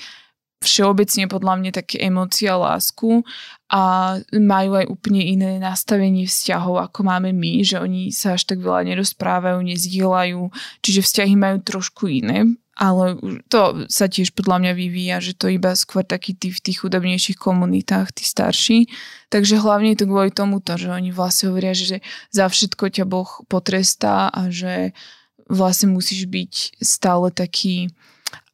všeobecne 0.59 1.31
podľa 1.31 1.55
mňa 1.61 1.71
také 1.71 2.03
emócie 2.03 2.51
a 2.51 2.59
lásku 2.59 3.23
a 3.71 3.83
majú 4.35 4.71
aj 4.75 4.87
úplne 4.91 5.23
iné 5.23 5.63
nastavenie 5.63 6.27
vzťahov, 6.27 6.83
ako 6.91 7.07
máme 7.07 7.31
my, 7.31 7.63
že 7.63 7.79
oni 7.79 8.11
sa 8.11 8.35
až 8.35 8.49
tak 8.51 8.59
veľa 8.65 8.91
nerozprávajú, 8.91 9.59
nezdielajú, 9.63 10.51
čiže 10.83 11.01
vzťahy 11.05 11.35
majú 11.39 11.63
trošku 11.63 12.11
iné, 12.11 12.59
ale 12.79 13.19
to 13.51 13.91
sa 13.91 14.07
tiež 14.07 14.39
podľa 14.39 14.63
mňa 14.63 14.73
vyvíja, 14.79 15.17
že 15.19 15.35
to 15.35 15.51
iba 15.51 15.75
skôr 15.75 16.07
taký 16.07 16.39
tí 16.39 16.55
v 16.55 16.63
tých 16.63 16.87
chudobnejších 16.87 17.35
komunitách, 17.35 18.15
tí 18.15 18.23
starší. 18.23 18.87
Takže 19.35 19.59
hlavne 19.59 19.99
je 19.99 20.07
to 20.07 20.07
kvôli 20.07 20.31
tomuto, 20.31 20.79
že 20.79 20.87
oni 20.87 21.11
vlastne 21.11 21.51
hovoria, 21.51 21.75
že 21.75 21.99
za 22.31 22.47
všetko 22.47 22.95
ťa 22.95 23.05
Boh 23.11 23.27
potrestá 23.51 24.31
a 24.31 24.47
že 24.55 24.95
vlastne 25.51 25.91
musíš 25.91 26.31
byť 26.31 26.79
stále 26.79 27.35
taký 27.35 27.91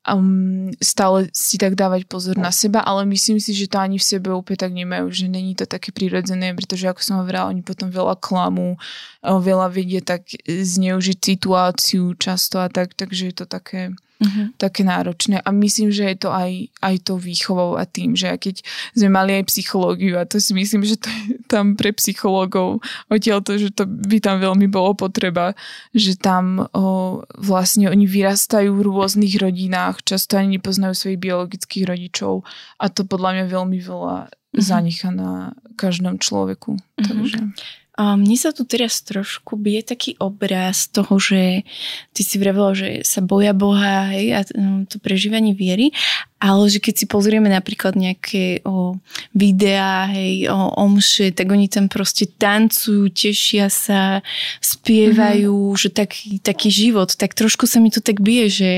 um, 0.08 0.70
stále 0.80 1.32
si 1.32 1.56
tak 1.56 1.74
dávať 1.74 2.04
pozor 2.04 2.36
na 2.36 2.52
seba, 2.52 2.84
ale 2.84 3.08
myslím 3.08 3.40
si, 3.40 3.56
že 3.56 3.68
to 3.68 3.80
ani 3.80 3.96
v 3.96 4.04
sebe 4.04 4.28
úplne 4.30 4.60
tak 4.60 4.72
nemajú, 4.72 5.08
že 5.10 5.26
není 5.28 5.56
to 5.56 5.64
také 5.64 5.90
prirodzené, 5.90 6.52
pretože 6.52 6.88
ako 6.88 7.00
som 7.00 7.20
hovorila, 7.20 7.48
oni 7.48 7.64
potom 7.64 7.88
veľa 7.88 8.20
klamú, 8.20 8.76
veľa 9.24 9.72
vedia 9.72 10.04
tak 10.04 10.28
zneužiť 10.46 11.18
situáciu 11.18 12.12
často 12.20 12.60
a 12.60 12.68
tak, 12.68 12.92
takže 12.92 13.32
je 13.32 13.34
to 13.34 13.46
také 13.48 13.96
uh-huh. 14.20 14.54
také 14.56 14.86
náročné. 14.86 15.40
A 15.42 15.48
myslím, 15.50 15.90
že 15.90 16.04
je 16.14 16.16
to 16.26 16.30
aj, 16.30 16.70
aj 16.80 16.94
to 17.02 17.14
výchovou 17.18 17.76
a 17.76 17.84
tým, 17.88 18.14
že 18.14 18.30
keď 18.38 18.62
sme 18.94 19.08
mali 19.10 19.40
aj 19.40 19.50
psychológiu 19.50 20.18
a 20.18 20.28
to 20.28 20.38
si 20.38 20.54
myslím, 20.54 20.86
že 20.86 21.00
to 21.00 21.08
je 21.10 21.40
tam 21.50 21.74
pre 21.74 21.90
psychológov 21.96 22.82
odtiaľ 23.10 23.42
to, 23.42 23.58
že 23.58 23.74
to 23.74 23.84
by 23.86 24.18
tam 24.22 24.40
veľmi 24.40 24.66
bolo 24.70 24.94
potreba, 24.94 25.52
že 25.92 26.14
tam 26.18 26.66
o, 26.70 27.22
vlastne 27.38 27.90
oni 27.90 28.06
vyrastajú 28.06 28.70
v 28.74 28.84
rôznych 28.86 29.34
rodinách, 29.38 30.02
často 30.06 30.38
ani 30.38 30.58
nepoznajú 30.58 30.94
svojich 30.94 31.20
biologických 31.20 31.84
rodičov 31.88 32.46
a 32.78 32.84
to 32.90 33.06
podľa 33.06 33.40
mňa 33.40 33.44
veľmi 33.50 33.78
veľa 33.82 34.16
uh-huh. 34.28 34.60
zanecha 34.60 35.10
na 35.10 35.54
každom 35.74 36.18
človeku. 36.18 36.78
Uh-huh. 36.78 37.04
Takže... 37.04 37.40
A 37.94 38.18
mne 38.18 38.34
sa 38.34 38.50
tu 38.50 38.66
teraz 38.66 39.06
trošku 39.06 39.54
bije 39.54 39.86
taký 39.86 40.18
obraz 40.18 40.90
toho, 40.90 41.14
že 41.22 41.62
ty 42.10 42.26
si 42.26 42.42
vravela, 42.42 42.74
že 42.74 43.06
sa 43.06 43.22
boja 43.22 43.54
Boha 43.54 44.10
hej, 44.10 44.26
a 44.34 44.40
no, 44.58 44.82
to 44.82 44.98
prežívanie 44.98 45.54
viery, 45.54 45.94
ale 46.42 46.66
že 46.66 46.82
keď 46.82 46.94
si 46.98 47.06
pozrieme 47.06 47.46
napríklad 47.46 47.94
nejaké 47.94 48.66
o, 48.66 48.98
videá 49.30 50.10
hej, 50.10 50.50
o 50.50 50.74
omše, 50.74 51.30
tak 51.30 51.54
oni 51.54 51.70
tam 51.70 51.86
proste 51.86 52.26
tancujú, 52.26 53.14
tešia 53.14 53.70
sa, 53.70 54.26
spievajú, 54.58 55.54
mm-hmm. 55.54 55.78
že 55.78 55.88
taký, 55.94 56.42
taký 56.42 56.74
život. 56.74 57.14
Tak 57.14 57.38
trošku 57.38 57.70
sa 57.70 57.78
mi 57.78 57.94
to 57.94 58.02
tak 58.02 58.18
bije, 58.18 58.46
že, 58.50 58.72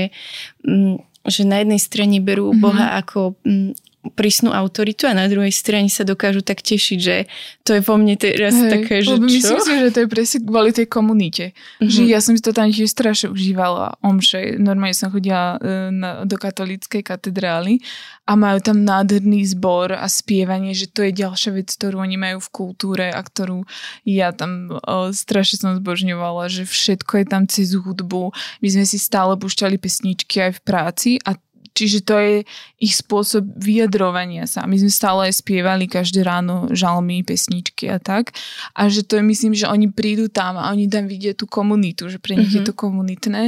mm, 0.61 1.01
že 1.25 1.41
na 1.41 1.65
jednej 1.65 1.81
strane 1.81 2.21
berú 2.21 2.53
mm-hmm. 2.53 2.61
Boha 2.61 3.01
ako 3.01 3.33
mm, 3.41 3.86
prísnu 4.13 4.53
autoritu 4.53 5.07
a 5.07 5.17
na 5.17 5.27
druhej 5.27 5.51
strane 5.51 5.91
sa 5.91 6.07
dokážu 6.07 6.43
tak 6.43 6.63
tešiť, 6.63 6.99
že 6.99 7.25
to 7.67 7.75
je 7.77 7.81
vo 7.83 7.95
mne 7.99 8.15
teraz 8.15 8.55
Hej, 8.55 8.71
také, 8.71 8.95
že 9.03 9.15
čo? 9.15 9.23
Myslím 9.23 9.59
si, 9.59 9.73
že 9.75 9.89
to 9.91 9.99
je 10.03 10.09
presne 10.09 10.39
kvôli 10.43 10.71
tej 10.71 10.87
komunite. 10.87 11.45
Mm-hmm. 11.51 11.91
Že 11.91 12.01
ja 12.07 12.19
som 12.23 12.33
si 12.35 12.41
to 12.43 12.51
tam 12.55 12.71
tiež 12.71 12.87
strašne 12.87 13.27
užívala. 13.31 13.99
Omše, 14.03 14.59
normálne 14.59 14.95
som 14.95 15.11
chodila 15.11 15.57
e, 15.57 15.91
na, 15.91 16.23
do 16.23 16.35
katolíckej 16.35 17.03
katedrály 17.03 17.83
a 18.27 18.35
majú 18.35 18.59
tam 18.59 18.83
nádherný 18.83 19.47
zbor 19.55 19.95
a 19.95 20.05
spievanie, 20.11 20.75
že 20.75 20.91
to 20.91 21.03
je 21.07 21.15
ďalšia 21.15 21.55
vec, 21.55 21.71
ktorú 21.71 22.03
oni 22.03 22.19
majú 22.19 22.43
v 22.43 22.49
kultúre 22.51 23.07
a 23.07 23.19
ktorú 23.23 23.63
ja 24.03 24.35
tam 24.35 24.75
o, 24.83 25.15
strašne 25.15 25.57
som 25.57 25.71
zbožňovala, 25.79 26.51
že 26.51 26.67
všetko 26.67 27.23
je 27.23 27.25
tam 27.25 27.43
cez 27.47 27.71
hudbu. 27.71 28.35
My 28.59 28.67
sme 28.67 28.83
si 28.83 28.99
stále 28.99 29.39
púšťali 29.39 29.79
pesničky 29.79 30.43
aj 30.43 30.51
v 30.59 30.61
práci 30.61 31.09
a 31.23 31.39
Čiže 31.77 31.99
to 32.01 32.15
je 32.17 32.33
ich 32.81 32.97
spôsob 32.97 33.45
vyjadrovania 33.53 34.49
sa. 34.49 34.65
My 34.65 34.81
sme 34.81 34.89
stále 34.89 35.29
spievali 35.29 35.85
každé 35.85 36.25
ráno 36.25 36.65
žalmy, 36.73 37.21
pesničky 37.21 37.85
a 37.93 38.01
tak. 38.01 38.33
A 38.73 38.89
že 38.89 39.05
to 39.05 39.21
je, 39.21 39.23
myslím, 39.23 39.53
že 39.53 39.69
oni 39.69 39.93
prídu 39.93 40.25
tam 40.25 40.57
a 40.57 40.73
oni 40.73 40.89
tam 40.89 41.05
vidia 41.05 41.37
tú 41.37 41.45
komunitu, 41.45 42.09
že 42.09 42.17
pre 42.17 42.33
nich 42.33 42.49
mm-hmm. 42.49 42.57
je 42.57 42.63
mhm. 42.65 42.69
to 42.69 42.73
komunitné 42.73 43.43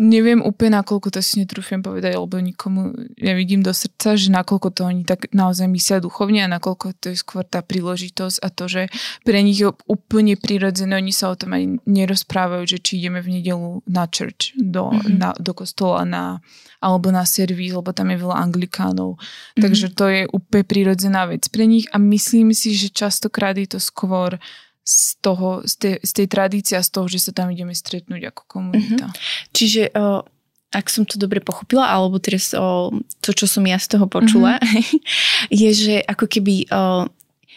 neviem 0.00 0.40
úplne, 0.40 0.80
nakoľko 0.80 1.12
to 1.12 1.20
si 1.20 1.42
netrúfam 1.42 1.84
povedať, 1.84 2.16
lebo 2.16 2.36
nikomu 2.40 2.94
nevidím 3.20 3.60
do 3.60 3.74
srdca, 3.74 4.16
že 4.16 4.32
nakoľko 4.32 4.68
to 4.72 4.80
oni 4.88 5.02
tak 5.04 5.28
naozaj 5.32 5.68
myslia 5.68 6.00
duchovne 6.00 6.44
a 6.44 6.52
nakoľko 6.52 6.96
to 6.96 7.12
je 7.12 7.16
skôr 7.18 7.44
tá 7.44 7.60
príležitosť 7.60 8.36
a 8.40 8.48
to, 8.48 8.64
že 8.66 8.82
pre 9.22 9.40
nich 9.44 9.60
je 9.60 9.72
úplne 9.86 10.34
prirodzené, 10.38 10.96
oni 10.96 11.12
sa 11.12 11.32
o 11.32 11.38
tom 11.38 11.56
aj 11.56 11.84
nerozprávajú, 11.84 12.64
že 12.66 12.78
či 12.80 13.00
ideme 13.00 13.20
v 13.20 13.40
nedelu 13.40 13.82
na 13.86 14.04
church, 14.08 14.56
do, 14.56 14.92
mm-hmm. 14.92 15.16
na, 15.16 15.30
do 15.36 15.52
kostola 15.52 16.02
na, 16.08 16.40
alebo 16.80 17.12
na 17.12 17.28
servis, 17.28 17.72
lebo 17.72 17.92
tam 17.92 18.12
je 18.12 18.18
veľa 18.20 18.36
anglikánov. 18.40 19.16
Mm-hmm. 19.16 19.62
Takže 19.62 19.86
to 19.92 20.04
je 20.08 20.22
úplne 20.30 20.64
prirodzená 20.64 21.28
vec 21.28 21.46
pre 21.48 21.68
nich 21.68 21.88
a 21.92 22.00
myslím 22.00 22.56
si, 22.56 22.72
že 22.72 22.92
častokrát 22.92 23.56
je 23.56 23.76
to 23.76 23.80
skôr 23.80 24.40
z, 24.86 25.18
toho, 25.18 25.66
z, 25.66 25.74
tej, 25.76 25.94
z 25.98 26.10
tej 26.14 26.26
tradície 26.30 26.74
a 26.78 26.86
z 26.86 26.94
toho, 26.94 27.10
že 27.10 27.18
sa 27.18 27.34
tam 27.34 27.50
ideme 27.50 27.74
stretnúť 27.74 28.30
ako 28.30 28.42
komunita. 28.46 29.10
Mm-hmm. 29.10 29.50
Čiže 29.50 29.82
o, 29.98 30.22
ak 30.70 30.86
som 30.86 31.02
to 31.02 31.18
dobre 31.18 31.42
pochopila, 31.42 31.90
alebo 31.90 32.22
teraz 32.22 32.54
o, 32.54 32.94
to, 33.18 33.34
čo 33.34 33.50
som 33.50 33.66
ja 33.66 33.82
z 33.82 33.98
toho 33.98 34.06
počula, 34.06 34.62
mm-hmm. 34.62 35.50
je, 35.66 35.70
že 35.74 35.94
ako 36.06 36.30
keby 36.30 36.70
o, 36.70 37.10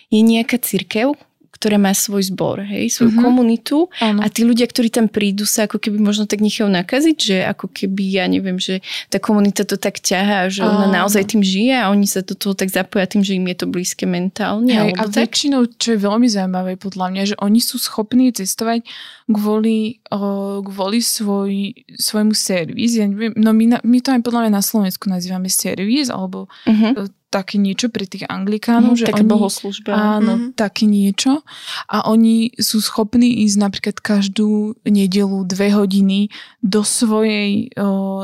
je 0.09 0.21
nejaká 0.25 0.57
církev, 0.57 1.13
ktorá 1.59 1.75
má 1.75 1.91
svoj 1.91 2.31
zbor, 2.31 2.63
hej, 2.63 2.87
svoju 2.87 3.11
mm-hmm. 3.11 3.25
komunitu 3.27 3.91
ano. 3.99 4.23
a 4.23 4.31
tí 4.31 4.47
ľudia, 4.47 4.63
ktorí 4.63 4.87
tam 4.87 5.11
prídu 5.11 5.43
sa 5.43 5.67
ako 5.67 5.75
keby 5.75 5.99
možno 5.99 6.23
tak 6.23 6.39
nechajú 6.39 6.71
nakaziť, 6.71 7.17
že 7.19 7.37
ako 7.43 7.67
keby, 7.67 8.15
ja 8.15 8.25
neviem, 8.31 8.55
že 8.55 8.79
tá 9.11 9.19
komunita 9.19 9.67
to 9.67 9.75
tak 9.75 9.99
ťahá, 9.99 10.47
že 10.47 10.63
ona 10.63 10.87
ano. 10.87 11.03
naozaj 11.03 11.35
tým 11.35 11.43
žije 11.43 11.75
a 11.75 11.91
oni 11.91 12.07
sa 12.07 12.23
do 12.23 12.31
toho 12.31 12.55
tak 12.55 12.71
zapoja 12.71 13.11
tým, 13.11 13.27
že 13.27 13.35
im 13.35 13.43
je 13.51 13.57
to 13.59 13.67
blízke 13.67 14.07
mentálne. 14.07 14.71
Hej, 14.71 14.95
a 14.95 15.03
tak? 15.11 15.27
väčšinou, 15.27 15.67
čo 15.75 15.93
je 15.93 15.99
veľmi 15.99 16.31
zaujímavé 16.31 16.79
podľa 16.79 17.07
mňa, 17.11 17.23
že 17.27 17.35
oni 17.43 17.59
sú 17.59 17.75
schopní 17.75 18.31
cestovať 18.31 18.87
kvôli, 19.27 19.99
o, 20.15 20.63
kvôli 20.63 21.03
svoj, 21.03 21.75
svojmu 21.99 22.31
servis. 22.31 22.95
Ja 22.95 23.03
neviem, 23.03 23.35
no 23.35 23.51
my, 23.51 23.83
my 23.83 23.99
to 23.99 24.15
aj 24.15 24.23
podľa 24.23 24.47
mňa 24.47 24.51
na 24.55 24.63
Slovensku 24.63 25.11
nazývame 25.11 25.51
servis, 25.51 26.07
alebo 26.07 26.47
uh-huh 26.63 27.18
také 27.29 27.61
niečo 27.61 27.93
pre 27.93 28.09
tých 28.09 28.25
anglikánov. 28.25 28.97
Mm, 28.97 28.99
že 28.99 29.05
také 29.05 29.21
oni, 29.21 29.31
bohoslužba. 29.31 29.91
Áno, 29.93 30.33
mm-hmm. 30.35 30.51
také 30.57 30.89
niečo. 30.89 31.45
A 31.85 32.09
oni 32.09 32.53
sú 32.57 32.81
schopní 32.81 33.45
ísť 33.45 33.57
napríklad 33.61 33.97
každú 34.01 34.75
nedelu 34.83 35.45
dve 35.45 35.69
hodiny 35.69 36.33
do 36.65 36.81
svojej, 36.81 37.69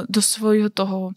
do 0.10 0.22
svojho 0.22 0.74
toho 0.74 1.14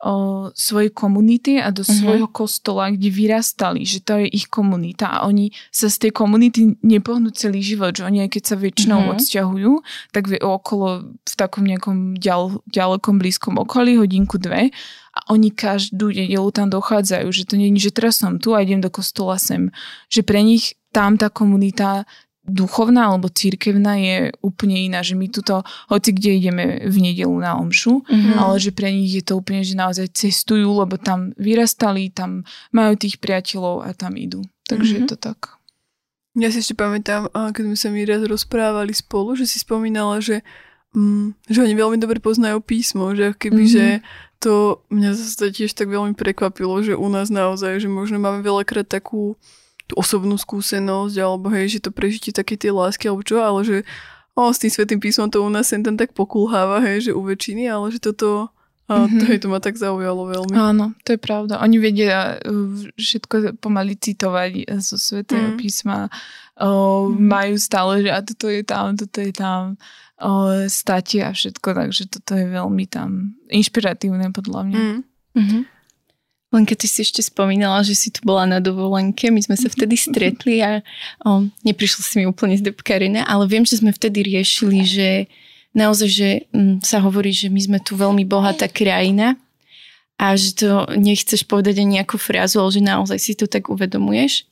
o 0.00 0.48
svojej 0.56 0.88
komunity 0.96 1.60
a 1.60 1.68
do 1.68 1.84
uh-huh. 1.84 1.92
svojho 1.92 2.28
kostola, 2.32 2.88
kde 2.88 3.12
vyrastali, 3.12 3.84
že 3.84 4.00
to 4.00 4.16
je 4.16 4.32
ich 4.32 4.48
komunita 4.48 5.12
a 5.12 5.28
oni 5.28 5.52
sa 5.68 5.92
z 5.92 6.08
tej 6.08 6.12
komunity 6.16 6.80
nepohnú 6.80 7.28
celý 7.36 7.60
život, 7.60 7.92
že 7.92 8.08
oni 8.08 8.24
aj 8.24 8.30
keď 8.32 8.42
sa 8.48 8.56
väčšinou 8.56 8.98
uh-huh. 9.04 9.12
odsťahujú, 9.20 9.72
tak 10.16 10.32
okolo 10.40 11.16
v 11.20 11.34
takom 11.36 11.68
nejakom 11.68 12.16
ďal, 12.16 12.64
ďalekom 12.72 13.20
blízkom 13.20 13.60
okolí, 13.60 14.00
hodinku 14.00 14.40
dve 14.40 14.72
a 15.12 15.20
oni 15.28 15.52
každú 15.52 16.08
nedelu 16.08 16.48
tam 16.48 16.72
dochádzajú, 16.72 17.28
že 17.28 17.44
to 17.44 17.60
nie 17.60 17.68
je, 17.76 17.92
že 17.92 17.96
teraz 18.00 18.24
som 18.24 18.40
tu 18.40 18.56
a 18.56 18.64
idem 18.64 18.80
do 18.80 18.88
kostola 18.88 19.36
sem. 19.36 19.68
Že 20.08 20.20
pre 20.24 20.40
nich 20.40 20.80
tam 20.96 21.20
tá 21.20 21.28
komunita 21.28 22.08
duchovná 22.50 23.14
alebo 23.14 23.30
církevná 23.30 23.94
je 23.96 24.16
úplne 24.42 24.76
iná, 24.90 25.00
že 25.00 25.14
my 25.14 25.30
tuto, 25.30 25.62
hoci 25.86 26.10
kde 26.10 26.30
ideme 26.42 26.64
v 26.82 26.96
nedelu 26.98 27.32
na 27.38 27.54
omšu, 27.56 28.02
mm-hmm. 28.02 28.34
ale 28.36 28.58
že 28.58 28.74
pre 28.74 28.90
nich 28.90 29.14
je 29.14 29.24
to 29.24 29.38
úplne, 29.38 29.62
že 29.62 29.78
naozaj 29.78 30.10
cestujú, 30.10 30.66
lebo 30.66 30.98
tam 30.98 31.30
vyrastali, 31.38 32.10
tam 32.10 32.42
majú 32.74 32.98
tých 32.98 33.22
priateľov 33.22 33.86
a 33.86 33.94
tam 33.94 34.18
idú. 34.18 34.42
Takže 34.66 34.98
mm-hmm. 34.98 35.06
je 35.06 35.10
to 35.10 35.16
tak. 35.16 35.38
Ja 36.38 36.50
si 36.50 36.62
ešte 36.62 36.78
pamätám, 36.78 37.26
keď 37.30 37.62
sme 37.66 37.78
sa 37.78 37.88
mi 37.90 38.06
raz 38.06 38.22
rozprávali 38.22 38.94
spolu, 38.94 39.34
že 39.34 39.50
si 39.50 39.58
spomínala, 39.58 40.22
že, 40.22 40.46
mm, 40.94 41.50
že 41.50 41.58
oni 41.58 41.74
veľmi 41.74 41.98
dobre 41.98 42.22
poznajú 42.22 42.62
písmo, 42.62 43.14
že 43.18 43.34
keby, 43.34 43.62
mm-hmm. 43.66 43.74
že 43.74 43.86
to 44.40 44.80
mňa 44.88 45.10
zase 45.18 45.52
tiež 45.52 45.76
tak 45.76 45.92
veľmi 45.92 46.16
prekvapilo, 46.16 46.80
že 46.80 46.96
u 46.96 47.08
nás 47.12 47.28
naozaj, 47.28 47.82
že 47.82 47.92
možno 47.92 48.16
máme 48.22 48.40
veľakrát 48.40 48.88
takú 48.88 49.36
tú 49.90 49.98
osobnú 49.98 50.38
skúsenosť, 50.38 51.16
alebo 51.18 51.50
hej, 51.50 51.76
že 51.76 51.78
to 51.82 51.90
prežitie 51.90 52.30
také 52.30 52.54
tie 52.54 52.70
lásky, 52.70 53.10
alebo 53.10 53.26
čo, 53.26 53.42
ale 53.42 53.66
že 53.66 53.76
o, 54.38 54.46
s 54.46 54.62
tým 54.62 54.70
svetým 54.70 55.02
písmom 55.02 55.26
to 55.26 55.42
u 55.42 55.50
nás 55.50 55.66
sem 55.66 55.82
tam 55.82 55.98
tak 55.98 56.14
pokulháva, 56.14 56.78
hej, 56.86 57.10
že 57.10 57.12
u 57.12 57.26
väčšiny, 57.26 57.66
ale 57.66 57.90
že 57.90 57.98
toto 57.98 58.54
a 58.90 59.06
mm-hmm. 59.06 59.20
to, 59.22 59.24
je, 59.30 59.38
to 59.38 59.46
ma 59.46 59.62
tak 59.62 59.78
zaujalo 59.78 60.26
veľmi. 60.34 60.54
Áno, 60.58 60.98
to 61.06 61.14
je 61.14 61.20
pravda. 61.22 61.62
Oni 61.62 61.78
vedia 61.78 62.42
uh, 62.42 62.90
všetko 62.98 63.62
pomaly 63.62 63.94
citovať 63.94 64.66
zo 64.82 64.98
svetého 64.98 65.54
mm. 65.54 65.56
písma. 65.62 66.10
O, 66.58 67.06
mm. 67.06 67.22
Majú 67.22 67.54
stále, 67.54 68.02
že 68.02 68.10
a 68.10 68.18
toto 68.18 68.50
je 68.50 68.66
tam, 68.66 68.98
toto 68.98 69.22
je 69.22 69.30
tam 69.30 69.78
o, 70.18 70.66
stati 70.66 71.22
a 71.22 71.30
všetko, 71.30 71.70
takže 71.70 72.10
toto 72.18 72.34
je 72.34 72.50
veľmi 72.50 72.84
tam 72.90 73.38
inšpiratívne 73.46 74.34
podľa 74.34 74.60
mňa. 74.66 74.80
Mm. 74.82 75.00
Mm-hmm. 75.38 75.62
Len 76.50 76.66
keď 76.66 76.82
si 76.82 77.06
ešte 77.06 77.22
spomínala, 77.22 77.86
že 77.86 77.94
si 77.94 78.10
tu 78.10 78.26
bola 78.26 78.42
na 78.42 78.58
dovolenke, 78.58 79.30
my 79.30 79.38
sme 79.38 79.54
sa 79.54 79.70
vtedy 79.70 79.94
stretli 79.94 80.58
a 80.58 80.82
o, 81.22 81.46
neprišla 81.62 82.02
si 82.02 82.14
mi 82.18 82.26
úplne 82.26 82.58
z 82.58 82.66
depkarina, 82.66 83.22
ale 83.22 83.46
viem, 83.46 83.62
že 83.62 83.78
sme 83.78 83.94
vtedy 83.94 84.26
riešili, 84.26 84.82
že 84.82 85.08
naozaj, 85.78 86.08
že 86.10 86.28
m, 86.50 86.58
mm, 86.58 86.76
sa 86.82 86.98
hovorí, 86.98 87.30
že 87.30 87.46
my 87.46 87.60
sme 87.62 87.78
tu 87.78 87.94
veľmi 87.94 88.26
bohatá 88.26 88.66
krajina 88.66 89.38
a 90.18 90.34
že 90.34 90.58
to 90.58 90.84
nechceš 90.98 91.46
povedať 91.46 91.80
ani 91.80 92.02
nejakú 92.02 92.18
frázu, 92.18 92.60
ale 92.60 92.74
že 92.74 92.82
naozaj 92.82 93.18
si 93.22 93.32
to 93.38 93.46
tak 93.46 93.72
uvedomuješ. 93.72 94.44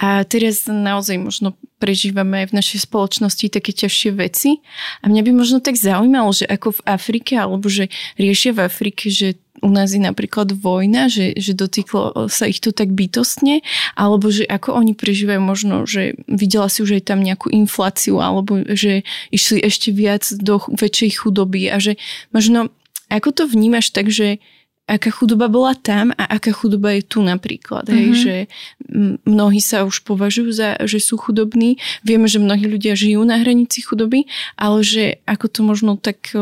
A 0.00 0.24
teraz 0.24 0.66
naozaj 0.66 1.20
možno 1.20 1.54
prežívame 1.78 2.42
aj 2.42 2.46
v 2.50 2.56
našej 2.58 2.78
spoločnosti 2.88 3.46
také 3.52 3.70
ťažšie 3.76 4.10
veci. 4.16 4.64
A 5.04 5.12
mňa 5.12 5.22
by 5.22 5.30
možno 5.36 5.58
tak 5.60 5.76
zaujímalo, 5.78 6.32
že 6.32 6.48
ako 6.48 6.80
v 6.80 6.84
Afrike, 6.88 7.36
alebo 7.36 7.68
že 7.68 7.92
riešia 8.16 8.56
v 8.56 8.64
Afrike, 8.66 9.12
že 9.12 9.38
u 9.62 9.70
nás 9.70 9.94
je 9.94 10.02
napríklad 10.02 10.52
vojna, 10.58 11.06
že, 11.06 11.38
že 11.38 11.54
dotýklo 11.54 12.26
sa 12.26 12.44
ich 12.50 12.58
to 12.58 12.74
tak 12.74 12.90
bytostne, 12.90 13.62
alebo 13.94 14.28
že 14.28 14.42
ako 14.42 14.74
oni 14.74 14.92
prežívajú 14.98 15.38
možno, 15.38 15.86
že 15.86 16.18
videla 16.26 16.66
si 16.66 16.82
už 16.82 16.98
aj 16.98 17.14
tam 17.14 17.22
nejakú 17.22 17.48
infláciu, 17.48 18.18
alebo 18.18 18.58
že 18.66 19.06
išli 19.30 19.62
ešte 19.62 19.94
viac 19.94 20.26
do 20.42 20.58
väčšej 20.66 21.22
chudoby 21.22 21.70
a 21.70 21.78
že 21.78 21.94
možno 22.34 22.74
ako 23.06 23.30
to 23.30 23.42
vnímaš 23.46 23.94
tak, 23.94 24.10
že 24.10 24.42
aká 24.90 25.14
chudoba 25.14 25.46
bola 25.46 25.78
tam 25.78 26.10
a 26.18 26.26
aká 26.26 26.50
chudoba 26.50 26.90
je 26.98 27.06
tu 27.06 27.22
napríklad. 27.22 27.86
Mm-hmm. 27.86 27.96
Hej, 27.96 28.08
mhm. 28.08 28.18
že 28.18 28.34
mnohí 29.24 29.60
sa 29.62 29.86
už 29.86 30.02
považujú 30.02 30.50
za, 30.50 30.74
že 30.84 30.98
sú 30.98 31.16
chudobní. 31.16 31.78
Vieme, 32.02 32.26
že 32.26 32.42
mnohí 32.42 32.66
ľudia 32.66 32.98
žijú 32.98 33.22
na 33.22 33.38
hranici 33.38 33.80
chudoby, 33.80 34.26
ale 34.58 34.82
že 34.82 35.22
ako 35.24 35.46
to 35.48 35.60
možno 35.62 35.90
tak... 35.96 36.34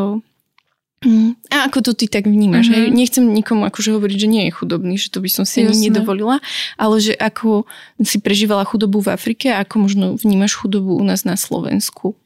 A 1.49 1.65
ako 1.65 1.81
to 1.81 1.93
ty 1.97 2.13
tak 2.13 2.29
vnímaš? 2.29 2.69
Mm-hmm. 2.69 2.77
Hej? 2.77 2.89
Mhm. 2.93 2.97
Nechcem 3.01 3.25
nikomu 3.25 3.65
akože 3.65 3.97
hovoriť, 3.97 4.17
že 4.21 4.29
nie 4.29 4.43
je 4.49 4.53
chudobný, 4.53 5.01
že 5.01 5.09
to 5.09 5.25
by 5.25 5.33
som 5.33 5.49
si 5.49 5.65
ani 5.65 5.89
nedovolila, 5.89 6.45
ale 6.77 7.01
že 7.01 7.17
ako 7.17 7.65
si 8.05 8.21
prežívala 8.21 8.69
chudobu 8.69 9.01
v 9.01 9.17
Afrike 9.17 9.49
a 9.49 9.65
ako 9.65 9.89
možno 9.89 10.05
vnímaš 10.21 10.61
chudobu 10.61 11.01
u 11.01 11.05
nás 11.05 11.25
na 11.25 11.41
Slovensku. 11.41 12.20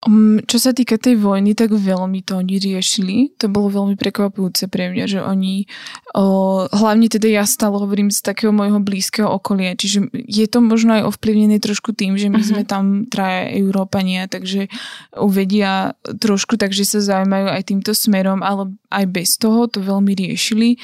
Um, 0.00 0.40
čo 0.48 0.56
sa 0.56 0.72
týka 0.72 0.96
tej 0.96 1.20
vojny, 1.20 1.52
tak 1.52 1.76
veľmi 1.76 2.24
to 2.24 2.40
oni 2.40 2.56
riešili. 2.56 3.36
To 3.36 3.52
bolo 3.52 3.68
veľmi 3.68 4.00
prekvapujúce 4.00 4.64
pre 4.72 4.88
mňa, 4.88 5.04
že 5.04 5.20
oni, 5.20 5.68
o, 6.16 6.64
hlavne 6.72 7.12
teda 7.12 7.28
ja 7.28 7.44
stále 7.44 7.76
hovorím 7.76 8.08
z 8.08 8.24
takého 8.24 8.48
môjho 8.48 8.80
blízkeho 8.80 9.28
okolia, 9.28 9.76
čiže 9.76 10.08
je 10.24 10.46
to 10.48 10.64
možno 10.64 10.96
aj 10.96 11.04
ovplyvnené 11.04 11.60
trošku 11.60 11.92
tým, 11.92 12.16
že 12.16 12.32
my 12.32 12.40
uh-huh. 12.40 12.48
sme 12.48 12.62
tam 12.64 13.04
traja 13.12 13.52
Európania, 13.52 14.24
takže 14.24 14.72
uvedia 15.20 15.92
trošku, 16.00 16.56
takže 16.56 16.88
sa 16.88 17.04
zaujímajú 17.04 17.52
aj 17.52 17.62
týmto 17.68 17.92
smerom, 17.92 18.40
ale 18.40 18.72
aj 18.88 19.04
bez 19.04 19.36
toho 19.36 19.68
to 19.68 19.84
veľmi 19.84 20.16
riešili 20.16 20.80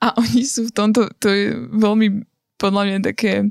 a 0.00 0.16
oni 0.22 0.42
sú 0.42 0.70
v 0.70 0.74
tomto, 0.74 1.12
to 1.20 1.28
je 1.28 1.58
veľmi 1.74 2.29
podľa 2.60 2.82
mňa 2.84 2.98
také, 3.00 3.48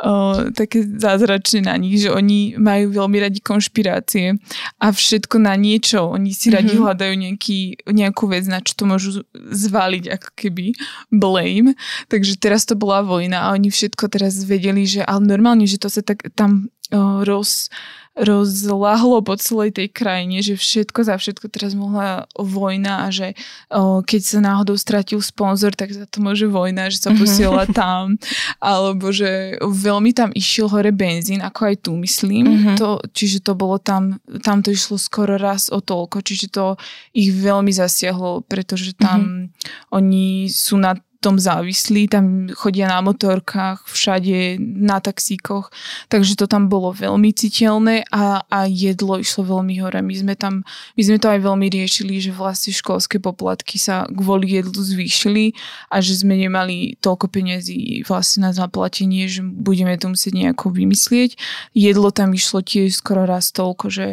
uh, 0.00 0.48
také 0.56 0.88
zázračné 0.88 1.68
na 1.68 1.76
nich, 1.76 2.00
že 2.00 2.08
oni 2.08 2.56
majú 2.56 2.96
veľmi 2.96 3.20
radi 3.20 3.44
konšpirácie 3.44 4.40
a 4.80 4.86
všetko 4.88 5.36
na 5.36 5.52
niečo. 5.60 6.08
Oni 6.08 6.32
si 6.32 6.48
radi 6.48 6.72
mm-hmm. 6.72 6.84
hľadajú 6.88 7.14
nejaký, 7.14 7.60
nejakú 7.92 8.24
vec, 8.32 8.48
na 8.48 8.64
čo 8.64 8.72
to 8.72 8.88
môžu 8.88 9.28
zvaliť 9.36 10.04
ako 10.16 10.28
keby 10.32 10.72
blame. 11.12 11.76
Takže 12.08 12.40
teraz 12.40 12.64
to 12.64 12.72
bola 12.72 13.04
vojna 13.04 13.46
a 13.46 13.52
oni 13.52 13.68
všetko 13.68 14.08
teraz 14.08 14.40
vedeli, 14.48 14.88
že 14.88 15.04
ale 15.04 15.28
normálne, 15.28 15.68
že 15.68 15.76
to 15.76 15.92
sa 15.92 16.00
tak 16.00 16.24
tam 16.32 16.72
uh, 16.90 17.20
roz 17.28 17.68
rozlahlo 18.16 19.20
po 19.20 19.36
celej 19.36 19.76
tej 19.76 19.92
krajine, 19.92 20.40
že 20.40 20.56
všetko 20.56 21.04
za 21.04 21.20
všetko 21.20 21.52
teraz 21.52 21.76
mohla 21.76 22.24
vojna 22.32 23.04
a 23.04 23.12
že 23.12 23.36
o, 23.68 24.00
keď 24.00 24.20
sa 24.24 24.38
náhodou 24.40 24.80
stratil 24.80 25.20
sponzor, 25.20 25.76
tak 25.76 25.92
za 25.92 26.08
to 26.08 26.24
môže 26.24 26.48
vojna, 26.48 26.88
že 26.88 27.04
sa 27.04 27.12
mhm. 27.12 27.18
posiela 27.20 27.64
tam, 27.68 28.16
alebo 28.56 29.12
že 29.12 29.60
veľmi 29.60 30.16
tam 30.16 30.32
išiel 30.32 30.72
hore 30.72 30.96
benzín, 30.96 31.44
ako 31.44 31.60
aj 31.68 31.76
tu 31.84 31.92
myslím, 32.00 32.44
uh-huh. 32.48 32.76
to, 32.80 32.88
čiže 33.12 33.44
to 33.44 33.52
bolo 33.52 33.76
tam, 33.76 34.16
tam 34.40 34.64
to 34.64 34.72
išlo 34.72 34.96
skoro 34.96 35.36
raz 35.36 35.68
o 35.68 35.84
toľko, 35.84 36.24
čiže 36.24 36.56
to 36.56 36.80
ich 37.12 37.28
veľmi 37.36 37.70
zasiahlo, 37.70 38.40
pretože 38.48 38.96
tam 38.96 39.48
uh-huh. 39.52 40.00
oni 40.00 40.48
sú 40.48 40.80
na 40.80 40.96
tom 41.20 41.40
závislí, 41.40 42.08
tam 42.08 42.48
chodia 42.52 42.86
na 42.86 43.00
motorkách, 43.00 43.88
všade, 43.88 44.60
na 44.60 45.00
taxíkoch, 45.00 45.72
takže 46.12 46.36
to 46.36 46.46
tam 46.46 46.68
bolo 46.68 46.92
veľmi 46.92 47.32
citeľné 47.32 48.06
a, 48.12 48.44
a 48.46 48.58
jedlo 48.68 49.18
išlo 49.18 49.48
veľmi 49.48 49.80
hore. 49.80 50.00
My 50.04 50.14
sme 50.14 50.34
tam, 50.36 50.62
my 50.94 51.02
sme 51.02 51.18
to 51.18 51.32
aj 51.32 51.40
veľmi 51.42 51.66
riešili, 51.72 52.20
že 52.20 52.30
vlastne 52.30 52.70
školské 52.70 53.18
poplatky 53.18 53.80
sa 53.80 54.04
kvôli 54.06 54.60
jedlu 54.60 54.76
zvýšili 54.76 55.56
a 55.90 55.98
že 56.04 56.20
sme 56.20 56.36
nemali 56.36 57.00
toľko 57.00 57.32
peniazí 57.32 58.04
vlastne 58.04 58.46
na 58.48 58.52
zaplatenie, 58.52 59.26
že 59.26 59.42
budeme 59.42 59.96
to 59.96 60.12
musieť 60.12 60.32
nejako 60.36 60.72
vymyslieť. 60.72 61.34
Jedlo 61.72 62.12
tam 62.12 62.36
išlo 62.36 62.62
tiež 62.62 62.94
skoro 62.96 63.24
raz 63.26 63.50
toľko, 63.50 63.86
že 63.88 64.06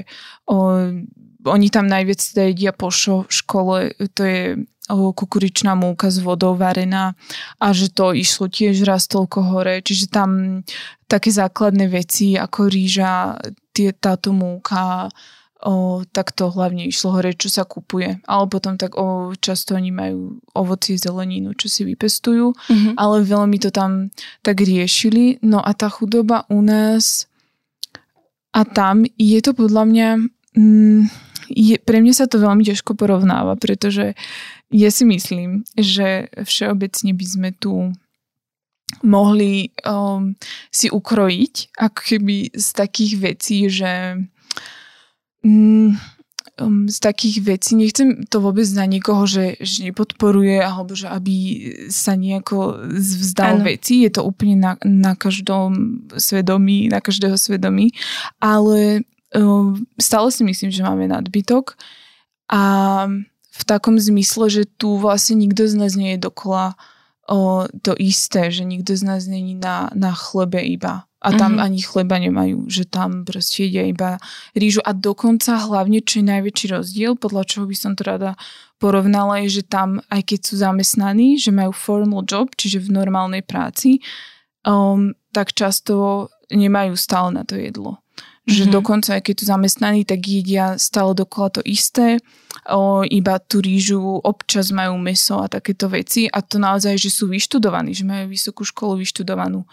o, 0.48 0.90
oni 1.44 1.68
tam 1.68 1.88
najviac 1.92 2.20
teda 2.20 2.44
jedia 2.52 2.72
po 2.72 2.88
šo, 2.88 3.28
škole, 3.28 3.92
to 4.16 4.22
je 4.24 4.44
kukuričná 4.90 5.80
múka 5.80 6.12
s 6.12 6.20
vodou 6.20 6.60
varená 6.60 7.16
a 7.56 7.72
že 7.72 7.88
to 7.88 8.12
išlo 8.12 8.52
tiež 8.52 8.84
raz 8.84 9.08
toľko 9.08 9.40
hore. 9.54 9.80
Čiže 9.80 10.12
tam 10.12 10.62
také 11.08 11.32
základné 11.32 11.88
veci 11.88 12.36
ako 12.36 12.68
rýža, 12.68 13.40
tie, 13.72 13.96
táto 13.96 14.36
múka, 14.36 15.08
o, 15.64 16.04
tak 16.12 16.36
to 16.36 16.52
hlavne 16.52 16.84
išlo 16.84 17.16
hore, 17.16 17.32
čo 17.32 17.48
sa 17.48 17.64
kupuje. 17.64 18.20
Ale 18.28 18.46
potom 18.52 18.76
tak 18.76 19.00
o, 19.00 19.32
často 19.40 19.80
oni 19.80 19.92
majú 19.96 20.44
ovocie, 20.52 21.00
zelenínu, 21.00 21.56
čo 21.56 21.72
si 21.72 21.88
vypestujú, 21.88 22.52
mm-hmm. 22.52 22.94
ale 23.00 23.24
veľmi 23.24 23.58
to 23.64 23.72
tam 23.72 24.12
tak 24.44 24.60
riešili. 24.60 25.40
No 25.48 25.64
a 25.64 25.72
tá 25.72 25.88
chudoba 25.88 26.44
u 26.52 26.60
nás 26.60 27.32
a 28.52 28.68
tam 28.68 29.08
je 29.18 29.40
to 29.40 29.56
podľa 29.56 29.84
mňa... 29.88 30.08
Mm, 30.54 31.10
je, 31.50 31.76
pre 31.82 32.00
mňa 32.00 32.14
sa 32.16 32.26
to 32.26 32.40
veľmi 32.40 32.64
ťažko 32.64 32.96
porovnáva, 32.96 33.60
pretože 33.60 34.16
ja 34.74 34.90
si 34.90 35.06
myslím, 35.06 35.62
že 35.78 36.34
všeobecne 36.42 37.14
by 37.14 37.26
sme 37.26 37.50
tu 37.54 37.94
mohli 39.02 39.74
um, 39.86 40.38
si 40.70 40.90
ukrojiť 40.90 41.78
ako 41.82 42.00
keby 42.02 42.54
z 42.54 42.68
takých 42.78 43.14
vecí, 43.18 43.58
že 43.70 44.22
um, 45.42 45.98
um, 46.62 46.86
z 46.86 46.98
takých 47.02 47.42
vecí, 47.42 47.74
nechcem 47.74 48.26
to 48.30 48.38
vôbec 48.38 48.68
na 48.78 48.86
niekoho, 48.86 49.26
že, 49.26 49.58
že 49.58 49.90
nepodporuje 49.90 50.62
alebo 50.62 50.94
že 50.94 51.10
aby 51.10 51.36
sa 51.90 52.14
nejako 52.14 52.86
vzdal 53.02 53.62
ano. 53.62 53.66
veci, 53.66 54.06
je 54.06 54.12
to 54.14 54.22
úplne 54.22 54.62
na, 54.62 54.74
na 54.86 55.18
každom 55.18 56.04
svedomí, 56.14 56.90
na 56.90 57.02
každého 57.02 57.38
svedomí, 57.40 57.90
ale 58.38 59.02
um, 59.34 59.74
stále 59.98 60.30
si 60.30 60.46
myslím, 60.46 60.70
že 60.70 60.86
máme 60.86 61.10
nadbytok 61.10 61.74
a 62.52 62.62
v 63.54 63.62
takom 63.70 64.02
zmysle, 64.02 64.50
že 64.50 64.64
tu 64.66 64.98
vlastne 64.98 65.38
nikto 65.38 65.70
z 65.70 65.78
nás 65.78 65.94
nie 65.94 66.18
je 66.18 66.26
dokola 66.26 66.74
o, 67.30 67.70
to 67.86 67.94
isté, 68.02 68.50
že 68.50 68.66
nikto 68.66 68.98
z 68.98 69.04
nás 69.06 69.30
není 69.30 69.54
na, 69.54 69.94
na 69.94 70.10
chlebe 70.10 70.58
iba. 70.58 71.06
A 71.24 71.32
tam 71.32 71.56
mm-hmm. 71.56 71.66
ani 71.72 71.80
chleba 71.80 72.20
nemajú, 72.20 72.68
že 72.68 72.84
tam 72.84 73.24
proste 73.24 73.64
jedia 73.64 73.88
iba 73.88 74.20
rýžu. 74.52 74.84
A 74.84 74.92
dokonca 74.92 75.56
hlavne, 75.56 76.04
čo 76.04 76.20
je 76.20 76.28
najväčší 76.28 76.76
rozdiel, 76.76 77.16
podľa 77.16 77.48
čoho 77.48 77.64
by 77.64 77.76
som 77.80 77.96
to 77.96 78.04
rada 78.04 78.36
porovnala, 78.76 79.40
je, 79.48 79.64
že 79.64 79.72
tam, 79.72 80.04
aj 80.12 80.20
keď 80.20 80.40
sú 80.44 80.60
zamestnaní, 80.60 81.40
že 81.40 81.56
majú 81.56 81.72
formal 81.72 82.28
job, 82.28 82.52
čiže 82.60 82.84
v 82.84 83.00
normálnej 83.00 83.40
práci, 83.40 84.04
um, 84.68 85.16
tak 85.32 85.56
často 85.56 86.28
nemajú 86.52 87.00
stále 87.00 87.32
na 87.32 87.48
to 87.48 87.56
jedlo. 87.56 88.03
Že 88.44 88.68
mm-hmm. 88.68 88.76
dokonca, 88.76 89.10
aj 89.16 89.24
keď 89.24 89.36
sú 89.40 89.46
zamestnaní, 89.48 90.02
tak 90.04 90.20
jedia 90.20 90.76
stále 90.76 91.16
dokola 91.16 91.60
to 91.60 91.62
isté, 91.64 92.20
o, 92.68 93.08
iba 93.08 93.40
tú 93.40 93.64
rýžu, 93.64 94.20
občas 94.20 94.68
majú 94.76 95.00
meso 95.00 95.40
a 95.40 95.48
takéto 95.48 95.88
veci 95.88 96.28
a 96.28 96.44
to 96.44 96.60
naozaj, 96.60 97.00
že 97.00 97.08
sú 97.08 97.32
vyštudovaní, 97.32 97.96
že 97.96 98.04
majú 98.04 98.28
vysokú 98.28 98.68
školu 98.68 99.00
vyštudovanú. 99.00 99.64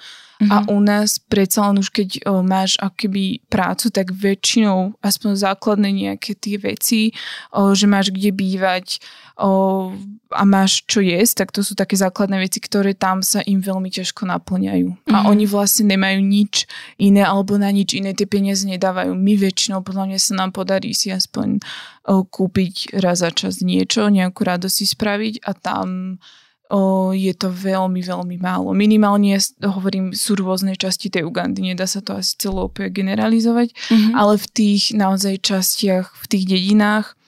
Mm-hmm. 0.40 0.52
A 0.56 0.56
u 0.72 0.80
nás 0.80 1.20
predsa 1.20 1.68
len 1.68 1.84
už 1.84 1.92
keď 1.92 2.24
o, 2.24 2.40
máš 2.40 2.80
akoby 2.80 3.44
prácu, 3.52 3.92
tak 3.92 4.08
väčšinou 4.08 4.96
aspoň 5.04 5.36
základné 5.36 5.92
nejaké 5.92 6.32
tie 6.32 6.56
veci, 6.56 7.12
o, 7.52 7.76
že 7.76 7.84
máš 7.84 8.08
kde 8.08 8.32
bývať, 8.32 9.04
o, 9.36 9.92
a 10.32 10.42
máš 10.48 10.80
čo 10.88 11.04
jesť, 11.04 11.44
tak 11.44 11.48
to 11.52 11.60
sú 11.60 11.76
také 11.76 12.00
základné 12.00 12.40
veci, 12.40 12.56
ktoré 12.56 12.96
tam 12.96 13.20
sa 13.20 13.44
im 13.44 13.60
veľmi 13.60 13.92
ťažko 13.92 14.24
naplňajú. 14.24 14.88
Mm-hmm. 14.88 15.12
A 15.12 15.18
mhm. 15.20 15.26
oni 15.28 15.44
vlastne 15.44 15.84
nemajú 15.92 16.20
nič 16.24 16.64
iné 16.96 17.20
alebo 17.20 17.60
na 17.60 17.68
nič 17.68 17.92
iné 17.92 18.16
tie 18.16 18.24
peniaze 18.24 18.64
nedávajú. 18.64 19.12
My 19.12 19.36
väčšinou, 19.36 19.84
podľa 19.84 20.08
mňa 20.08 20.18
sa 20.24 20.32
nám 20.40 20.56
podarí 20.56 20.96
si 20.96 21.12
aspoň 21.12 21.60
o, 22.08 22.24
kúpiť 22.24 22.96
raz 22.96 23.20
za 23.20 23.28
čas 23.28 23.60
niečo, 23.60 24.08
nejakú 24.08 24.40
radosť 24.40 24.72
si 24.72 24.86
spraviť 24.88 25.44
a 25.44 25.52
tam 25.52 26.16
o, 26.70 27.10
je 27.10 27.34
to 27.34 27.50
veľmi, 27.50 28.00
veľmi 28.00 28.36
málo. 28.38 28.70
Minimálne, 28.70 29.36
hovorím, 29.60 30.14
sú 30.14 30.38
rôzne 30.38 30.78
časti 30.78 31.10
tej 31.10 31.26
Ugandy, 31.26 31.66
nedá 31.66 31.84
sa 31.84 31.98
to 31.98 32.14
asi 32.14 32.38
celo 32.38 32.70
úplne 32.70 32.94
generalizovať, 32.94 33.74
mm-hmm. 33.74 34.14
ale 34.14 34.38
v 34.38 34.46
tých 34.54 34.82
naozaj 34.94 35.42
častiach, 35.42 36.06
v 36.14 36.24
tých 36.30 36.44
dedinách, 36.46 37.18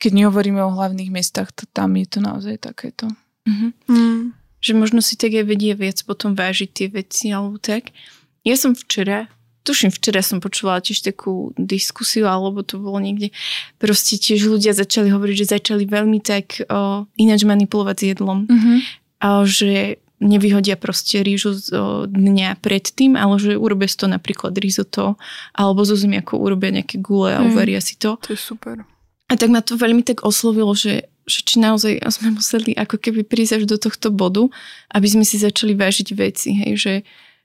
keď 0.00 0.12
nehovoríme 0.24 0.60
o 0.60 0.72
hlavných 0.76 1.12
mestách, 1.12 1.52
to 1.56 1.64
tam 1.72 1.96
je 1.96 2.06
to 2.08 2.18
naozaj 2.20 2.56
takéto. 2.60 3.08
Mm-hmm. 3.48 3.70
Mm. 3.88 4.22
Že 4.60 4.72
možno 4.76 5.00
si 5.00 5.16
tak 5.16 5.32
aj 5.32 5.44
vedie 5.48 5.72
viac 5.72 6.04
potom 6.04 6.36
vážiť 6.36 6.68
tie 6.68 6.88
veci 6.92 7.32
alebo 7.32 7.56
tak. 7.56 7.96
Ja 8.44 8.56
som 8.56 8.76
včera, 8.76 9.32
tuším, 9.70 9.94
včera 9.94 10.18
som 10.26 10.42
počula 10.42 10.82
tiež 10.82 11.06
takú 11.06 11.54
diskusiu, 11.54 12.26
alebo 12.26 12.66
to 12.66 12.82
bolo 12.82 12.98
niekde, 12.98 13.30
proste 13.78 14.18
tiež 14.18 14.50
ľudia 14.50 14.74
začali 14.74 15.06
hovoriť, 15.14 15.36
že 15.38 15.54
začali 15.54 15.86
veľmi 15.86 16.18
tak 16.18 16.66
o, 16.66 17.06
ináč 17.14 17.46
manipulovať 17.46 17.96
s 17.96 18.04
jedlom. 18.10 18.50
Mm-hmm. 18.50 18.78
A, 19.22 19.46
že 19.46 20.02
nevyhodia 20.20 20.76
proste 20.76 21.24
rýžu 21.24 21.56
z 21.56 21.72
dňa 22.10 22.60
predtým, 22.60 23.16
ale 23.16 23.40
že 23.40 23.56
urobia 23.56 23.88
si 23.88 23.96
to 23.96 24.04
napríklad 24.04 24.52
risotto 24.60 25.16
alebo 25.56 25.80
zo 25.88 25.96
zemiakov 25.96 26.36
urobia 26.36 26.76
nejaké 26.76 27.00
gule 27.00 27.32
a 27.32 27.40
uvaria 27.40 27.80
si 27.80 27.96
to. 27.96 28.20
To 28.28 28.36
je 28.36 28.40
super. 28.40 28.84
A 29.30 29.38
tak 29.38 29.48
ma 29.48 29.64
to 29.64 29.80
veľmi 29.80 30.04
tak 30.04 30.26
oslovilo, 30.26 30.76
že, 30.76 31.08
že 31.24 31.40
či 31.40 31.56
naozaj 31.56 32.04
sme 32.20 32.36
museli 32.36 32.76
ako 32.76 33.00
keby 33.00 33.24
prísť 33.24 33.62
až 33.62 33.64
do 33.64 33.80
tohto 33.80 34.12
bodu, 34.12 34.44
aby 34.92 35.06
sme 35.08 35.24
si 35.24 35.40
začali 35.40 35.72
vážiť 35.72 36.08
veci, 36.12 36.52
hej, 36.52 36.72
že 36.76 36.94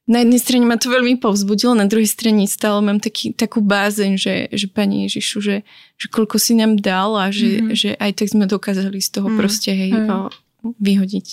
na 0.06 0.22
jednej 0.22 0.38
strane 0.38 0.66
ma 0.70 0.78
to 0.78 0.94
veľmi 0.94 1.18
povzbudilo, 1.18 1.74
na 1.74 1.90
druhej 1.90 2.06
strane 2.06 2.46
stále 2.46 2.78
mám 2.86 3.02
taký, 3.02 3.34
takú 3.34 3.58
bázeň, 3.66 4.22
že, 4.22 4.36
že 4.54 4.70
Pani 4.70 5.10
Ježišu, 5.10 5.38
že, 5.42 5.56
že 5.98 6.08
koľko 6.14 6.38
si 6.38 6.54
nám 6.54 6.78
dal 6.78 7.18
a 7.18 7.34
že, 7.34 7.50
mm-hmm. 7.58 7.74
že 7.74 7.90
aj 7.98 8.12
tak 8.22 8.28
sme 8.30 8.46
dokázali 8.46 9.02
z 9.02 9.10
toho 9.10 9.34
mm. 9.34 9.38
proste 9.42 9.74
hej, 9.74 9.92
mm. 9.98 10.30
vyhodiť. 10.78 11.28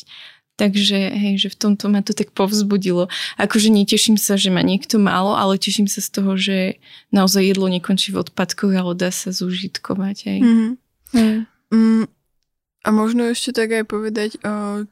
Takže 0.57 0.99
hej, 1.12 1.35
že 1.37 1.49
v 1.53 1.57
tomto 1.59 1.93
ma 1.93 2.01
to 2.01 2.16
tak 2.16 2.33
povzbudilo. 2.33 3.12
Akože 3.37 3.68
neteším 3.73 4.16
sa, 4.16 4.41
že 4.41 4.49
má 4.53 4.64
niekto 4.64 4.97
málo, 4.97 5.37
ale 5.37 5.61
teším 5.61 5.89
sa 5.89 6.01
z 6.01 6.09
toho, 6.12 6.37
že 6.41 6.81
naozaj 7.12 7.53
jedlo 7.53 7.68
nekončí 7.68 8.12
v 8.12 8.25
odpadkoch, 8.25 8.73
ale 8.73 8.93
dá 8.97 9.12
sa 9.12 9.33
zúžitkovať. 9.33 10.16
Hej. 10.29 10.41
Mm-hmm. 10.41 10.70
Mm. 11.12 11.41
Mm. 11.73 12.05
A 12.83 12.89
možno 12.91 13.29
ešte 13.29 13.53
tak 13.53 13.70
aj 13.73 13.85
povedať, 13.85 14.31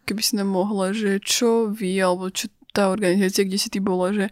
keby 0.05 0.23
si 0.23 0.37
nám 0.37 0.53
mohla, 0.53 0.95
že 0.95 1.19
čo 1.19 1.73
vy, 1.73 1.97
alebo 1.99 2.31
čo 2.31 2.53
tá 2.71 2.91
organizácia, 2.91 3.47
kde 3.47 3.59
si 3.59 3.69
ty 3.69 3.79
bola, 3.83 4.15
že 4.15 4.27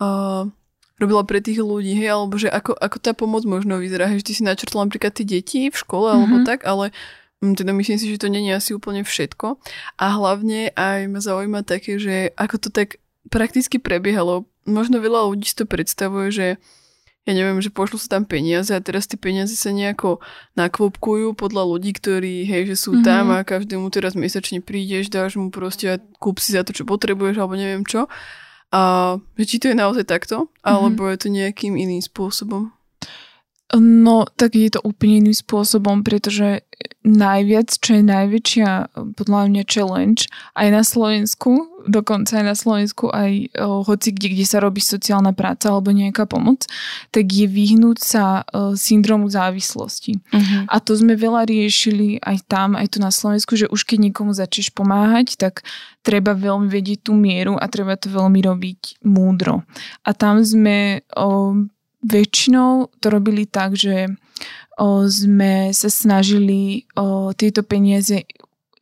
uh, 0.00 0.48
robila 0.96 1.22
pre 1.26 1.42
tých 1.42 1.60
ľudí, 1.60 1.98
hej, 1.98 2.14
alebo 2.14 2.38
že 2.38 2.48
ako, 2.48 2.78
ako 2.78 2.96
tá 3.02 3.12
pomoc 3.12 3.42
možno 3.44 3.80
vyzerá, 3.80 4.08
hej, 4.08 4.22
že 4.22 4.26
ty 4.28 4.32
si 4.38 4.42
načrtla 4.42 4.86
napríklad 4.86 5.12
tie 5.12 5.26
deti 5.26 5.68
v 5.68 5.76
škole, 5.76 6.08
mm-hmm. 6.08 6.20
alebo 6.20 6.36
tak, 6.46 6.62
ale 6.64 6.94
Mm, 7.42 7.58
teda 7.58 7.74
myslím 7.74 7.98
si, 7.98 8.06
že 8.14 8.22
to 8.22 8.30
není 8.30 8.54
asi 8.54 8.70
úplne 8.70 9.02
všetko. 9.02 9.58
A 9.98 10.06
hlavne 10.14 10.70
aj 10.78 11.10
ma 11.10 11.18
zaujíma 11.18 11.66
také, 11.66 11.98
že 11.98 12.30
ako 12.38 12.56
to 12.62 12.68
tak 12.70 13.02
prakticky 13.34 13.82
prebiehalo. 13.82 14.46
Možno 14.62 15.02
veľa 15.02 15.26
ľudí 15.26 15.50
si 15.50 15.58
to 15.58 15.66
predstavuje, 15.66 16.30
že 16.30 16.46
ja 17.22 17.32
neviem, 17.38 17.62
že 17.62 17.70
pošlu 17.70 18.02
sa 18.02 18.18
tam 18.18 18.26
peniaze 18.26 18.74
a 18.74 18.82
teraz 18.82 19.06
tie 19.06 19.14
peniaze 19.14 19.54
sa 19.54 19.70
nejako 19.70 20.18
nakvopkujú 20.58 21.38
podľa 21.38 21.62
ľudí, 21.70 21.94
ktorí, 21.94 22.42
hej, 22.42 22.74
že 22.74 22.76
sú 22.76 22.98
mm-hmm. 22.98 23.06
tam 23.06 23.24
a 23.30 23.46
každému 23.46 23.86
teraz 23.94 24.18
mesačne 24.18 24.58
prídeš, 24.58 25.06
dáš 25.06 25.38
mu 25.38 25.54
proste 25.54 25.86
a 25.86 25.96
kúp 26.18 26.42
si 26.42 26.58
za 26.58 26.66
to, 26.66 26.74
čo 26.74 26.82
potrebuješ 26.82 27.38
alebo 27.38 27.54
neviem 27.54 27.86
čo. 27.86 28.10
A 28.74 29.14
že 29.38 29.44
či 29.46 29.56
to 29.62 29.70
je 29.70 29.78
naozaj 29.78 30.02
takto, 30.02 30.50
mm-hmm. 30.50 30.66
alebo 30.66 31.06
je 31.06 31.18
to 31.22 31.28
nejakým 31.30 31.78
iným 31.78 32.02
spôsobom? 32.02 32.74
No, 33.72 34.28
tak 34.36 34.52
je 34.58 34.68
to 34.68 34.84
úplne 34.84 35.24
iným 35.24 35.36
spôsobom, 35.38 36.04
pretože 36.04 36.66
najviac, 37.02 37.66
čo 37.82 37.98
je 37.98 38.04
najväčšia 38.06 38.68
podľa 39.18 39.40
mňa 39.50 39.62
challenge 39.66 40.30
aj 40.54 40.68
na 40.70 40.82
Slovensku, 40.86 41.82
dokonca 41.82 42.38
aj 42.38 42.46
na 42.46 42.54
Slovensku, 42.54 43.10
aj 43.10 43.50
o, 43.58 43.82
hoci 43.82 44.14
kde, 44.14 44.38
kde 44.38 44.46
sa 44.46 44.62
robí 44.62 44.78
sociálna 44.78 45.34
práca 45.34 45.74
alebo 45.74 45.90
nejaká 45.90 46.30
pomoc, 46.30 46.70
tak 47.10 47.26
je 47.26 47.50
vyhnúť 47.50 47.98
sa 47.98 48.46
o, 48.46 48.78
syndromu 48.78 49.26
závislosti. 49.26 50.22
Uh-huh. 50.30 50.62
A 50.70 50.78
to 50.78 50.94
sme 50.94 51.18
veľa 51.18 51.50
riešili 51.50 52.22
aj 52.22 52.46
tam, 52.46 52.78
aj 52.78 52.94
tu 52.94 52.98
na 53.02 53.10
Slovensku, 53.10 53.58
že 53.58 53.66
už 53.66 53.82
keď 53.82 54.10
niekomu 54.10 54.30
začneš 54.30 54.70
pomáhať, 54.70 55.34
tak 55.34 55.66
treba 56.06 56.38
veľmi 56.38 56.70
vedieť 56.70 57.10
tú 57.10 57.18
mieru 57.18 57.58
a 57.58 57.66
treba 57.66 57.98
to 57.98 58.14
veľmi 58.14 58.38
robiť 58.46 59.02
múdro. 59.02 59.66
A 60.06 60.14
tam 60.14 60.38
sme 60.46 61.02
o, 61.18 61.58
väčšinou 62.02 62.94
to 63.02 63.06
robili 63.10 63.46
tak, 63.46 63.74
že 63.74 64.10
o, 64.78 65.08
sme 65.08 65.74
sa 65.74 65.88
snažili 65.88 66.88
o, 66.96 67.32
tieto 67.36 67.64
peniaze 67.66 68.24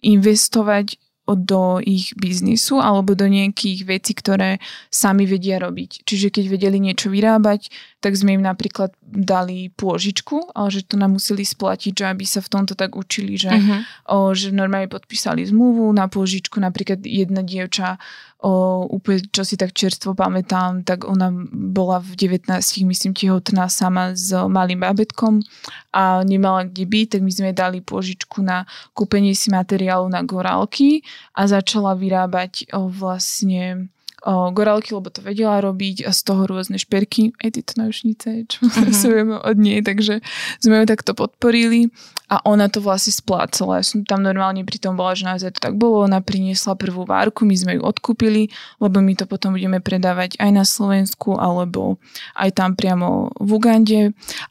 investovať 0.01 0.97
do 1.31 1.79
ich 1.79 2.11
biznisu 2.19 2.83
alebo 2.83 3.15
do 3.15 3.31
nejakých 3.31 3.87
vecí, 3.87 4.13
ktoré 4.19 4.59
sami 4.91 5.31
vedia 5.31 5.63
robiť. 5.63 6.03
Čiže 6.03 6.35
keď 6.35 6.45
vedeli 6.51 6.83
niečo 6.83 7.07
vyrábať, 7.07 7.71
tak 8.01 8.17
sme 8.17 8.33
im 8.33 8.41
napríklad 8.41 8.97
dali 9.05 9.69
pôžičku, 9.77 10.57
ale 10.57 10.73
že 10.73 10.89
to 10.89 10.97
nám 10.97 11.21
museli 11.21 11.45
splatiť, 11.45 11.93
že 11.93 12.05
aby 12.09 12.25
sa 12.25 12.41
v 12.41 12.49
tomto 12.49 12.73
tak 12.73 12.97
učili, 12.97 13.37
že, 13.37 13.53
uh-huh. 13.53 13.81
o, 14.09 14.33
že 14.33 14.57
normálne 14.57 14.89
podpísali 14.89 15.45
zmluvu 15.45 15.93
na 15.93 16.09
pôžičku. 16.09 16.57
Napríklad 16.57 17.05
jedna 17.05 17.45
dievča 17.45 18.01
o, 18.41 18.89
úplne, 18.89 19.21
čo 19.29 19.45
si 19.45 19.61
tak 19.61 19.77
čerstvo 19.77 20.17
pamätám, 20.17 20.81
tak 20.81 21.05
ona 21.05 21.29
bola 21.53 22.01
v 22.01 22.17
19, 22.17 22.49
myslím, 22.89 23.13
tehotná 23.13 23.69
sama 23.69 24.17
s 24.17 24.33
malým 24.33 24.81
babetkom 24.81 25.45
a 25.93 26.25
nemala 26.25 26.65
kde 26.65 26.89
byť, 26.89 27.07
tak 27.15 27.21
my 27.21 27.33
sme 27.37 27.51
dali 27.53 27.85
pôžičku 27.85 28.41
na 28.41 28.65
kúpenie 28.97 29.37
si 29.37 29.53
materiálu 29.53 30.09
na 30.09 30.25
gorálky 30.25 31.05
a 31.37 31.45
začala 31.45 31.93
vyrábať 31.93 32.73
o, 32.73 32.89
vlastne 32.89 33.93
o, 34.25 34.53
gorálky, 34.53 34.93
lebo 34.93 35.09
to 35.09 35.25
vedela 35.25 35.61
robiť 35.61 36.05
a 36.05 36.11
z 36.13 36.21
toho 36.25 36.45
rôzne 36.45 36.77
šperky, 36.77 37.33
aj 37.41 37.51
tieto 37.57 37.73
náušnice, 37.81 38.29
čo 38.51 38.65
uh-huh. 38.67 39.41
od 39.45 39.57
nej, 39.57 39.81
takže 39.81 40.21
sme 40.61 40.83
ju 40.83 40.87
takto 40.89 41.13
podporili 41.17 41.89
a 42.31 42.39
ona 42.47 42.71
to 42.71 42.79
vlastne 42.79 43.11
splácala. 43.11 43.81
Ja 43.81 43.85
som 43.85 44.07
tam 44.07 44.23
normálne 44.23 44.63
pri 44.63 44.79
tom 44.79 44.95
bola, 44.95 45.19
že 45.19 45.27
naozaj 45.27 45.59
to 45.59 45.61
tak 45.61 45.75
bolo, 45.75 46.07
ona 46.07 46.23
priniesla 46.23 46.79
prvú 46.79 47.03
várku, 47.09 47.43
my 47.43 47.57
sme 47.57 47.73
ju 47.77 47.83
odkúpili, 47.83 48.53
lebo 48.79 49.03
my 49.03 49.13
to 49.19 49.25
potom 49.27 49.57
budeme 49.57 49.83
predávať 49.83 50.39
aj 50.39 50.51
na 50.55 50.65
Slovensku, 50.65 51.41
alebo 51.41 51.99
aj 52.39 52.55
tam 52.55 52.79
priamo 52.79 53.35
v 53.41 53.51
Ugande 53.57 54.01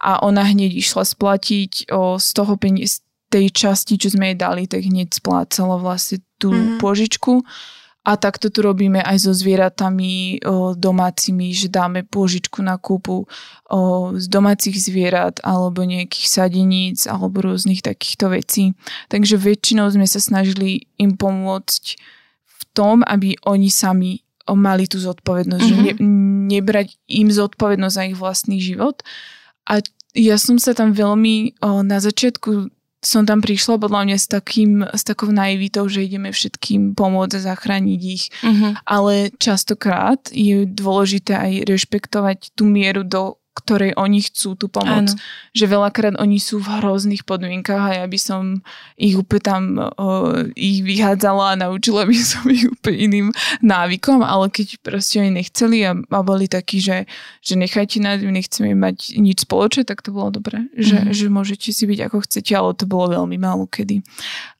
a 0.01 0.19
ona 0.25 0.43
hneď 0.43 0.75
išla 0.75 1.07
splatiť 1.07 1.93
o, 1.93 2.19
z 2.19 2.27
toho 2.35 2.59
peniaz, 2.59 3.05
tej 3.29 3.53
časti, 3.53 4.01
čo 4.01 4.09
sme 4.09 4.33
jej 4.33 4.37
dali, 4.41 4.65
tak 4.65 4.81
hneď 4.81 5.13
splácala 5.13 5.77
vlastne 5.77 6.19
tú 6.41 6.49
mm-hmm. 6.49 6.81
požičku 6.81 7.45
a 8.09 8.17
takto 8.17 8.49
tu 8.49 8.65
robíme 8.65 9.05
aj 9.05 9.29
so 9.29 9.31
zvieratami 9.37 10.41
o, 10.41 10.73
domácimi, 10.73 11.53
že 11.53 11.69
dáme 11.69 12.01
pôžičku 12.01 12.65
na 12.65 12.81
kúpu 12.81 13.29
o, 13.69 13.79
z 14.17 14.25
domácich 14.25 14.73
zvierat 14.81 15.37
alebo 15.45 15.85
nejakých 15.85 16.25
sadeníc 16.25 17.05
alebo 17.05 17.45
rôznych 17.45 17.85
takýchto 17.85 18.33
vecí. 18.33 18.73
Takže 19.13 19.37
väčšinou 19.37 19.93
sme 19.93 20.09
sa 20.09 20.17
snažili 20.17 20.89
im 20.97 21.13
pomôcť 21.13 21.83
v 22.49 22.61
tom, 22.73 23.05
aby 23.05 23.37
oni 23.45 23.69
sami 23.69 24.25
mali 24.49 24.89
tú 24.89 24.97
zodpovednosť, 24.97 25.61
mm-hmm. 25.61 25.85
že 25.85 25.93
mhm. 25.93 26.01
ne, 26.01 26.57
nebrať 26.57 26.97
im 27.13 27.29
zodpovednosť 27.29 27.93
za 27.93 28.03
ich 28.09 28.17
vlastný 28.17 28.57
život. 28.57 29.05
A 29.69 29.85
ja 30.17 30.41
som 30.41 30.57
sa 30.57 30.73
tam 30.73 30.97
veľmi 30.97 31.61
o, 31.61 31.85
na 31.85 32.01
začiatku 32.01 32.73
som 32.99 33.23
tam 33.23 33.39
prišla 33.39 33.79
podľa 33.79 34.01
mňa 34.11 34.17
s, 34.19 34.27
takým, 34.27 34.83
s 34.83 35.07
takou 35.07 35.31
naivitou, 35.31 35.87
že 35.87 36.03
ideme 36.03 36.35
všetkým 36.35 36.99
pomôcť 36.99 37.39
a 37.39 37.45
zachrániť 37.55 38.01
ich. 38.03 38.27
Uh-huh. 38.43 38.75
Ale 38.83 39.31
častokrát 39.39 40.27
je 40.35 40.67
dôležité 40.67 41.39
aj 41.39 41.53
rešpektovať 41.67 42.59
tú 42.59 42.67
mieru, 42.67 43.07
do 43.07 43.39
ktorej 43.57 43.91
oni 43.99 44.23
chcú 44.23 44.55
tú 44.55 44.71
pomoc. 44.71 45.11
Áno. 45.11 45.19
Že 45.51 45.65
veľakrát 45.67 46.15
oni 46.21 46.39
sú 46.39 46.63
v 46.63 46.79
hrozných 46.79 47.27
podmienkach 47.27 47.81
a 47.81 47.97
ja 48.03 48.05
by 48.07 48.19
som 48.19 48.63
ich 48.95 49.17
úplne 49.17 49.43
tam 49.43 49.63
o, 49.99 50.31
ich 50.55 50.85
vyhádzala 50.85 51.55
a 51.55 51.59
naučila 51.59 52.07
by 52.07 52.15
som 52.15 52.47
ich 52.47 52.69
úplne 52.69 52.97
iným 52.97 53.27
návykom, 53.59 54.23
ale 54.23 54.47
keď 54.47 54.79
proste 54.79 55.19
oni 55.19 55.43
nechceli 55.43 55.83
a, 55.83 55.97
a 55.97 56.19
boli 56.23 56.47
takí, 56.47 56.79
že, 56.79 57.09
že 57.43 57.59
nechajte 57.59 57.99
nás, 57.99 58.23
nechceme 58.23 58.71
mať 58.77 59.19
nič 59.19 59.43
spoločné, 59.43 59.83
tak 59.83 60.05
to 60.05 60.15
bolo 60.15 60.31
dobré. 60.31 60.69
Že, 60.77 61.09
mm. 61.09 61.11
že 61.11 61.25
môžete 61.27 61.69
si 61.75 61.83
byť 61.83 61.99
ako 62.07 62.17
chcete, 62.23 62.51
ale 62.55 62.77
to 62.77 62.85
bolo 62.87 63.11
veľmi 63.11 63.35
málo 63.35 63.67
kedy. 63.67 64.05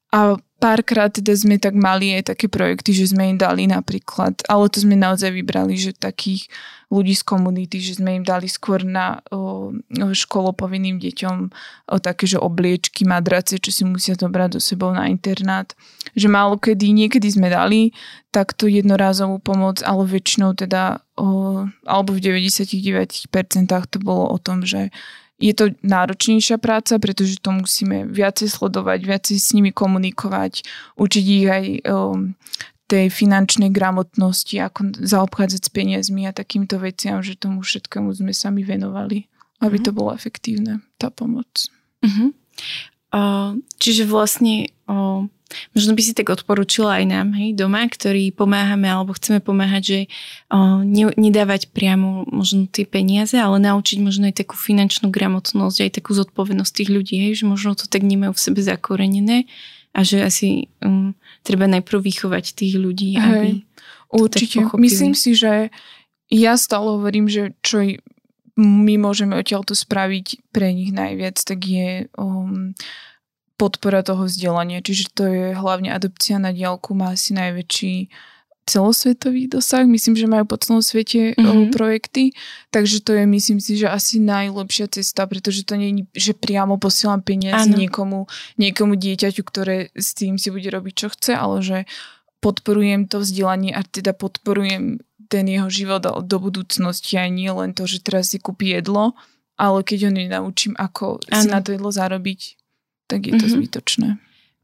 A 0.09 0.41
párkrát 0.60 1.07
teda 1.07 1.32
sme 1.34 1.55
tak 1.55 1.72
mali 1.74 2.12
aj 2.20 2.36
také 2.36 2.51
projekty, 2.51 2.91
že 2.91 3.16
sme 3.16 3.32
im 3.32 3.39
dali 3.39 3.66
napríklad, 3.66 4.43
ale 4.51 4.68
to 4.68 4.84
sme 4.84 4.99
naozaj 4.99 5.32
vybrali, 5.32 5.80
že 5.80 5.95
takých 5.95 6.51
ľudí 6.91 7.16
z 7.16 7.24
komunity, 7.24 7.78
že 7.80 8.01
sme 8.01 8.20
im 8.20 8.26
dali 8.26 8.49
skôr 8.51 8.84
na 8.84 9.24
o, 9.32 9.72
školopovinným 9.93 10.99
deťom 10.99 11.36
o 11.93 11.97
také, 12.01 12.26
že 12.28 12.41
obliečky, 12.41 13.05
madrace, 13.05 13.62
čo 13.62 13.72
si 13.72 13.88
musia 13.88 14.18
zobrať 14.18 14.57
do 14.57 14.62
sebou 14.62 14.91
na 14.91 15.07
internát. 15.07 15.72
Že 16.18 16.28
málo 16.28 16.57
kedy, 16.60 16.91
niekedy 16.91 17.30
sme 17.30 17.47
dali 17.53 17.95
takto 18.34 18.66
jednorázovú 18.66 19.39
pomoc, 19.39 19.86
ale 19.86 20.01
väčšinou 20.03 20.57
teda, 20.57 21.05
o, 21.16 21.64
alebo 21.86 22.12
v 22.12 22.20
99% 22.43 23.30
to 23.89 23.97
bolo 24.01 24.34
o 24.34 24.38
tom, 24.41 24.66
že 24.66 24.89
je 25.39 25.53
to 25.55 25.71
náročnejšia 25.81 26.59
práca, 26.59 26.99
pretože 26.99 27.39
to 27.39 27.55
musíme 27.55 28.11
viacej 28.11 28.51
sledovať, 28.51 28.99
viacej 29.07 29.37
s 29.39 29.55
nimi 29.55 29.71
komunikovať, 29.71 30.67
učiť 30.99 31.25
ich 31.25 31.47
aj 31.47 31.65
um, 31.87 32.35
tej 32.91 33.07
finančnej 33.07 33.71
gramotnosti, 33.71 34.59
ako 34.59 34.99
zaobchádzať 34.99 35.61
s 35.63 35.71
peniazmi 35.71 36.27
a 36.27 36.35
takýmto 36.35 36.81
veciam, 36.81 37.23
že 37.23 37.39
tomu 37.39 37.63
všetkému 37.63 38.11
sme 38.11 38.35
sami 38.35 38.67
venovali, 38.67 39.31
aby 39.63 39.77
uh-huh. 39.79 39.87
to 39.87 39.91
bolo 39.95 40.09
efektívne, 40.11 40.83
tá 40.99 41.07
pomoc. 41.07 41.47
Uh-huh. 42.03 42.35
Uh, 43.09 43.61
čiže 43.79 44.09
vlastne 44.09 44.73
uh, 44.91 45.23
možno 45.74 45.97
by 45.97 46.02
si 46.02 46.14
tak 46.14 46.30
odporúčila 46.30 47.02
aj 47.02 47.06
nám, 47.10 47.28
hej, 47.36 47.58
doma, 47.58 47.86
ktorí 47.86 48.32
pomáhame 48.34 48.86
alebo 48.86 49.18
chceme 49.18 49.41
pomáhať, 49.41 49.84
že 49.84 50.00
o, 50.54 50.86
ne, 50.86 51.10
nedávať 51.18 51.74
priamo 51.74 52.30
možno 52.30 52.70
tie 52.70 52.86
peniaze, 52.86 53.38
ale 53.38 53.58
naučiť 53.58 53.97
možno 54.02 54.30
aj 54.30 54.45
takú 54.45 54.56
finančnú 54.56 55.10
gramotnosť, 55.10 55.78
aj 55.86 55.91
takú 56.02 56.14
zodpovednosť 56.14 56.72
tých 56.72 56.89
ľudí, 56.89 57.16
hej, 57.18 57.43
že 57.43 57.45
možno 57.50 57.74
to 57.74 57.89
tak 57.89 58.06
nemajú 58.06 58.34
v 58.34 58.43
sebe 58.43 58.62
zakorenené 58.62 59.50
a 59.93 60.06
že 60.06 60.22
asi 60.22 60.70
um, 60.86 61.18
treba 61.41 61.66
najprv 61.66 61.97
vychovať 61.97 62.54
tých 62.54 62.78
ľudí, 62.78 63.18
hej, 63.18 63.26
aby 63.26 63.50
Určite. 64.10 64.66
Myslím 64.74 65.14
si, 65.14 65.38
že 65.38 65.70
ja 66.34 66.58
stále 66.58 66.97
hovorím, 66.97 67.30
že 67.30 67.54
čo 67.62 67.86
my 68.60 68.95
môžeme 69.00 69.38
odtiaľto 69.38 69.78
spraviť 69.78 70.52
pre 70.52 70.74
nich 70.74 70.91
najviac, 70.91 71.39
tak 71.39 71.64
je 71.64 72.10
um, 72.18 72.74
podpora 73.60 73.99
toho 74.07 74.24
vzdelania. 74.24 74.80
Čiže 74.80 75.12
to 75.12 75.28
je 75.28 75.45
hlavne 75.51 75.91
adopcia 75.91 76.39
na 76.39 76.55
diálku 76.55 76.95
má 76.95 77.12
asi 77.12 77.36
najväčší 77.36 78.07
celosvetový 78.70 79.49
dosah. 79.49 79.84
Myslím, 79.89 80.14
že 80.14 80.30
majú 80.30 80.45
po 80.45 80.62
celom 80.62 80.86
svete 80.86 81.34
mm-hmm. 81.34 81.74
projekty, 81.74 82.38
takže 82.70 83.01
to 83.01 83.18
je, 83.18 83.26
myslím 83.26 83.57
si, 83.57 83.82
že 83.82 83.89
asi 83.89 84.22
najlepšia 84.22 84.93
cesta, 84.93 85.26
pretože 85.26 85.66
to 85.66 85.74
nie 85.74 86.05
je, 86.14 86.30
že 86.30 86.34
priamo 86.38 86.78
posielam 86.78 87.26
peniaze 87.26 87.66
niekomu, 87.66 88.30
niekomu 88.62 88.93
dieťaťu, 88.93 89.41
ktoré 89.41 89.89
s 89.97 90.14
tým 90.14 90.38
si 90.38 90.53
bude 90.53 90.70
robiť, 90.70 90.93
čo 90.93 91.07
chce, 91.10 91.34
ale 91.34 91.66
že 91.66 91.78
podporujem 92.45 93.10
to 93.10 93.26
vzdelanie 93.26 93.74
a 93.74 93.82
teda 93.82 94.14
podporujem 94.14 95.01
ten 95.30 95.45
jeho 95.45 95.70
život 95.70 96.05
do 96.05 96.38
budúcnosti 96.38 97.18
a 97.18 97.26
nie 97.26 97.49
len 97.49 97.74
to, 97.74 97.89
že 97.89 98.05
teraz 98.05 98.34
si 98.34 98.38
kúpi 98.38 98.78
jedlo, 98.78 99.18
ale 99.60 99.82
keď 99.82 100.10
ho 100.10 100.12
nenaučím, 100.14 100.74
ako 100.78 101.20
ano. 101.26 101.41
si 101.41 101.47
na 101.49 101.60
to 101.60 101.74
jedlo 101.76 101.89
zarobiť, 101.91 102.59
tak 103.10 103.26
je 103.26 103.34
to 103.34 103.49
mm-hmm. 103.49 103.55
zbytočné. 103.57 104.10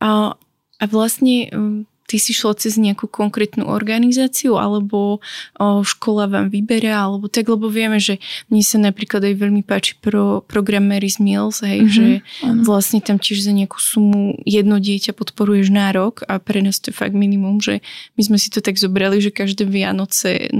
A, 0.05 0.37
a 0.77 0.83
vlastne 0.85 1.49
um, 1.49 1.89
ty 2.05 2.21
si 2.21 2.31
šla 2.37 2.53
cez 2.53 2.77
nejakú 2.77 3.09
konkrétnu 3.09 3.65
organizáciu 3.65 4.61
alebo 4.61 5.19
o, 5.57 5.65
škola 5.81 6.29
vám 6.29 6.53
vyberia 6.53 7.01
alebo 7.01 7.25
tak, 7.25 7.49
lebo 7.49 7.65
vieme, 7.65 7.97
že 7.97 8.21
mne 8.53 8.61
sa 8.61 8.77
napríklad 8.77 9.25
aj 9.25 9.35
veľmi 9.41 9.65
páči 9.65 9.97
pro 9.97 10.45
program 10.45 10.85
Mary's 10.85 11.17
Meals, 11.17 11.65
hej, 11.65 11.81
mm-hmm, 11.81 11.95
že 11.97 12.05
ano. 12.45 12.61
vlastne 12.61 13.01
tam 13.01 13.17
tiež 13.17 13.41
za 13.41 13.51
nejakú 13.51 13.81
sumu 13.81 14.37
jedno 14.45 14.77
dieťa 14.77 15.17
podporuješ 15.17 15.73
na 15.73 15.89
rok 15.89 16.21
a 16.29 16.37
pre 16.37 16.61
nás 16.61 16.77
to 16.77 16.93
je 16.93 16.95
fakt 16.95 17.17
minimum, 17.17 17.57
že 17.57 17.81
my 18.15 18.21
sme 18.21 18.37
si 18.37 18.53
to 18.53 18.61
tak 18.61 18.77
zobrali, 18.77 19.17
že 19.17 19.33
každé 19.33 19.65
Vianoce 19.65 20.53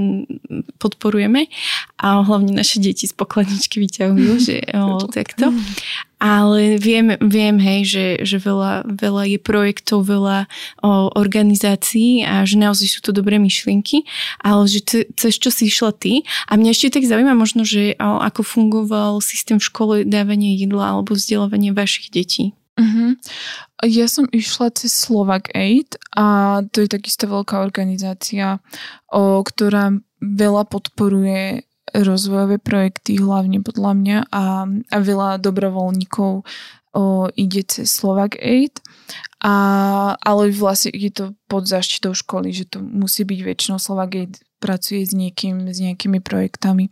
podporujeme 0.82 1.46
a 2.02 2.26
hlavne 2.26 2.58
naše 2.58 2.82
deti 2.82 3.06
z 3.06 3.14
pokladničky 3.14 3.78
vyťahujú, 3.78 4.32
že 4.42 4.66
o, 4.74 5.06
takto. 5.14 5.54
Ale 6.16 6.80
viem, 6.80 7.20
viem 7.20 7.60
hej, 7.60 7.82
že, 7.84 8.06
že 8.24 8.38
veľa, 8.40 8.88
veľa 8.88 9.24
je 9.36 9.40
projektov, 9.40 10.08
veľa 10.08 10.48
o, 10.80 11.12
organizácií 11.12 12.24
a 12.24 12.48
že 12.48 12.56
naozaj 12.56 12.88
sú 12.88 13.00
to 13.04 13.12
dobré 13.12 13.36
myšlienky, 13.36 14.08
ale 14.40 14.64
že 14.72 14.80
cez 15.12 15.34
čo 15.36 15.52
si 15.52 15.68
išla 15.68 15.92
ty. 15.92 16.24
A 16.48 16.56
mňa 16.56 16.72
ešte 16.72 16.96
tak 17.00 17.04
zaujíma 17.04 17.36
možno, 17.36 17.68
že 17.68 18.00
o, 18.00 18.24
ako 18.24 18.48
fungoval 18.48 19.20
systém 19.20 19.60
v 19.60 19.68
škole 19.68 19.96
dávania 20.08 20.56
jedla 20.56 20.96
alebo 20.96 21.20
vzdelávanie 21.20 21.76
vašich 21.76 22.10
detí. 22.16 22.56
Uh-huh. 22.76 23.16
Ja 23.88 24.08
som 24.12 24.28
išla 24.32 24.72
cez 24.76 24.92
Slovak 24.92 25.48
Aid 25.56 25.96
a 26.12 26.60
to 26.76 26.84
je 26.84 26.92
takisto 26.92 27.28
veľká 27.28 27.64
organizácia, 27.64 28.60
o, 29.12 29.40
ktorá 29.44 29.96
veľa 30.20 30.64
podporuje 30.68 31.68
rozvojové 32.04 32.58
projekty, 32.60 33.22
hlavne 33.22 33.64
podľa 33.64 33.92
mňa 33.96 34.18
a, 34.32 34.44
a 34.68 34.98
veľa 35.00 35.40
dobrovoľníkov 35.40 36.32
o, 36.42 36.44
ide 37.36 37.62
cez 37.64 37.88
Slovak 37.92 38.36
Aid. 38.42 38.84
A, 39.46 39.54
ale 40.20 40.50
vlastne 40.50 40.90
je 40.96 41.12
to 41.14 41.26
pod 41.46 41.70
zaštitou 41.70 42.18
školy, 42.18 42.50
že 42.50 42.66
to 42.66 42.82
musí 42.82 43.22
byť 43.22 43.40
väčšinou 43.46 43.78
Slovak 43.78 44.18
Aid 44.18 44.34
pracuje 44.66 45.06
s 45.06 45.14
niekým, 45.14 45.70
s 45.70 45.78
nejakými 45.78 46.24
projektami. 46.26 46.90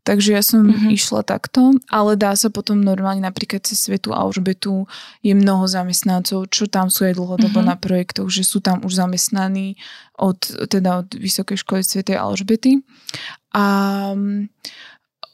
Takže 0.00 0.32
ja 0.32 0.42
som 0.42 0.64
mm-hmm. 0.64 0.90
išla 0.96 1.20
takto, 1.22 1.76
ale 1.92 2.16
dá 2.16 2.32
sa 2.32 2.48
potom 2.48 2.80
normálne 2.80 3.20
napríklad 3.20 3.60
cez 3.62 3.84
Svetu 3.84 4.16
Alžbetu 4.16 4.88
je 5.20 5.36
mnoho 5.36 5.68
zamestnancov, 5.68 6.48
čo 6.48 6.64
tam 6.66 6.88
sú 6.88 7.04
aj 7.04 7.20
dlhodobo 7.20 7.60
mm-hmm. 7.60 7.70
na 7.70 7.76
projektoch, 7.76 8.32
že 8.32 8.42
sú 8.42 8.64
tam 8.64 8.80
už 8.80 8.96
zamestnaní 8.96 9.76
od, 10.16 10.40
teda 10.72 11.04
od 11.04 11.08
Vysokej 11.12 11.60
školy 11.60 11.84
Svetej 11.84 12.16
Alžbety. 12.16 12.80
A 13.52 13.64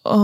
o, 0.06 0.20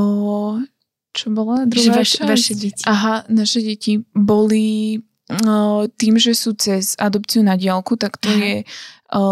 čo 1.12 1.26
bola 1.30 1.68
druhá 1.68 2.03
vaš, 2.03 2.18
Vaše 2.22 2.55
deti. 2.59 2.82
Aha, 2.86 3.26
naše 3.30 3.61
deti 3.62 4.01
boli 4.11 4.99
o, 5.28 5.86
tým, 5.86 6.18
že 6.18 6.34
sú 6.34 6.59
cez 6.59 6.99
adopciu 6.99 7.47
na 7.47 7.55
diálku, 7.55 7.95
tak 7.95 8.18
to 8.18 8.30
Aha. 8.32 8.38
je 8.43 8.55
o, 9.12 9.22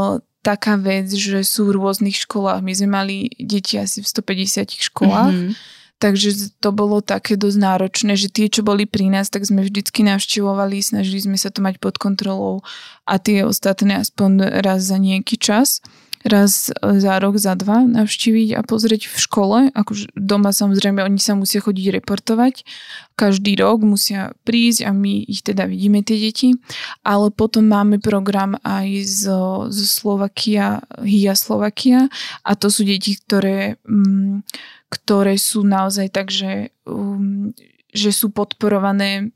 taká 0.41 0.81
vec, 0.81 1.13
že 1.13 1.45
sú 1.45 1.69
v 1.69 1.77
rôznych 1.77 2.17
školách. 2.17 2.65
My 2.65 2.73
sme 2.73 2.89
mali 2.89 3.17
deti 3.37 3.77
asi 3.77 4.01
v 4.01 4.09
150 4.09 4.73
školách, 4.91 5.33
mm-hmm. 5.37 5.53
takže 6.01 6.57
to 6.61 6.71
bolo 6.73 7.05
také 7.05 7.37
dosť 7.37 7.59
náročné, 7.61 8.13
že 8.17 8.33
tie, 8.33 8.49
čo 8.49 8.65
boli 8.65 8.89
pri 8.89 9.13
nás, 9.13 9.29
tak 9.29 9.45
sme 9.45 9.65
vždycky 9.65 10.01
navštevovali, 10.05 10.81
snažili 10.81 11.21
sme 11.21 11.37
sa 11.37 11.53
to 11.53 11.61
mať 11.61 11.77
pod 11.77 12.01
kontrolou 12.01 12.65
a 13.05 13.21
tie 13.21 13.45
ostatné 13.45 14.01
aspoň 14.01 14.63
raz 14.65 14.89
za 14.89 14.97
nejaký 14.97 15.37
čas 15.37 15.85
raz 16.21 16.69
za 16.85 17.15
rok, 17.17 17.41
za 17.41 17.57
dva 17.57 17.81
navštíviť 17.89 18.53
a 18.57 18.61
pozrieť 18.61 19.09
v 19.09 19.17
škole. 19.17 19.59
Akože 19.73 20.13
doma 20.13 20.53
samozrejme 20.53 21.01
oni 21.01 21.17
sa 21.17 21.33
musia 21.33 21.65
chodiť 21.65 22.01
reportovať. 22.01 22.69
Každý 23.17 23.57
rok 23.57 23.81
musia 23.81 24.37
prísť 24.45 24.85
a 24.85 24.93
my 24.93 25.25
ich 25.25 25.41
teda 25.41 25.65
vidíme 25.65 26.05
tie 26.05 26.21
deti. 26.21 26.61
Ale 27.01 27.33
potom 27.33 27.65
máme 27.65 28.05
program 28.05 28.61
aj 28.61 28.89
zo, 29.09 29.43
zo 29.73 29.87
Slovakia, 29.89 30.85
HIA 31.01 31.33
Slovakia 31.33 32.13
a 32.45 32.53
to 32.53 32.69
sú 32.69 32.85
deti, 32.85 33.17
ktoré, 33.17 33.81
mm, 33.89 34.45
ktoré 34.93 35.41
sú 35.41 35.65
naozaj 35.65 36.13
tak, 36.13 36.29
že, 36.29 36.75
um, 36.85 37.57
že 37.97 38.13
sú 38.13 38.29
podporované 38.29 39.33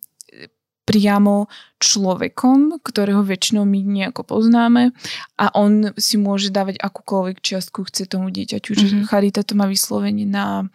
priamo 0.84 1.48
človekom, 1.80 2.80
ktorého 2.80 3.24
väčšinou 3.24 3.64
my 3.64 3.80
nejako 3.84 4.24
poznáme 4.24 4.92
a 5.36 5.52
on 5.56 5.92
si 5.96 6.20
môže 6.20 6.52
dávať 6.52 6.80
akúkoľvek 6.80 7.40
čiastku 7.40 7.88
chce 7.88 8.08
tomu 8.08 8.28
dieťaťu. 8.28 8.72
Mm-hmm. 8.72 9.04
Charita 9.08 9.40
to 9.44 9.56
má 9.56 9.64
vyslovene 9.64 10.28
na 10.28 10.68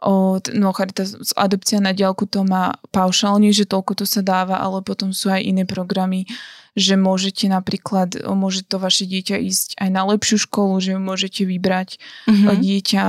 o, 0.00 0.36
no 0.52 0.68
Charita 0.76 1.08
adopcia 1.36 1.80
na 1.80 1.96
diálku 1.96 2.28
to 2.28 2.44
má 2.44 2.76
paušálne, 2.92 3.48
že 3.52 3.68
toľko 3.68 4.00
to 4.00 4.04
sa 4.04 4.20
dáva, 4.20 4.60
ale 4.60 4.84
potom 4.84 5.12
sú 5.12 5.32
aj 5.32 5.44
iné 5.44 5.64
programy, 5.64 6.28
že 6.76 7.00
môžete 7.00 7.48
napríklad, 7.48 8.20
môže 8.36 8.60
to 8.68 8.76
vaše 8.76 9.08
dieťa 9.08 9.40
ísť 9.40 9.80
aj 9.80 9.88
na 9.88 10.04
lepšiu 10.12 10.44
školu, 10.44 10.76
že 10.76 11.00
môžete 11.00 11.48
vybrať 11.48 11.96
mm-hmm. 12.28 12.60
dieťa 12.60 13.04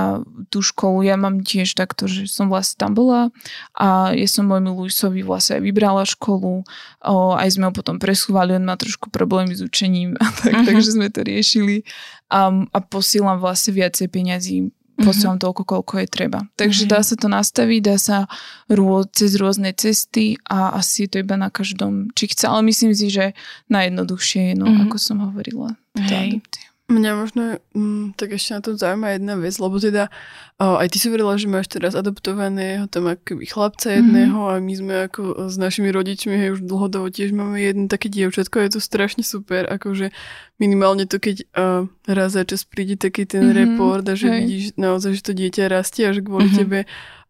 tú 0.47 0.63
školu. 0.63 1.03
Ja 1.03 1.19
mám 1.19 1.43
tiež 1.43 1.75
takto, 1.75 2.07
že 2.07 2.31
som 2.31 2.47
vlastne 2.47 2.79
tam 2.79 2.95
bola 2.95 3.29
a 3.75 4.15
ja 4.15 4.27
som 4.31 4.47
môjmu 4.47 4.71
Luisovi 4.71 5.19
vlastne 5.19 5.59
aj 5.59 5.63
vybrala 5.67 6.07
školu, 6.07 6.63
o, 7.03 7.15
aj 7.35 7.59
sme 7.59 7.67
ho 7.67 7.73
potom 7.75 7.99
presúvali, 7.99 8.55
on 8.55 8.63
má 8.63 8.79
trošku 8.79 9.11
problémy 9.11 9.51
s 9.51 9.59
učením, 9.59 10.15
tak, 10.39 10.55
mm-hmm. 10.55 10.65
takže 10.65 10.95
sme 10.95 11.11
to 11.11 11.27
riešili 11.27 11.83
a, 12.31 12.47
a 12.51 12.77
posílam 12.79 13.43
vlastne 13.43 13.75
viacej 13.75 14.07
peňazí 14.07 14.71
posielam 14.97 15.37
mm-hmm. 15.37 15.45
toľko, 15.45 15.61
koľko 15.63 15.93
je 16.01 16.07
treba. 16.09 16.39
Takže 16.57 16.89
mm-hmm. 16.89 16.93
dá 16.97 16.99
sa 17.05 17.15
to 17.15 17.27
nastaviť, 17.29 17.81
dá 17.85 17.97
sa 18.01 18.17
rô, 18.65 19.05
cez 19.05 19.37
rôzne 19.37 19.69
cesty 19.77 20.41
a 20.49 20.73
asi 20.77 21.05
je 21.05 21.09
to 21.13 21.17
iba 21.21 21.37
na 21.37 21.53
každom, 21.53 22.09
či 22.17 22.33
chce, 22.33 22.49
ale 22.49 22.65
myslím 22.65 22.97
si, 22.97 23.13
že 23.13 23.37
najjednoduchšie 23.69 24.51
je, 24.51 24.53
no, 24.57 24.65
mm-hmm. 24.65 24.89
ako 24.89 24.97
som 24.97 25.17
hovorila. 25.21 25.77
Hej. 25.97 26.41
Mňa 26.87 27.11
možno 27.19 27.59
mm, 27.75 28.15
tak 28.15 28.31
ešte 28.39 28.55
na 28.55 28.63
tom 28.63 28.79
zaujíma 28.79 29.19
jedna 29.19 29.35
vec, 29.35 29.59
lebo 29.59 29.75
teda 29.75 30.07
o, 30.55 30.79
aj 30.79 30.87
ty 30.87 31.03
si 31.03 31.11
hovorila, 31.11 31.35
že 31.35 31.51
máš 31.51 31.67
teraz 31.67 31.99
adoptovaného 31.99 32.87
tam 32.87 33.11
akoby 33.11 33.43
chlapca 33.43 33.91
jedného 33.91 34.31
mm-hmm. 34.31 34.55
a 34.55 34.63
my 34.63 34.73
sme 34.79 34.93
ako 35.11 35.51
s 35.51 35.59
našimi 35.59 35.91
rodičmi, 35.91 36.31
hej, 36.31 36.55
už 36.55 36.63
dlhodobo 36.63 37.11
tiež 37.11 37.35
máme 37.35 37.59
jedno 37.59 37.91
také 37.91 38.07
dievčatko, 38.07 38.63
je 38.63 38.79
to 38.79 38.79
strašne 38.79 39.19
super, 39.19 39.67
akože 39.67 40.15
minimálne 40.63 41.03
to, 41.03 41.19
keď 41.19 41.43
o, 41.59 41.91
raz 42.07 42.39
za 42.39 42.47
čas 42.47 42.63
príde 42.63 42.95
taký 42.95 43.27
ten 43.27 43.43
mm-hmm. 43.43 43.59
report 43.59 44.07
a 44.07 44.15
že 44.15 44.31
hej. 44.31 44.39
vidíš 44.47 44.65
naozaj, 44.79 45.11
že 45.19 45.27
to 45.27 45.33
dieťa 45.35 45.67
rastie 45.67 46.07
a 46.07 46.15
že 46.15 46.23
kvôli 46.23 46.47
mm-hmm. 46.47 46.61
tebe 46.63 46.79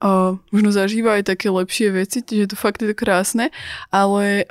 o, 0.05 0.37
možno 0.53 0.69
zažíva 0.69 1.17
aj 1.17 1.33
také 1.33 1.49
lepšie 1.49 1.97
veci, 1.97 2.21
že 2.21 2.45
to 2.45 2.53
fakt 2.53 2.85
je 2.85 2.93
to 2.93 2.95
krásne, 2.95 3.49
ale 3.89 4.45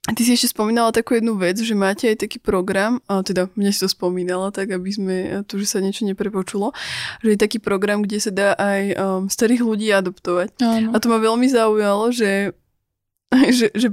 Ty 0.00 0.16
si 0.24 0.32
ešte 0.32 0.56
spomínala 0.56 0.96
takú 0.96 1.12
jednu 1.12 1.36
vec, 1.36 1.60
že 1.60 1.76
máte 1.76 2.08
aj 2.08 2.24
taký 2.24 2.40
program, 2.40 3.04
a 3.04 3.20
teda 3.20 3.52
mne 3.52 3.68
si 3.68 3.84
to 3.84 3.88
spomínala, 3.88 4.48
tak 4.48 4.72
aby 4.72 4.88
sme 4.88 5.16
tu, 5.44 5.60
že 5.60 5.68
sa 5.68 5.84
niečo 5.84 6.08
neprepočulo, 6.08 6.72
že 7.20 7.36
je 7.36 7.38
taký 7.38 7.60
program, 7.60 8.00
kde 8.00 8.18
sa 8.18 8.32
dá 8.32 8.56
aj 8.56 8.82
um, 8.96 9.22
starých 9.28 9.60
ľudí 9.60 9.92
adoptovať. 9.92 10.56
Áno. 10.64 10.88
A 10.92 10.96
to 10.96 11.12
ma 11.12 11.20
veľmi 11.20 11.44
zaujalo, 11.52 12.16
že, 12.16 12.56
že, 13.58 13.68
že 13.76 13.92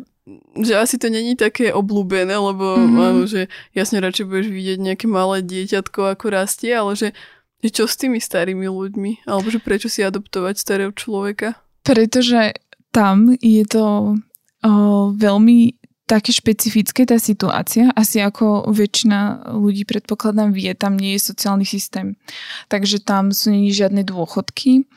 že 0.60 0.74
asi 0.76 1.00
to 1.00 1.08
není 1.08 1.40
také 1.40 1.72
oblúbené, 1.72 2.36
lebo 2.36 2.76
mm-hmm. 2.76 3.00
áno, 3.00 3.24
že 3.24 3.48
jasne 3.72 4.04
radšej 4.04 4.28
budeš 4.28 4.48
vidieť 4.52 4.78
nejaké 4.84 5.08
malé 5.08 5.40
dieťatko, 5.40 6.20
ako 6.20 6.26
rastie, 6.28 6.76
ale 6.76 7.00
že, 7.00 7.16
že 7.64 7.70
čo 7.72 7.88
s 7.88 7.96
tými 7.96 8.20
starými 8.20 8.68
ľuďmi? 8.68 9.24
Alebo 9.24 9.48
že 9.48 9.64
prečo 9.64 9.88
si 9.88 10.04
adoptovať 10.04 10.60
starého 10.60 10.92
človeka? 10.92 11.56
Pretože 11.88 12.60
tam 12.92 13.40
je 13.40 13.64
to 13.64 13.86
o, 13.88 14.72
veľmi 15.16 15.77
také 16.08 16.32
špecifické 16.32 17.04
tá 17.04 17.20
situácia. 17.20 17.92
Asi 17.94 18.24
ako 18.24 18.72
väčšina 18.72 19.52
ľudí 19.60 19.84
predpokladám 19.84 20.56
vie, 20.56 20.72
tam 20.72 20.96
nie 20.96 21.20
je 21.20 21.28
sociálny 21.28 21.68
systém. 21.68 22.16
Takže 22.72 23.04
tam 23.04 23.36
sú 23.36 23.52
nie 23.52 23.76
žiadne 23.76 24.08
dôchodky 24.08 24.88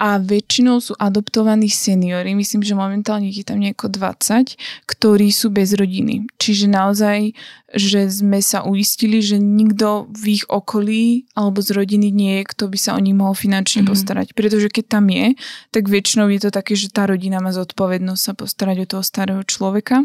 a 0.00 0.18
väčšinou 0.18 0.82
sú 0.82 0.96
adoptovaní 0.98 1.70
seniory, 1.70 2.34
myslím, 2.34 2.64
že 2.64 2.74
momentálne 2.74 3.30
je 3.30 3.44
tam 3.46 3.60
nieko 3.62 3.86
20, 3.86 4.56
ktorí 4.88 5.28
sú 5.30 5.52
bez 5.52 5.78
rodiny. 5.78 6.26
Čiže 6.42 6.66
naozaj, 6.66 7.36
že 7.70 8.10
sme 8.10 8.42
sa 8.42 8.66
uistili, 8.66 9.22
že 9.22 9.38
nikto 9.38 10.10
v 10.10 10.40
ich 10.40 10.44
okolí 10.50 11.30
alebo 11.38 11.62
z 11.62 11.76
rodiny 11.76 12.08
nie 12.10 12.42
je, 12.42 12.50
kto 12.50 12.64
by 12.72 12.78
sa 12.80 12.90
o 12.96 13.00
nich 13.04 13.14
mohol 13.14 13.38
finančne 13.38 13.86
mm-hmm. 13.86 13.92
postarať. 13.94 14.26
Pretože 14.34 14.74
keď 14.74 14.84
tam 14.98 15.06
je, 15.06 15.38
tak 15.70 15.86
väčšinou 15.86 16.26
je 16.34 16.40
to 16.42 16.50
také, 16.50 16.74
že 16.74 16.90
tá 16.90 17.06
rodina 17.06 17.38
má 17.38 17.54
zodpovednosť 17.54 18.22
sa 18.26 18.32
postarať 18.34 18.76
o 18.82 18.90
toho 18.98 19.04
starého 19.06 19.42
človeka, 19.46 20.02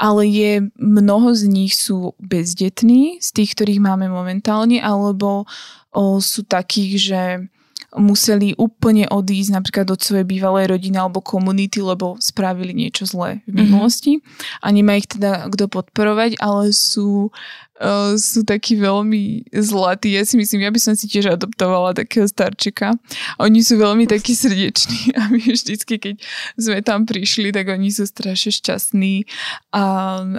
ale 0.00 0.26
je 0.26 0.52
mnoho 0.74 1.36
z 1.38 1.44
nich 1.46 1.78
sú 1.78 2.18
bezdetní, 2.18 3.22
z 3.22 3.28
tých, 3.30 3.54
ktorých 3.54 3.78
máme 3.84 4.10
momentálne, 4.10 4.82
alebo 4.82 5.46
o, 5.94 6.18
sú 6.18 6.42
takých, 6.42 6.92
že 6.98 7.22
museli 7.96 8.52
úplne 8.60 9.08
odísť 9.08 9.50
napríklad 9.56 9.88
od 9.88 10.00
svojej 10.00 10.28
bývalej 10.28 10.68
rodiny 10.76 10.96
alebo 11.00 11.24
komunity, 11.24 11.80
lebo 11.80 12.20
spravili 12.20 12.76
niečo 12.76 13.08
zlé 13.08 13.40
v 13.48 13.56
mhm. 13.56 13.58
minulosti 13.64 14.12
mm-hmm. 14.20 14.62
a 14.62 14.66
nemá 14.70 14.92
ich 15.00 15.08
teda 15.08 15.48
kto 15.48 15.66
podporovať, 15.72 16.36
ale 16.38 16.76
sú, 16.76 17.32
uh, 17.80 18.12
sú 18.20 18.44
takí 18.44 18.76
veľmi 18.76 19.48
zlatí. 19.48 20.12
Ja 20.12 20.28
si 20.28 20.36
myslím, 20.36 20.68
ja 20.68 20.72
by 20.72 20.80
som 20.80 20.92
si 20.92 21.08
tiež 21.08 21.40
adoptovala 21.40 21.96
takého 21.96 22.28
starčeka. 22.28 22.92
Oni 23.40 23.64
sú 23.64 23.80
veľmi 23.80 24.04
takí 24.04 24.36
srdeční 24.40 25.16
a 25.16 25.32
my 25.32 25.40
vždycky, 25.40 25.96
keď 25.96 26.14
sme 26.60 26.84
tam 26.84 27.08
prišli, 27.08 27.48
tak 27.50 27.72
oni 27.72 27.88
sú 27.88 28.04
strašne 28.04 28.52
šťastní 28.52 29.24
a, 29.72 29.84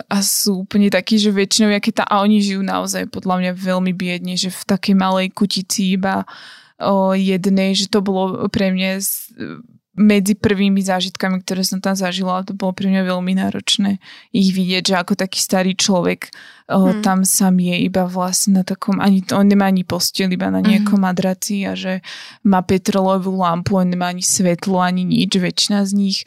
a 0.05 0.17
sú 0.21 0.69
úplne 0.69 0.93
takí, 0.93 1.17
že 1.17 1.33
väčšinou, 1.33 1.73
tá, 1.89 2.05
a 2.05 2.21
oni 2.21 2.37
žijú 2.37 2.61
naozaj 2.61 3.09
podľa 3.09 3.35
mňa 3.41 3.51
veľmi 3.57 3.91
biedne, 3.97 4.37
že 4.37 4.53
v 4.53 4.61
takej 4.69 4.93
malej 4.93 5.33
kutici 5.33 5.97
iba 5.97 6.27
o 6.77 7.13
jednej, 7.17 7.73
že 7.73 7.89
to 7.89 8.05
bolo 8.05 8.45
pre 8.49 8.69
mňa 8.69 9.01
medzi 9.97 10.37
prvými 10.37 10.77
zážitkami, 10.77 11.41
ktoré 11.41 11.65
som 11.65 11.81
tam 11.81 11.97
zažila, 11.97 12.45
to 12.45 12.53
bolo 12.53 12.69
pre 12.69 12.85
mňa 12.85 13.01
veľmi 13.09 13.33
náročné 13.33 13.97
ich 14.29 14.53
vidieť, 14.53 14.93
že 14.93 14.95
ako 15.01 15.17
taký 15.17 15.41
starý 15.41 15.73
človek 15.73 16.29
o, 16.69 16.93
hmm. 16.93 17.01
tam 17.01 17.25
sám 17.25 17.57
je 17.57 17.81
iba 17.81 18.05
vlastne 18.05 18.61
na 18.61 18.63
takom, 18.63 19.01
ani, 19.01 19.25
on 19.33 19.49
nemá 19.49 19.73
ani 19.73 19.81
postel, 19.81 20.29
iba 20.29 20.53
na 20.53 20.61
nejakom 20.61 21.01
hmm. 21.01 21.07
madraci 21.09 21.65
a 21.65 21.73
že 21.73 22.05
má 22.45 22.61
petrolovú 22.61 23.41
lampu, 23.41 23.81
on 23.81 23.89
nemá 23.89 24.13
ani 24.13 24.21
svetlo, 24.21 24.77
ani 24.77 25.01
nič, 25.01 25.33
väčšina 25.33 25.81
z 25.89 25.91
nich 25.97 26.17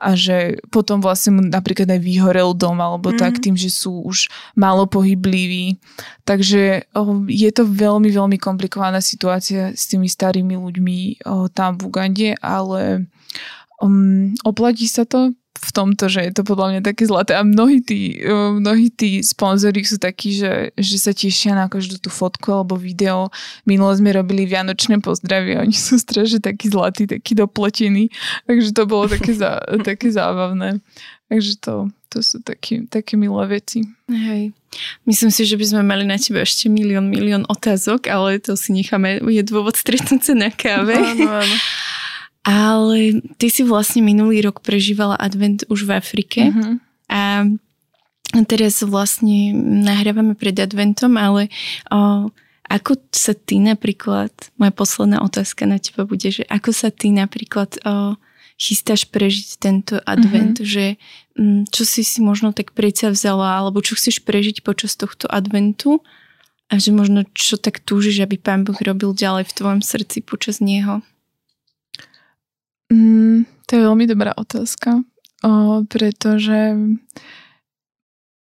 a 0.00 0.16
že 0.16 0.56
potom 0.72 1.04
vlastne 1.04 1.36
mu 1.36 1.42
napríklad 1.44 1.84
aj 1.84 2.00
vyhorel 2.00 2.56
dom 2.56 2.80
alebo 2.80 3.12
hmm. 3.12 3.20
tak 3.20 3.36
tým, 3.38 3.52
že 3.52 3.68
sú 3.68 4.00
už 4.00 4.32
málo 4.56 4.88
pohybliví. 4.88 5.76
Takže 6.24 6.88
je 7.28 7.50
to 7.52 7.62
veľmi, 7.68 8.08
veľmi 8.08 8.40
komplikovaná 8.40 9.04
situácia 9.04 9.76
s 9.76 9.84
tými 9.92 10.08
starými 10.08 10.56
ľuďmi 10.56 11.20
tam 11.52 11.76
v 11.76 11.82
Ugande, 11.84 12.28
ale 12.40 13.04
um, 13.84 14.32
oplatí 14.40 14.88
sa 14.88 15.04
to 15.04 15.36
v 15.60 15.70
tomto, 15.76 16.08
že 16.08 16.24
je 16.24 16.32
to 16.32 16.42
podľa 16.46 16.66
mňa 16.72 16.80
také 16.80 17.04
zlaté 17.04 17.36
a 17.36 17.44
mnohí 17.44 17.84
tí, 17.84 18.16
um, 18.24 18.64
mnohí 18.64 18.88
tí 18.88 19.20
sponzori 19.20 19.84
sú 19.84 20.00
takí, 20.00 20.32
že, 20.32 20.72
že 20.78 20.96
sa 20.96 21.12
tešia 21.12 21.52
na 21.52 21.68
každú 21.68 22.00
tú 22.00 22.08
fotku 22.08 22.48
alebo 22.48 22.80
video. 22.80 23.28
Minulo 23.68 23.92
sme 23.92 24.16
robili 24.16 24.48
vianočné 24.48 25.04
pozdravy 25.04 25.60
a 25.60 25.62
oni 25.66 25.76
sú 25.76 26.00
strašne 26.00 26.40
takí 26.40 26.72
zlatí, 26.72 27.04
takí 27.04 27.36
dopletení, 27.36 28.08
takže 28.48 28.72
to 28.72 28.88
bolo 28.88 29.04
také, 29.10 29.36
zá, 29.36 29.60
také 29.88 30.08
zábavné. 30.08 30.80
Takže 31.30 31.62
to, 31.62 31.74
to 32.10 32.18
sú 32.24 32.42
také, 32.42 32.82
také 32.90 33.14
milé 33.14 33.60
veci. 33.60 33.86
Hej. 34.10 34.50
Myslím 35.06 35.30
si, 35.30 35.46
že 35.46 35.54
by 35.54 35.66
sme 35.66 35.82
mali 35.86 36.02
na 36.02 36.18
tebe 36.18 36.42
ešte 36.42 36.66
milión, 36.66 37.06
milión 37.06 37.46
otázok, 37.46 38.10
ale 38.10 38.42
to 38.42 38.58
si 38.58 38.74
necháme, 38.74 39.22
je 39.22 39.42
dôvod 39.46 39.78
stretnúť 39.78 40.22
sa 40.24 40.34
na 40.34 40.50
káve. 40.50 40.94
Áno, 40.96 41.44
áno. 41.44 41.56
Ale 42.40 43.20
ty 43.36 43.52
si 43.52 43.60
vlastne 43.60 44.00
minulý 44.00 44.40
rok 44.40 44.64
prežívala 44.64 45.12
advent 45.20 45.68
už 45.68 45.84
v 45.84 45.90
Afrike 45.92 46.48
uh-huh. 46.48 46.80
a 47.12 47.44
teraz 48.48 48.80
vlastne 48.80 49.52
nahrávame 49.84 50.32
pred 50.32 50.56
adventom, 50.56 51.20
ale 51.20 51.52
o, 51.92 52.32
ako 52.64 52.96
sa 53.12 53.36
ty 53.36 53.60
napríklad, 53.60 54.32
moja 54.56 54.72
posledná 54.72 55.20
otázka 55.20 55.68
na 55.68 55.76
teba 55.76 56.08
bude, 56.08 56.32
že 56.32 56.48
ako 56.48 56.72
sa 56.72 56.88
ty 56.88 57.12
napríklad 57.12 57.76
o, 57.84 58.16
chystáš 58.56 59.04
prežiť 59.12 59.60
tento 59.60 60.00
advent, 60.08 60.64
uh-huh. 60.64 60.68
že 60.68 60.84
m, 61.36 61.68
čo 61.68 61.84
si 61.84 62.00
si 62.00 62.24
možno 62.24 62.56
tak 62.56 62.72
predsa 62.72 63.12
vzala, 63.12 63.60
alebo 63.60 63.84
čo 63.84 64.00
chceš 64.00 64.24
prežiť 64.24 64.64
počas 64.64 64.96
tohto 64.96 65.28
adventu 65.28 66.00
a 66.72 66.80
že 66.80 66.88
možno 66.88 67.28
čo 67.36 67.60
tak 67.60 67.84
túžiš, 67.84 68.24
aby 68.24 68.40
Pán 68.40 68.64
Boh 68.64 68.80
robil 68.80 69.12
ďalej 69.12 69.44
v 69.44 69.56
tvojom 69.60 69.80
srdci 69.84 70.24
počas 70.24 70.64
neho. 70.64 71.04
Mm, 72.90 73.46
to 73.66 73.70
je 73.78 73.80
veľmi 73.86 74.04
dobrá 74.10 74.34
otázka, 74.34 75.06
o, 75.46 75.82
pretože 75.86 76.74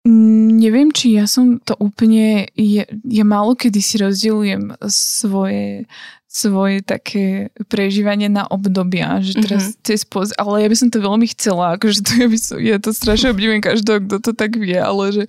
neviem, 0.05 0.93
či 0.93 1.17
ja 1.17 1.25
som 1.25 1.57
to 1.65 1.73
úplne, 1.81 2.53
ja, 2.53 2.85
ja 3.09 3.25
málo 3.25 3.57
kedy 3.57 3.81
si 3.81 3.97
rozdielujem 3.97 4.77
svoje 4.89 5.89
svoje 6.35 6.83
také 6.83 7.55
prežívanie 7.71 8.27
na 8.27 8.43
obdobia, 8.51 9.23
že 9.23 9.39
teraz 9.39 9.71
mm-hmm. 9.71 9.87
cez 9.87 10.03
poz, 10.03 10.35
ale 10.35 10.67
ja 10.67 10.69
by 10.69 10.75
som 10.75 10.91
to 10.91 10.99
veľmi 10.99 11.31
chcela, 11.31 11.79
akože 11.79 12.03
to 12.03 12.13
ja 12.19 12.27
by 12.27 12.39
som, 12.43 12.57
ja 12.59 12.77
to 12.83 12.91
strašne 12.91 13.31
obdivujem 13.31 13.63
každého, 13.63 14.03
kto 14.03 14.17
to 14.19 14.33
tak 14.35 14.59
vie, 14.59 14.75
ale 14.75 15.15
že 15.15 15.25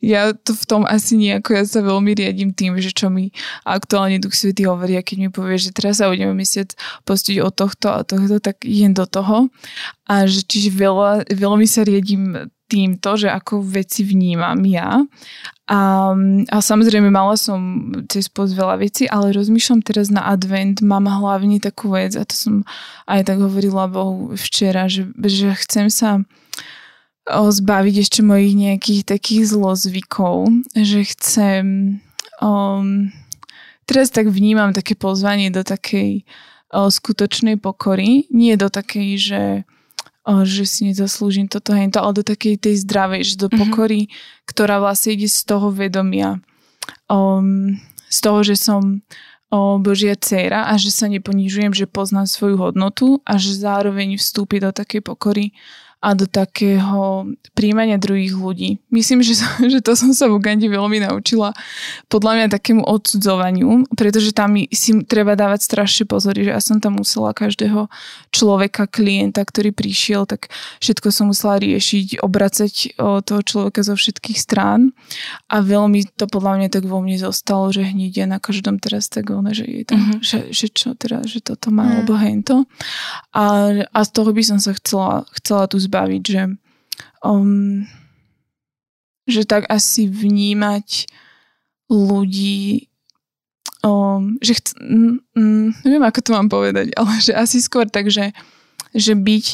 ja 0.00 0.32
to 0.32 0.56
v 0.56 0.64
tom 0.64 0.88
asi 0.88 1.20
nejako, 1.20 1.60
ja 1.60 1.64
sa 1.68 1.84
veľmi 1.84 2.08
riadím 2.16 2.56
tým, 2.56 2.72
že 2.80 2.96
čo 2.96 3.12
mi 3.12 3.36
aktuálne 3.68 4.16
Duch 4.16 4.32
Svety 4.32 4.64
hovorí 4.64 4.96
a 4.96 5.04
keď 5.04 5.28
mi 5.28 5.28
povie, 5.28 5.60
že 5.60 5.76
teraz 5.76 6.00
sa 6.00 6.08
budeme 6.08 6.32
mesiac 6.32 6.72
postiť 7.04 7.36
od 7.44 7.52
tohto 7.52 7.92
a 7.92 8.00
tohto, 8.00 8.40
tak 8.40 8.64
idem 8.64 8.96
do 8.96 9.04
toho 9.04 9.52
a 10.08 10.24
že 10.24 10.40
čiže 10.40 10.72
veľa, 10.72 11.28
veľmi 11.36 11.68
sa 11.68 11.84
riadím 11.84 12.48
týmto, 12.66 13.14
že 13.14 13.30
ako 13.30 13.62
veci 13.62 14.02
vnímam 14.02 14.58
ja. 14.66 15.02
A, 15.66 16.14
a 16.50 16.56
samozrejme 16.62 17.10
mala 17.10 17.34
som 17.34 17.90
cez 18.06 18.30
post 18.30 18.54
veľa 18.54 18.78
veci, 18.78 19.10
ale 19.10 19.34
rozmýšľam 19.34 19.82
teraz 19.82 20.10
na 20.14 20.22
advent, 20.30 20.78
mám 20.82 21.10
hlavne 21.10 21.58
takú 21.58 21.94
vec 21.94 22.14
a 22.14 22.22
to 22.22 22.34
som 22.34 22.54
aj 23.10 23.26
tak 23.26 23.38
hovorila 23.42 23.90
Bohu 23.90 24.34
včera, 24.38 24.86
že, 24.86 25.10
že 25.26 25.54
chcem 25.58 25.90
sa 25.90 26.22
zbaviť 27.26 27.94
ešte 28.06 28.20
mojich 28.22 28.54
nejakých 28.54 29.02
takých 29.02 29.50
zlozvykov, 29.50 30.46
že 30.78 31.02
chcem 31.10 31.64
um, 32.38 33.10
teraz 33.82 34.14
tak 34.14 34.30
vnímam 34.30 34.70
také 34.70 34.94
pozvanie 34.94 35.50
do 35.50 35.66
takej 35.66 36.22
o, 36.70 36.86
skutočnej 36.86 37.58
pokory, 37.58 38.30
nie 38.30 38.54
do 38.54 38.70
takej, 38.70 39.08
že 39.18 39.42
že 40.26 40.66
si 40.66 40.90
nezaslúžim 40.90 41.46
toto 41.46 41.70
hento, 41.70 42.02
ale 42.02 42.18
do 42.18 42.24
takej 42.26 42.58
tej 42.58 42.82
zdravej, 42.82 43.22
že 43.22 43.34
do 43.38 43.48
mhm. 43.48 43.56
pokory, 43.62 44.00
mm-hmm. 44.10 44.44
ktorá 44.50 44.82
vlastne 44.82 45.14
ide 45.14 45.30
z 45.30 45.40
toho 45.46 45.70
vedomia, 45.70 46.42
um, 47.06 47.78
z 48.10 48.18
toho, 48.18 48.42
že 48.42 48.58
som 48.58 49.00
o 49.46 49.78
Božia 49.78 50.18
dcera 50.18 50.66
a 50.66 50.74
že 50.74 50.90
sa 50.90 51.06
neponižujem, 51.06 51.70
že 51.70 51.86
poznám 51.86 52.26
svoju 52.26 52.58
hodnotu 52.58 53.22
a 53.22 53.38
že 53.38 53.54
zároveň 53.54 54.18
vstúpi 54.18 54.58
do 54.58 54.74
takej 54.74 55.06
pokory, 55.06 55.54
a 56.06 56.14
do 56.14 56.30
takého 56.30 57.26
príjmania 57.58 57.98
druhých 57.98 58.38
ľudí. 58.38 58.78
Myslím, 58.94 59.26
že, 59.26 59.34
že 59.72 59.82
to 59.82 59.98
som 59.98 60.14
sa 60.14 60.30
v 60.30 60.38
Ugande 60.38 60.70
veľmi 60.70 61.02
naučila 61.02 61.50
podľa 62.06 62.32
mňa 62.38 62.54
takému 62.54 62.86
odsudzovaniu, 62.86 63.90
pretože 63.98 64.30
tam 64.30 64.54
si 64.70 65.02
treba 65.02 65.34
dávať 65.34 65.66
strašne 65.66 66.06
pozor, 66.06 66.38
že 66.38 66.54
ja 66.54 66.62
som 66.62 66.78
tam 66.78 67.02
musela 67.02 67.34
každého 67.34 67.90
človeka, 68.30 68.86
klienta, 68.86 69.42
ktorý 69.42 69.74
prišiel, 69.74 70.30
tak 70.30 70.46
všetko 70.78 71.10
som 71.10 71.34
musela 71.34 71.58
riešiť, 71.58 72.22
obracať 72.22 72.94
toho 73.26 73.40
človeka 73.42 73.82
zo 73.82 73.98
všetkých 73.98 74.38
strán 74.38 74.94
a 75.50 75.58
veľmi 75.58 76.06
to 76.14 76.30
podľa 76.30 76.62
mňa 76.62 76.68
tak 76.70 76.86
vo 76.86 77.02
mne 77.02 77.18
zostalo, 77.18 77.74
že 77.74 77.82
hneď 77.82 78.22
je 78.22 78.26
na 78.30 78.38
každom 78.38 78.78
teraz 78.78 79.10
tak 79.10 79.26
ono, 79.34 79.50
že 79.50 79.66
je 79.66 79.82
tam, 79.82 79.98
mm-hmm. 79.98 80.22
že, 80.22 80.38
že 80.54 80.66
čo 80.70 80.94
teraz, 80.94 81.26
že 81.26 81.42
toto 81.42 81.74
má, 81.74 81.82
mm. 81.82 81.92
alebo 81.98 82.14
hento. 82.14 82.56
A, 83.34 83.74
a 83.90 84.00
z 84.06 84.10
toho 84.12 84.30
by 84.30 84.42
som 84.44 84.58
sa 84.62 84.76
chcela, 84.76 85.26
chcela 85.34 85.66
tu 85.66 85.80
zbaviť, 85.80 85.95
že, 86.26 86.42
um, 87.24 87.86
že 89.24 89.42
tak 89.48 89.64
asi 89.72 90.06
vnímať 90.06 91.08
ľudí, 91.88 92.90
um, 93.80 94.36
že 94.42 94.58
chc- 94.58 94.78
mm, 94.78 95.16
mm, 95.34 95.66
neviem, 95.86 96.04
ako 96.04 96.20
to 96.20 96.30
mám 96.34 96.48
povedať, 96.50 96.92
ale 96.98 97.12
že 97.22 97.32
asi 97.32 97.62
skôr 97.62 97.86
tak, 97.86 98.10
že, 98.10 98.34
že 98.92 99.14
byť 99.14 99.46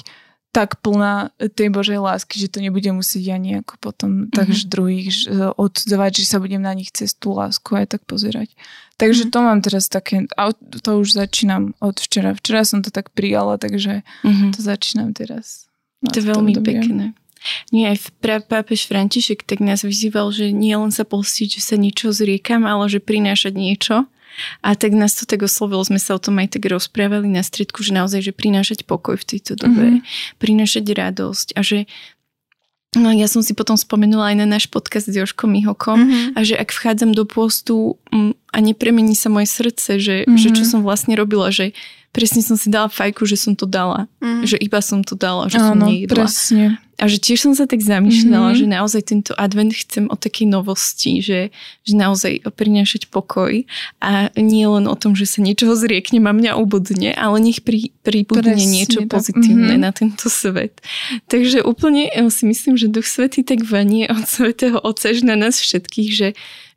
tak 0.53 0.85
plná 0.85 1.33
tej 1.57 1.73
Božej 1.73 1.97
lásky, 1.97 2.37
že 2.37 2.53
to 2.53 2.61
nebude 2.61 2.85
musieť 2.93 3.33
ani 3.33 3.65
ako 3.65 3.81
potom 3.81 4.11
mm-hmm. 4.29 4.37
takže 4.37 4.69
druhých 4.69 5.09
odsudzovať, 5.57 6.13
že 6.21 6.29
sa 6.29 6.37
budem 6.37 6.61
na 6.61 6.77
nich 6.77 6.93
cez 6.93 7.17
tú 7.17 7.33
lásku 7.33 7.73
aj 7.73 7.97
tak 7.97 8.05
pozerať. 8.05 8.53
Takže 9.01 9.27
mm-hmm. 9.27 9.35
to 9.35 9.39
mám 9.41 9.59
teraz 9.65 9.89
také, 9.89 10.29
a 10.37 10.53
to 10.53 11.01
už 11.01 11.17
začínam 11.17 11.73
od 11.81 11.97
včera. 11.97 12.37
Včera 12.37 12.69
som 12.69 12.85
to 12.85 12.93
tak 12.93 13.09
prijala, 13.17 13.57
takže 13.57 14.05
mm-hmm. 14.05 14.53
to 14.53 14.61
začínam 14.61 15.17
teraz. 15.17 15.72
To 16.03 16.17
je 16.19 16.27
veľmi 16.27 16.55
pekné. 16.63 17.15
Nie, 17.75 17.91
aj 17.95 18.15
pápež 18.47 18.87
František 18.87 19.43
tak 19.43 19.59
nás 19.59 19.83
vyzýval, 19.83 20.31
že 20.31 20.55
nie 20.55 20.75
len 20.79 20.95
sa 20.95 21.03
postiť, 21.03 21.59
že 21.59 21.63
sa 21.63 21.75
niečo 21.75 22.15
zriekam, 22.15 22.63
ale 22.63 22.87
že 22.87 23.03
prinášať 23.03 23.55
niečo. 23.55 24.07
A 24.65 24.73
tak 24.79 24.97
nás 24.97 25.13
to 25.13 25.29
tak 25.29 25.45
oslovilo, 25.45 25.85
sme 25.85 26.01
sa 26.01 26.17
o 26.17 26.23
tom 26.23 26.41
aj 26.41 26.57
tak 26.57 26.65
rozprávali 26.65 27.29
na 27.29 27.45
stredku, 27.45 27.85
že 27.85 27.93
naozaj, 27.93 28.33
že 28.33 28.33
prinášať 28.33 28.89
pokoj 28.89 29.21
v 29.21 29.29
tejto 29.29 29.61
dobe, 29.61 30.01
mm-hmm. 30.01 30.39
prinášať 30.41 30.85
radosť 30.89 31.49
a 31.59 31.61
že 31.61 31.85
No, 32.93 33.09
ja 33.09 33.25
som 33.25 33.41
si 33.41 33.57
potom 33.57 33.73
spomenula 33.73 34.37
aj 34.37 34.45
na 34.45 34.45
náš 34.45 34.69
podcast 34.69 35.09
s 35.09 35.17
Joškom 35.17 35.49
Mihokom 35.49 35.97
mm-hmm. 35.97 36.37
a 36.37 36.41
že 36.45 36.61
ak 36.61 36.77
vchádzam 36.77 37.17
do 37.17 37.25
postu 37.25 37.97
a 38.53 38.59
nepremení 38.61 39.17
sa 39.17 39.33
moje 39.33 39.49
srdce, 39.49 39.97
že, 39.97 40.17
mm-hmm. 40.29 40.37
že 40.37 40.49
čo 40.53 40.69
som 40.69 40.85
vlastne 40.85 41.17
robila, 41.17 41.49
že 41.49 41.73
presne 42.13 42.45
som 42.45 42.61
si 42.61 42.69
dala 42.69 42.93
fajku, 42.93 43.25
že 43.25 43.41
som 43.41 43.57
to 43.57 43.65
dala. 43.65 44.07
Mm. 44.21 44.45
Že 44.45 44.57
iba 44.61 44.81
som 44.85 45.01
to 45.01 45.17
dala, 45.17 45.49
že 45.49 45.57
Áno, 45.59 45.69
som 45.73 45.79
nejedla. 45.89 46.29
presne. 46.29 46.65
A 47.03 47.11
že 47.11 47.19
tiež 47.19 47.51
som 47.51 47.53
sa 47.57 47.67
tak 47.67 47.83
zamýšľala, 47.83 48.55
mm-hmm. 48.55 48.63
že 48.63 48.75
naozaj 48.79 49.03
tento 49.03 49.33
advent 49.35 49.75
chcem 49.75 50.07
o 50.07 50.15
takej 50.15 50.47
novosti, 50.47 51.19
že, 51.19 51.51
že 51.83 51.99
naozaj 51.99 52.47
prinášať 52.55 53.11
pokoj 53.11 53.67
a 53.99 54.31
nie 54.39 54.63
len 54.63 54.87
o 54.87 54.95
tom, 54.95 55.19
že 55.19 55.27
sa 55.27 55.43
niečoho 55.43 55.75
zriekne 55.75 56.23
a 56.23 56.31
mňa 56.31 56.55
ubudne, 56.55 57.11
ale 57.11 57.43
nech 57.43 57.67
pri, 57.67 57.91
pribudne 58.07 58.55
Presne, 58.55 58.71
niečo 58.71 59.03
tak. 59.03 59.19
pozitívne 59.19 59.75
mm-hmm. 59.75 59.83
na 59.83 59.91
tento 59.91 60.31
svet. 60.31 60.79
Takže 61.27 61.67
úplne 61.67 62.07
si 62.31 62.47
myslím, 62.47 62.79
že 62.79 62.87
Duch 62.87 63.11
Svetý 63.11 63.43
tak 63.43 63.67
vanie 63.67 64.07
od 64.07 64.23
Svetého 64.23 64.79
Otca 64.79 65.11
na 65.27 65.35
nás 65.35 65.59
všetkých, 65.59 66.11
že, 66.15 66.29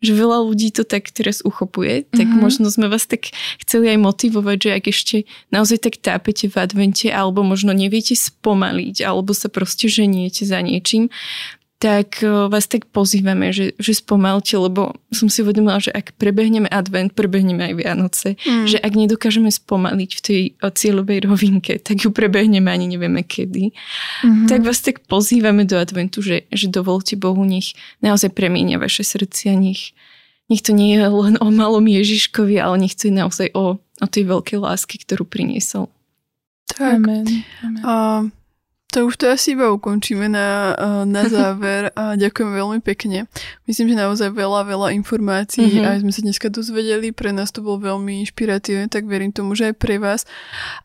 že 0.05 0.13
veľa 0.13 0.45
ľudí 0.45 0.69
to 0.69 0.85
tak 0.85 1.09
teraz 1.09 1.41
uchopuje, 1.41 2.05
tak 2.13 2.29
mm-hmm. 2.29 2.43
možno 2.45 2.69
sme 2.69 2.87
vás 2.87 3.09
tak 3.09 3.33
chceli 3.65 3.97
aj 3.97 3.99
motivovať, 3.99 4.57
že 4.61 4.69
ak 4.77 4.85
ešte 4.87 5.17
naozaj 5.49 5.81
tak 5.81 5.97
tápete 5.97 6.45
v 6.47 6.55
advente 6.61 7.09
alebo 7.09 7.41
možno 7.41 7.73
neviete 7.73 8.13
spomaliť 8.13 9.01
alebo 9.01 9.33
sa 9.33 9.49
proste 9.49 9.89
ženiete 9.89 10.45
za 10.45 10.61
niečím, 10.61 11.09
tak 11.85 12.25
e, 12.25 12.49
vás 12.49 12.65
tak 12.65 12.89
pozývame, 12.89 13.53
že, 13.53 13.77
že 13.77 13.93
spomalte, 13.93 14.57
lebo 14.57 14.97
som 15.13 15.29
si 15.29 15.45
uvedomila, 15.45 15.77
že 15.77 15.93
ak 15.93 16.17
prebehneme 16.17 16.65
advent, 16.65 17.13
prebehneme 17.13 17.61
aj 17.61 17.73
Vianoce. 17.77 18.29
Mm. 18.41 18.65
Že 18.65 18.77
ak 18.81 18.93
nedokážeme 18.97 19.53
spomaliť 19.53 20.11
v 20.17 20.21
tej 20.25 20.41
cieľovej 20.57 21.29
rovinke, 21.29 21.77
tak 21.77 22.01
ju 22.01 22.09
prebehneme 22.09 22.65
ani 22.73 22.89
nevieme 22.89 23.21
kedy. 23.21 23.69
Mm-hmm. 23.69 24.49
Tak 24.49 24.59
vás 24.65 24.81
tak 24.81 25.05
pozývame 25.05 25.69
do 25.69 25.77
adventu, 25.77 26.25
že, 26.25 26.49
že 26.49 26.73
dovolte 26.73 27.13
Bohu, 27.21 27.45
nech 27.45 27.77
naozaj 28.01 28.33
premienia 28.33 28.81
vaše 28.81 29.05
srdcia, 29.05 29.53
nech, 29.53 29.93
nech 30.49 30.65
to 30.65 30.73
nie 30.73 30.97
je 30.97 31.05
len 31.05 31.37
o 31.37 31.53
malom 31.53 31.85
Ježiškovi, 31.85 32.57
ale 32.57 32.81
nech 32.81 32.97
to 32.97 33.13
je 33.13 33.13
naozaj 33.13 33.53
o, 33.53 33.77
o 33.77 34.07
tej 34.09 34.25
veľkej 34.25 34.57
lásky, 34.57 34.97
ktorú 35.05 35.29
priniesol. 35.29 35.93
Tak. 36.65 36.97
Amen. 36.97 37.45
Amen. 37.61 37.81
Uh, 37.85 38.33
to 38.95 39.11
už 39.11 39.19
to 39.19 39.27
asi 39.27 39.59
iba 39.59 39.67
ukončíme 39.75 40.31
na, 40.31 40.71
eh, 40.71 41.03
na 41.03 41.27
záver 41.35 41.91
a 41.99 42.15
ďakujem 42.15 42.55
veľmi 42.55 42.79
pekne. 42.79 43.27
Myslím, 43.67 43.91
že 43.91 43.99
naozaj 43.99 44.31
veľa, 44.31 44.63
veľa 44.63 44.95
informácií 44.95 45.83
mm-hmm. 45.83 45.89
aj 45.91 45.97
sme 46.07 46.11
sa 46.15 46.21
dneska 46.23 46.47
dozvedeli, 46.47 47.11
pre 47.11 47.35
nás 47.35 47.51
to 47.51 47.59
bolo 47.59 47.83
veľmi 47.83 48.23
inšpiratívne, 48.23 48.87
tak 48.87 49.03
verím 49.03 49.35
tomu, 49.35 49.51
že 49.59 49.73
aj 49.73 49.75
pre 49.75 49.99
vás. 49.99 50.23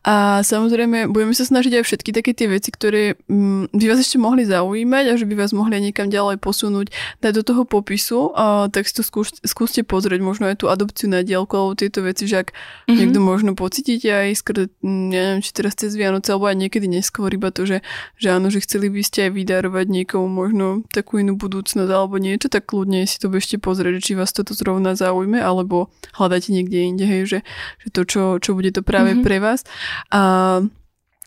A 0.03 0.43
samozrejme, 0.43 1.07
budeme 1.07 1.31
sa 1.31 1.47
snažiť 1.47 1.79
aj 1.79 1.83
všetky 1.87 2.11
také 2.11 2.35
tie 2.35 2.51
veci, 2.51 2.67
ktoré 2.67 3.15
mm, 3.31 3.71
by 3.71 3.85
vás 3.87 4.03
ešte 4.03 4.19
mohli 4.19 4.43
zaujímať 4.43 5.05
a 5.07 5.13
že 5.15 5.23
by 5.23 5.35
vás 5.39 5.55
mohli 5.55 5.79
aj 5.79 5.83
niekam 5.87 6.07
ďalej 6.11 6.43
posunúť, 6.43 6.91
dať 7.23 7.31
do 7.39 7.43
toho 7.47 7.63
popisu, 7.63 8.35
a 8.35 8.67
tak 8.67 8.91
si 8.91 8.99
to 8.99 9.07
skúš, 9.07 9.39
skúste 9.47 9.87
pozrieť, 9.87 10.19
možno 10.19 10.51
aj 10.51 10.59
tú 10.59 10.67
adopciu 10.67 11.07
na 11.07 11.23
diálku 11.23 11.53
alebo 11.55 11.79
tieto 11.79 12.03
veci, 12.03 12.27
že 12.27 12.43
ak 12.43 12.51
mm-hmm. 12.51 12.97
niekto 12.97 13.19
možno 13.23 13.55
pocítite 13.55 14.09
aj 14.11 14.35
skôr, 14.35 14.67
mm, 14.67 15.07
ja 15.15 15.21
neviem, 15.31 15.43
či 15.45 15.55
teraz 15.55 15.79
cez 15.79 15.95
Vianoce, 15.95 16.33
alebo 16.33 16.51
aj 16.51 16.57
niekedy 16.59 16.91
neskôr 16.91 17.31
iba 17.31 17.53
to, 17.53 17.63
že 17.63 17.79
že 18.17 18.33
áno, 18.33 18.47
že 18.53 18.63
chceli 18.63 18.87
by 18.89 19.01
ste 19.01 19.29
aj 19.29 19.31
vydarovať 19.35 19.85
niekomu 19.89 20.27
možno 20.27 20.85
takú 20.91 21.19
inú 21.19 21.37
budúcnosť 21.37 21.91
alebo 21.91 22.17
niečo, 22.21 22.47
tak 22.47 22.69
kľudne 22.69 23.05
si 23.05 23.17
to 23.17 23.27
bežte 23.31 23.57
pozrieť, 23.59 24.01
či 24.01 24.13
vás 24.17 24.31
toto 24.31 24.53
zrovna 24.53 24.93
zaujme, 24.93 25.39
alebo 25.39 25.89
hľadáte 26.15 26.53
niekde 26.53 26.77
inde, 26.81 27.05
hej, 27.05 27.21
že, 27.27 27.39
že 27.81 27.87
to, 27.91 28.01
čo, 28.07 28.23
čo 28.37 28.57
bude 28.57 28.69
to 28.73 28.81
práve 28.81 29.15
mm-hmm. 29.15 29.25
pre 29.25 29.37
vás. 29.39 29.65
A 30.13 30.61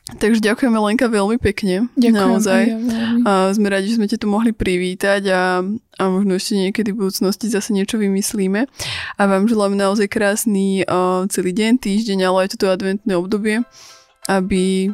Takže 0.05 0.45
ďakujeme 0.45 0.77
Lenka 0.77 1.09
veľmi 1.09 1.41
pekne. 1.41 1.89
Ďakujem. 1.97 2.13
Naozaj. 2.13 2.63
Ja 2.69 2.77
A 3.25 3.33
sme 3.57 3.73
radi, 3.73 3.89
že 3.89 3.97
sme 3.97 4.05
ťa 4.05 4.21
tu 4.21 4.29
mohli 4.29 4.53
privítať 4.53 5.25
a, 5.33 5.65
a 5.97 6.03
možno 6.13 6.37
ešte 6.37 6.61
niekedy 6.61 6.93
v 6.93 7.09
budúcnosti 7.09 7.49
zase 7.49 7.73
niečo 7.73 7.97
vymyslíme. 7.97 8.69
A 9.17 9.23
vám 9.25 9.49
želám 9.49 9.73
naozaj 9.73 10.13
krásny 10.13 10.85
uh, 10.85 11.25
celý 11.33 11.57
deň, 11.57 11.81
týždeň, 11.81 12.21
ale 12.21 12.45
aj 12.45 12.49
toto 12.53 12.69
adventné 12.69 13.17
obdobie, 13.17 13.65
aby 14.29 14.93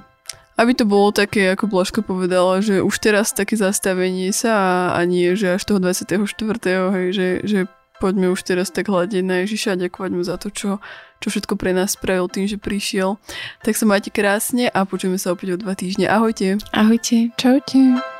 aby 0.61 0.77
to 0.77 0.85
bolo 0.85 1.09
také, 1.09 1.57
ako 1.57 1.73
Blažko 1.73 2.05
povedala, 2.05 2.61
že 2.61 2.85
už 2.85 3.01
teraz 3.01 3.33
také 3.33 3.57
zastavenie 3.57 4.29
sa 4.37 4.53
a, 4.53 5.01
a 5.01 5.01
nie, 5.09 5.33
že 5.33 5.57
až 5.57 5.65
toho 5.65 5.81
24. 5.81 6.21
Hej, 6.93 7.07
že, 7.17 7.29
že 7.49 7.59
poďme 7.97 8.29
už 8.29 8.45
teraz 8.45 8.69
tak 8.69 8.93
hľadiť 8.93 9.25
na 9.25 9.45
Ježiša 9.45 9.77
a 9.77 9.81
ďakovať 9.89 10.11
mu 10.13 10.21
za 10.21 10.37
to, 10.37 10.53
čo, 10.53 10.77
čo 11.25 11.27
všetko 11.33 11.57
pre 11.57 11.73
nás 11.73 11.97
spravil 11.97 12.29
tým, 12.29 12.45
že 12.45 12.61
prišiel. 12.61 13.17
Tak 13.65 13.73
sa 13.73 13.89
majte 13.89 14.13
krásne 14.13 14.69
a 14.69 14.85
počujeme 14.85 15.17
sa 15.17 15.33
opäť 15.33 15.57
o 15.57 15.61
dva 15.61 15.73
týždne. 15.73 16.13
Ahojte. 16.13 16.61
Ahojte. 16.77 17.33
Čaute. 17.41 18.20